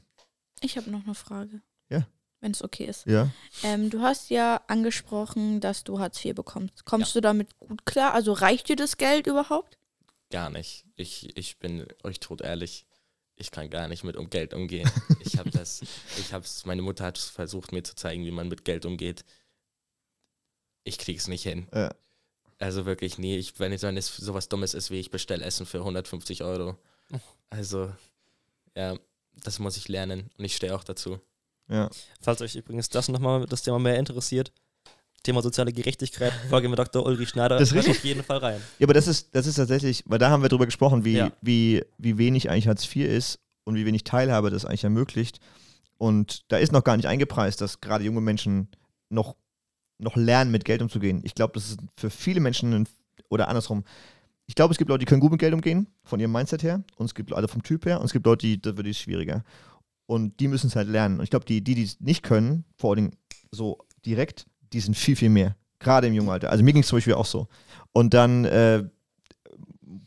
Ich 0.61 0.77
habe 0.77 0.91
noch 0.91 1.03
eine 1.03 1.15
Frage. 1.15 1.61
Ja. 1.89 2.07
Wenn 2.41 2.51
es 2.51 2.63
okay 2.63 2.85
ist. 2.85 3.05
Ja. 3.05 3.29
Ähm, 3.63 3.89
du 3.89 4.01
hast 4.01 4.29
ja 4.29 4.61
angesprochen, 4.67 5.59
dass 5.59 5.83
du 5.83 5.99
Hartz 5.99 6.23
IV 6.23 6.35
bekommst. 6.35 6.85
Kommst 6.85 7.13
du 7.15 7.21
damit 7.21 7.59
gut 7.59 7.85
klar? 7.85 8.13
Also 8.13 8.31
reicht 8.31 8.69
dir 8.69 8.77
das 8.77 8.97
Geld 8.97 9.27
überhaupt? 9.27 9.79
gar 10.29 10.49
nicht. 10.49 10.85
Ich, 10.95 11.35
ich 11.37 11.57
bin 11.59 11.87
euch 12.03 12.19
tot 12.19 12.41
ehrlich. 12.41 12.85
Ich 13.35 13.51
kann 13.51 13.69
gar 13.69 13.87
nicht 13.87 14.03
mit 14.03 14.17
um 14.17 14.29
Geld 14.29 14.53
umgehen. 14.53 14.89
Ich 15.21 15.37
habe 15.37 15.51
das, 15.51 15.81
ich 16.17 16.33
habe 16.33 16.43
es, 16.43 16.65
meine 16.65 16.81
Mutter 16.81 17.05
hat 17.05 17.17
versucht 17.17 17.71
mir 17.71 17.83
zu 17.83 17.95
zeigen, 17.95 18.25
wie 18.25 18.31
man 18.31 18.47
mit 18.47 18.65
Geld 18.65 18.85
umgeht. 18.85 19.25
Ich 20.83 20.97
krieg's 20.97 21.27
nicht 21.27 21.43
hin. 21.43 21.67
Ja. 21.73 21.93
Also 22.57 22.85
wirklich, 22.85 23.17
nee, 23.17 23.37
ich, 23.37 23.59
wenn 23.59 23.71
es 23.71 23.83
es 23.83 24.17
sowas 24.17 24.49
Dummes 24.49 24.73
ist, 24.73 24.89
wie 24.89 24.99
ich 24.99 25.11
bestelle 25.11 25.45
Essen 25.45 25.65
für 25.65 25.79
150 25.79 26.43
Euro. 26.43 26.77
Also, 27.49 27.93
ja, 28.75 28.97
das 29.43 29.59
muss 29.59 29.77
ich 29.77 29.87
lernen 29.87 30.29
und 30.37 30.45
ich 30.45 30.55
stehe 30.55 30.75
auch 30.75 30.83
dazu. 30.83 31.19
Ja. 31.69 31.89
Falls 32.21 32.41
euch 32.41 32.55
übrigens 32.55 32.89
das 32.89 33.07
nochmal 33.09 33.45
das 33.45 33.61
Thema 33.61 33.79
mehr 33.79 33.97
interessiert, 33.97 34.51
Thema 35.23 35.41
soziale 35.41 35.71
Gerechtigkeit, 35.71 36.33
Folge 36.49 36.69
mit 36.69 36.79
Dr. 36.79 37.05
Ulrich 37.05 37.29
Schneider, 37.29 37.57
Das 37.59 37.71
ist 37.71 37.89
auf 37.89 38.03
jeden 38.03 38.23
Fall 38.23 38.37
rein. 38.37 38.61
Ja, 38.79 38.85
aber 38.85 38.93
das 38.93 39.07
ist, 39.07 39.35
das 39.35 39.45
ist 39.47 39.55
tatsächlich, 39.55 40.03
weil 40.07 40.19
da 40.19 40.29
haben 40.29 40.41
wir 40.41 40.49
drüber 40.49 40.65
gesprochen, 40.65 41.05
wie, 41.05 41.17
Ja. 41.17 41.31
wie, 41.41 41.83
wie 41.97 42.17
wenig 42.17 42.49
eigentlich 42.49 42.67
Hartz 42.67 42.83
IV 42.85 43.05
ist 43.07 43.39
und 43.65 43.75
wie 43.75 43.85
wenig 43.85 44.03
Teilhabe 44.03 44.49
das 44.49 44.65
eigentlich 44.65 44.83
ermöglicht. 44.83 45.39
Und 45.97 46.45
da 46.51 46.57
ist 46.57 46.71
noch 46.71 46.83
gar 46.83 46.95
nicht 46.97 47.07
eingepreist, 47.07 47.59
dass 47.61 47.81
gerade 47.81 48.05
junge 48.05 48.21
Menschen 48.21 48.69
noch, 49.09 49.35
noch 49.97 50.15
lernen, 50.15 50.49
mit 50.51 50.63
Geld 50.63 50.81
umzugehen. 50.81 51.21
Ich 51.23 51.35
glaube, 51.35 51.53
das 51.53 51.71
ist 51.71 51.79
für 51.97 52.09
viele 52.09 52.39
Menschen, 52.39 52.73
ein, 52.73 52.87
oder 53.27 53.49
andersrum, 53.49 53.83
ich 54.47 54.55
glaube, 54.55 54.71
es 54.71 54.77
gibt 54.79 54.89
Leute, 54.89 54.99
die 54.99 55.05
können 55.05 55.19
gut 55.21 55.31
mit 55.31 55.41
Geld 55.41 55.53
umgehen, 55.53 55.87
von 56.05 56.19
ihrem 56.19 56.31
Mindset 56.31 56.63
her, 56.63 56.83
und 56.95 57.05
es 57.05 57.13
gibt 57.13 57.29
Leute 57.29 57.47
vom 57.47 57.61
Typ 57.61 57.85
her, 57.85 57.99
und 57.99 58.05
es 58.05 58.13
gibt 58.13 58.25
Leute, 58.25 58.47
die, 58.47 58.59
da 58.59 58.75
wird 58.75 58.87
es 58.87 58.97
schwieriger. 58.97 59.43
Und 60.09 60.39
die 60.39 60.47
müssen 60.47 60.65
es 60.67 60.75
halt 60.75 60.87
lernen. 60.87 61.19
Und 61.19 61.23
ich 61.23 61.29
glaube, 61.29 61.45
die, 61.45 61.63
die, 61.63 61.75
die 61.75 61.83
es 61.83 61.99
nicht 61.99 62.23
können, 62.23 62.65
vor 62.79 62.95
allem 62.95 63.11
so 63.51 63.77
direkt, 64.03 64.47
die 64.73 64.79
sind 64.79 64.97
viel, 64.97 65.15
viel 65.15 65.29
mehr. 65.29 65.55
Gerade 65.77 66.07
im 66.07 66.15
jungen 66.15 66.29
Alter. 66.29 66.49
Also 66.49 66.63
mir 66.63 66.73
ging 66.73 66.81
es 66.81 66.87
zum 66.87 66.97
Beispiel 66.97 67.13
auch 67.13 67.27
so. 67.27 67.47
Und 67.91 68.15
dann 68.15 68.43
äh, 68.45 68.85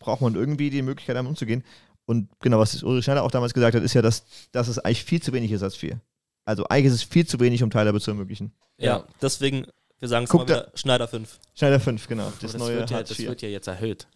braucht 0.00 0.20
man 0.20 0.34
irgendwie 0.34 0.70
die 0.70 0.82
Möglichkeit, 0.82 1.14
damit 1.14 1.30
umzugehen. 1.30 1.62
Und 2.04 2.28
genau, 2.40 2.58
was 2.58 2.82
Ulrich 2.82 3.04
Schneider 3.04 3.22
auch 3.22 3.30
damals 3.30 3.54
gesagt 3.54 3.76
hat, 3.76 3.82
ist 3.84 3.94
ja, 3.94 4.02
dass, 4.02 4.24
dass 4.50 4.66
es 4.66 4.80
eigentlich 4.80 5.04
viel 5.04 5.22
zu 5.22 5.32
wenig 5.32 5.52
ist 5.52 5.62
als 5.62 5.76
viel. 5.76 6.00
Also 6.44 6.66
eigentlich 6.66 6.86
ist 6.86 6.94
es 6.94 7.02
viel 7.04 7.24
zu 7.24 7.38
wenig, 7.38 7.62
um 7.62 7.70
Teilhabe 7.70 8.00
zu 8.00 8.10
ermöglichen. 8.10 8.52
Ja, 8.78 8.96
Ja. 8.96 9.06
deswegen, 9.20 9.68
wir 10.00 10.08
sagen 10.08 10.24
es 10.24 10.30
Guck 10.30 10.48
mal 10.48 10.48
wieder, 10.48 10.72
Schneider 10.74 11.06
5. 11.06 11.38
Schneider 11.54 11.78
5, 11.78 12.08
genau. 12.08 12.32
Das, 12.40 12.50
Das, 12.50 12.60
neue 12.60 12.78
wird 12.78 12.90
ja, 12.90 13.04
das 13.04 13.16
wird 13.20 13.40
ja 13.42 13.48
jetzt 13.48 13.68
erhöht. 13.68 14.08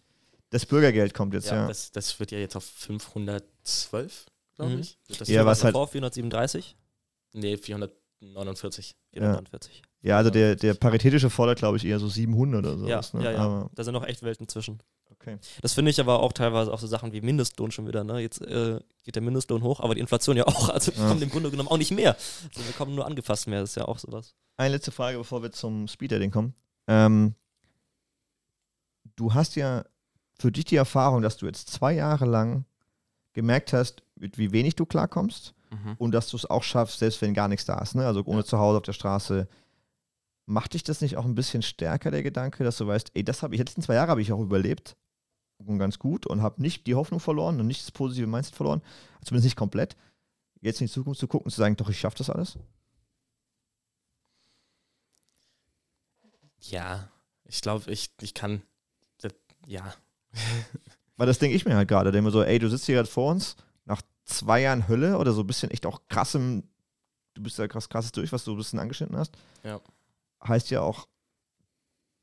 Das 0.49 0.65
Bürgergeld 0.65 1.13
kommt 1.13 1.33
jetzt, 1.33 1.49
ja. 1.49 1.65
Das, 1.65 1.93
das 1.93 2.19
wird 2.19 2.31
ja 2.31 2.39
jetzt 2.39 2.57
auf 2.57 2.65
512, 2.65 4.25
glaube 4.57 4.73
Mhm. 4.73 4.79
ich. 4.81 4.97
Das 5.17 5.27
Ja, 5.29 5.45
was 5.45 5.63
halt- 5.63 5.73
Vor 5.73 5.87
437, 5.87 6.75
Nee, 7.33 7.57
449. 7.57 8.95
449. 9.13 9.81
Ja, 10.01 10.17
also 10.17 10.29
der, 10.29 10.55
der 10.55 10.73
paritätische 10.73 11.29
fordert, 11.29 11.59
glaube 11.59 11.77
ich, 11.77 11.85
eher 11.85 11.99
so 11.99 12.07
700 12.07 12.65
oder 12.65 12.87
Ja, 12.87 13.01
sowas. 13.01 13.13
ne? 13.13 13.23
ja, 13.23 13.31
ja. 13.31 13.37
Aber, 13.39 13.69
Da 13.73 13.83
sind 13.83 13.93
noch 13.93 14.05
echt 14.05 14.23
Welten 14.23 14.47
zwischen. 14.47 14.79
okay. 15.11 15.37
Das 15.61 15.73
finde 15.73 15.91
ich 15.91 15.99
aber 15.99 16.21
auch 16.21 16.33
teilweise 16.33 16.71
auch 16.71 16.79
so 16.79 16.87
Sachen 16.87 17.11
wie 17.13 17.21
Mindestlohn 17.21 17.71
schon 17.71 17.87
wieder. 17.87 18.03
Ne? 18.03 18.19
Jetzt 18.19 18.41
äh, 18.41 18.79
geht 19.03 19.15
der 19.15 19.21
Mindestlohn 19.21 19.61
hoch, 19.63 19.79
aber 19.79 19.95
die 19.95 20.01
Inflation 20.01 20.37
ja 20.37 20.47
auch. 20.47 20.69
Also 20.69 20.91
Ja. 20.91 21.07
kommt 21.09 21.21
im 21.21 21.29
Grunde 21.29 21.51
genommen 21.51 21.69
auch 21.69 21.77
nicht 21.77 21.91
mehr. 21.91 22.15
Also 22.55 22.65
wir 22.65 22.73
kommen 22.77 22.95
nur 22.95 23.05
angefasst 23.05 23.47
mehr. 23.47 23.61
Das 23.61 23.71
ist 23.71 23.75
ja 23.75 23.85
auch 23.87 23.99
sowas. 23.99 24.35
Eine 24.57 24.75
letzte 24.75 24.91
Frage, 24.91 25.17
bevor 25.17 25.41
wir 25.43 25.51
zum 25.51 25.87
Speed-Dating 25.87 26.31
kommen. 26.31 26.53
Ähm, 26.87 27.35
du 29.15 29.33
hast 29.33 29.55
ja 29.55 29.85
für 30.39 30.51
dich 30.51 30.65
die 30.65 30.75
Erfahrung, 30.75 31.21
dass 31.21 31.37
du 31.37 31.45
jetzt 31.47 31.69
zwei 31.69 31.93
Jahre 31.93 32.25
lang 32.25 32.65
gemerkt 33.33 33.73
hast, 33.73 34.03
mit 34.19 34.37
wie 34.37 34.51
wenig 34.51 34.75
du 34.75 34.85
klarkommst 34.85 35.53
Mhm. 35.69 35.95
und 35.97 36.11
dass 36.13 36.29
du 36.29 36.37
es 36.37 36.45
auch 36.45 36.63
schaffst, 36.63 36.99
selbst 36.99 37.21
wenn 37.21 37.33
gar 37.33 37.49
nichts 37.49 37.65
da 37.65 37.77
ist, 37.79 37.93
ne? 37.93 38.05
also 38.07 38.23
ohne 38.25 38.45
zu 38.45 38.57
Hause 38.57 38.77
auf 38.77 38.83
der 38.83 38.93
Straße. 38.93 39.49
Macht 40.45 40.73
dich 40.73 40.83
das 40.83 41.01
nicht 41.01 41.17
auch 41.17 41.25
ein 41.25 41.35
bisschen 41.35 41.61
stärker, 41.61 42.09
der 42.09 42.23
Gedanke, 42.23 42.63
dass 42.63 42.77
du 42.77 42.87
weißt, 42.87 43.11
ey, 43.15 43.23
das 43.25 43.43
habe 43.43 43.53
ich, 43.53 43.59
letzten 43.59 43.81
zwei 43.81 43.95
Jahre 43.95 44.11
habe 44.11 44.21
ich 44.21 44.31
auch 44.31 44.39
überlebt 44.39 44.95
und 45.57 45.77
ganz 45.77 45.99
gut 45.99 46.25
und 46.25 46.41
habe 46.41 46.61
nicht 46.61 46.87
die 46.87 46.95
Hoffnung 46.95 47.19
verloren 47.19 47.59
und 47.59 47.67
nicht 47.67 47.81
das 47.81 47.91
positive 47.91 48.27
Mindset 48.27 48.55
verloren, 48.55 48.81
zumindest 49.25 49.43
nicht 49.47 49.57
komplett. 49.57 49.97
Jetzt 50.61 50.79
in 50.79 50.87
die 50.87 50.93
Zukunft 50.93 51.19
zu 51.19 51.27
gucken 51.27 51.45
und 51.47 51.51
zu 51.51 51.57
sagen, 51.57 51.75
doch, 51.75 51.89
ich 51.89 51.99
schaffe 51.99 52.17
das 52.19 52.29
alles? 52.29 52.57
Ja, 56.61 57.09
ich 57.45 57.61
glaube, 57.61 57.91
ich, 57.91 58.11
ich 58.21 58.33
kann. 58.33 58.61
Ja. 59.65 59.93
Weil 61.17 61.27
das 61.27 61.39
denke 61.39 61.55
ich 61.57 61.65
mir 61.65 61.75
halt 61.75 61.87
gerade. 61.89 62.21
Mir 62.21 62.31
so, 62.31 62.41
ey, 62.43 62.57
du 62.59 62.69
sitzt 62.69 62.85
hier 62.85 62.95
gerade 62.95 63.09
vor 63.09 63.31
uns, 63.31 63.55
nach 63.87 64.01
zwei 64.25 64.61
Jahren 64.61 64.87
Hölle 64.87 65.17
oder 65.17 65.33
so 65.33 65.41
ein 65.41 65.47
bisschen 65.47 65.71
echt 65.71 65.85
auch 65.85 66.01
krassem, 66.07 66.63
du 67.33 67.41
bist 67.41 67.57
ja 67.57 67.67
krass 67.67 67.89
krasses 67.89 68.11
durch, 68.11 68.31
was 68.31 68.43
du 68.43 68.51
ein 68.51 68.57
bisschen 68.57 68.79
angeschnitten 68.79 69.17
hast. 69.17 69.35
Ja. 69.63 69.81
Heißt 70.45 70.69
ja 70.69 70.81
auch, 70.81 71.07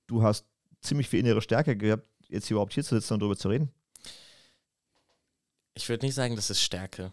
du 0.07 0.23
hast 0.23 0.47
ziemlich 0.81 1.09
viel 1.09 1.21
innere 1.21 1.43
Stärke 1.43 1.77
gehabt, 1.77 2.07
jetzt 2.29 2.47
hier 2.47 2.57
überhaupt 2.57 2.75
hier 2.75 2.85
zu 2.85 2.95
sitzen 2.95 3.15
und 3.15 3.21
darüber 3.21 3.37
zu 3.37 3.49
reden. 3.49 3.71
Ich 5.75 5.89
würde 5.89 6.07
nicht 6.07 6.15
sagen, 6.15 6.37
das 6.37 6.51
ist 6.51 6.61
Stärke. 6.61 7.13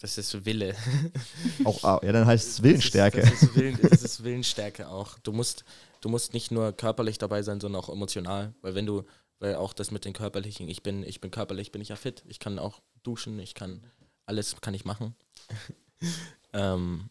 Das 0.00 0.16
ist 0.18 0.44
Wille. 0.44 0.76
Auch, 1.64 1.82
ah, 1.82 2.00
ja, 2.04 2.12
dann 2.12 2.26
heißt 2.26 2.48
es 2.48 2.62
Willensstärke. 2.62 3.20
Das 3.20 3.32
ist, 3.32 3.42
das, 3.42 3.48
ist 3.50 3.56
Willen, 3.56 3.78
das 3.82 4.02
ist 4.02 4.22
Willensstärke 4.22 4.88
auch. 4.88 5.18
Du 5.20 5.32
musst, 5.32 5.64
du 6.00 6.08
musst 6.08 6.34
nicht 6.34 6.52
nur 6.52 6.72
körperlich 6.72 7.18
dabei 7.18 7.42
sein, 7.42 7.58
sondern 7.60 7.82
auch 7.82 7.88
emotional. 7.88 8.54
Weil 8.60 8.76
wenn 8.76 8.86
du, 8.86 9.04
weil 9.38 9.54
auch 9.56 9.72
das 9.72 9.90
mit 9.90 10.04
den 10.04 10.12
körperlichen, 10.12 10.68
ich 10.68 10.82
bin, 10.82 11.02
ich 11.02 11.20
bin 11.20 11.30
körperlich, 11.30 11.72
bin 11.72 11.82
ich 11.82 11.88
ja 11.88 11.96
fit. 11.96 12.24
Ich 12.26 12.38
kann 12.38 12.58
auch 12.58 12.80
duschen, 13.02 13.38
ich 13.38 13.54
kann 13.54 13.82
alles 14.26 14.60
kann 14.60 14.74
ich 14.74 14.84
machen. 14.84 15.14
ähm, 16.52 17.08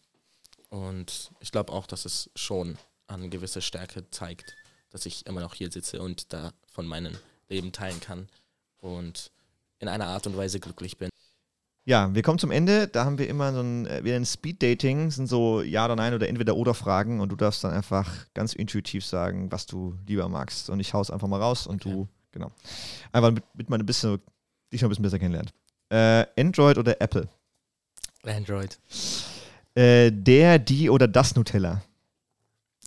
und 0.68 1.32
ich 1.40 1.50
glaube 1.50 1.72
auch, 1.72 1.86
dass 1.86 2.04
es 2.04 2.30
schon 2.36 2.78
eine 3.06 3.28
gewisse 3.28 3.62
Stärke 3.62 4.08
zeigt, 4.10 4.54
dass 4.90 5.06
ich 5.06 5.26
immer 5.26 5.40
noch 5.40 5.54
hier 5.54 5.70
sitze 5.72 6.00
und 6.00 6.32
da 6.32 6.52
von 6.70 6.86
meinem 6.86 7.16
Leben 7.48 7.72
teilen 7.72 8.00
kann 8.00 8.28
und 8.78 9.30
in 9.80 9.88
einer 9.88 10.06
Art 10.06 10.26
und 10.26 10.36
Weise 10.36 10.60
glücklich 10.60 10.98
bin. 10.98 11.10
Ja, 11.84 12.14
wir 12.14 12.20
kommen 12.20 12.38
zum 12.38 12.50
Ende. 12.50 12.86
Da 12.86 13.06
haben 13.06 13.16
wir 13.16 13.28
immer 13.28 13.50
so 13.54 13.60
ein, 13.60 13.86
äh, 13.86 14.04
wieder 14.04 14.16
ein 14.16 14.26
Speed-Dating, 14.26 15.10
sind 15.10 15.26
so 15.26 15.62
Ja 15.62 15.86
oder 15.86 15.96
Nein 15.96 16.12
oder 16.12 16.28
entweder 16.28 16.54
oder 16.54 16.74
Fragen 16.74 17.20
und 17.20 17.30
du 17.30 17.36
darfst 17.36 17.64
dann 17.64 17.72
einfach 17.72 18.26
ganz 18.34 18.52
intuitiv 18.52 19.06
sagen, 19.06 19.50
was 19.50 19.64
du 19.64 19.96
lieber 20.06 20.28
magst. 20.28 20.68
Und 20.68 20.80
ich 20.80 20.92
hau's 20.92 21.10
einfach 21.10 21.28
mal 21.28 21.40
raus 21.40 21.66
und 21.66 21.86
Okay. 21.86 21.94
du, 21.94 22.08
genau. 22.38 22.52
Einfach 23.12 23.32
mit, 23.54 23.68
man 23.68 23.80
ein 23.80 23.86
bisschen, 23.86 24.20
dich 24.72 24.80
noch 24.80 24.88
ein 24.88 24.90
bisschen 24.90 25.02
besser 25.02 25.18
kennenlernt. 25.18 25.52
Äh, 25.90 26.26
Android 26.40 26.78
oder 26.78 27.00
Apple? 27.00 27.28
Android. 28.24 28.78
Äh, 29.74 30.10
der, 30.12 30.58
die 30.58 30.90
oder 30.90 31.08
das 31.08 31.34
Nutella? 31.34 31.82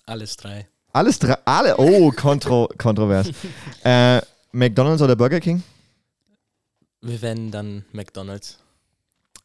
Alles 0.05 0.37
drei. 0.37 0.67
Alles 0.93 1.19
drei, 1.19 1.37
alle, 1.45 1.77
oh, 1.77 2.11
kontro, 2.11 2.67
kontrovers. 2.77 3.29
äh, 3.83 4.21
McDonalds 4.51 5.01
oder 5.01 5.15
Burger 5.15 5.39
King? 5.39 5.63
Wir 7.01 7.21
werden 7.21 7.49
dann 7.49 7.85
McDonalds. 7.93 8.59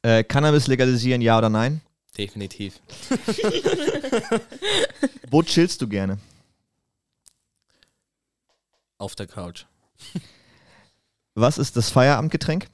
Äh, 0.02 0.24
Cannabis 0.24 0.66
legalisieren, 0.66 1.22
ja 1.22 1.38
oder 1.38 1.48
nein? 1.48 1.80
Definitiv. 2.18 2.80
Wo 5.30 5.42
chillst 5.42 5.80
du 5.82 5.88
gerne? 5.88 6.18
Auf 8.98 9.14
der 9.14 9.26
Couch. 9.26 9.66
Was 11.34 11.58
ist 11.58 11.76
das 11.76 11.90
Feierabendgetränk? 11.90 12.68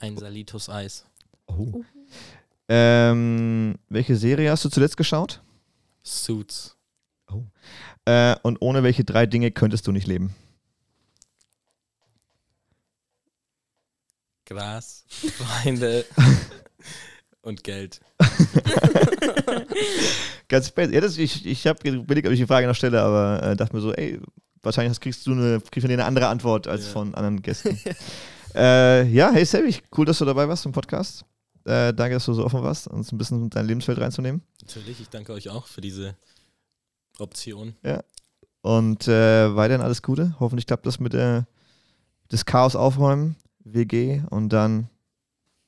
Ein 0.00 0.18
Salitos 0.18 0.68
Eis. 0.68 1.06
Oh. 1.46 1.82
Ähm, 2.68 3.76
welche 3.88 4.16
Serie 4.16 4.50
hast 4.50 4.64
du 4.64 4.68
zuletzt 4.68 4.96
geschaut? 4.96 5.42
Suits. 6.02 6.76
Äh, 8.06 8.36
und 8.42 8.60
ohne 8.60 8.82
welche 8.82 9.04
drei 9.04 9.26
Dinge 9.26 9.50
könntest 9.50 9.86
du 9.86 9.92
nicht 9.92 10.06
leben? 10.06 10.34
Gras. 14.44 15.04
Freunde. 15.08 16.04
und 17.42 17.64
Geld. 17.64 18.00
Ganz 20.48 20.68
spät. 20.68 20.92
Ja, 20.92 21.00
das, 21.00 21.16
ich 21.16 21.46
ich 21.46 21.66
habe 21.66 21.88
überlegt, 21.88 22.26
ob 22.26 22.32
ich 22.34 22.40
die 22.40 22.46
Frage 22.46 22.66
noch 22.66 22.74
stelle, 22.74 23.00
aber 23.00 23.42
äh, 23.42 23.56
dachte 23.56 23.74
mir 23.74 23.80
so, 23.80 23.94
ey, 23.94 24.20
wahrscheinlich 24.64 24.90
hast, 24.90 25.00
kriegst 25.00 25.26
du 25.26 25.32
eine, 25.32 25.60
kriegst 25.60 25.84
von 25.86 25.90
eine 25.92 26.04
andere 26.04 26.28
Antwort 26.28 26.66
als 26.66 26.84
Ja. 26.86 26.90
von 26.92 27.14
anderen 27.14 27.42
Gästen. 27.42 27.78
äh, 28.54 29.06
ja, 29.08 29.30
hey 29.32 29.44
Selby, 29.44 29.76
cool, 29.96 30.06
dass 30.06 30.18
du 30.18 30.24
dabei 30.24 30.48
warst 30.48 30.66
im 30.66 30.72
Podcast. 30.72 31.24
Äh, 31.64 31.94
danke, 31.94 32.14
dass 32.16 32.26
du 32.26 32.34
so 32.34 32.44
offen 32.44 32.62
warst, 32.62 32.88
uns 32.88 33.10
ein 33.12 33.18
bisschen 33.18 33.44
in 33.44 33.50
dein 33.50 33.66
Lebensfeld 33.66 33.98
reinzunehmen. 33.98 34.42
Natürlich, 34.62 35.00
ich 35.00 35.08
danke 35.08 35.32
euch 35.32 35.48
auch 35.48 35.66
für 35.66 35.80
diese 35.80 36.14
Option. 37.18 37.74
Und 38.62 39.08
äh, 39.08 39.54
weiterhin 39.54 39.82
alles 39.82 40.02
Gute. 40.02 40.34
Hoffentlich 40.40 40.66
klappt 40.66 40.86
das 40.86 40.98
mit 40.98 41.12
der, 41.12 41.46
das 42.28 42.44
Chaos 42.46 42.76
aufräumen, 42.76 43.36
WG 43.60 44.22
und 44.30 44.48
dann 44.50 44.88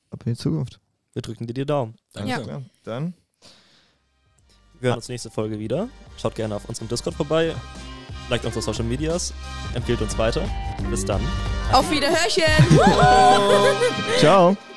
ab 0.09 0.23
in 0.25 0.33
die 0.33 0.37
Zukunft. 0.39 0.79
Wir 1.13 1.21
drücken 1.21 1.47
dir 1.47 1.53
die 1.53 1.65
Daumen. 1.65 1.95
Danke. 2.13 2.29
Ja. 2.29 2.41
Ja, 2.41 2.61
dann. 2.83 3.13
Wir 4.79 4.89
hören 4.89 4.97
uns 4.97 5.09
nächste 5.09 5.31
Folge 5.31 5.57
wieder. 5.57 5.89
Schaut 6.17 6.35
gerne 6.35 6.55
auf 6.55 6.69
unserem 6.69 6.87
Discord 6.87 7.15
vorbei. 7.15 7.55
Liked 8.29 8.45
unsere 8.45 8.61
Social 8.61 8.83
Medias. 8.83 9.33
Empfehlt 9.73 10.01
uns 10.01 10.17
weiter. 10.17 10.41
Bis 10.89 11.05
dann. 11.05 11.21
Auf 11.71 11.89
Wiederhörchen! 11.91 12.43
Ciao. 14.19 14.55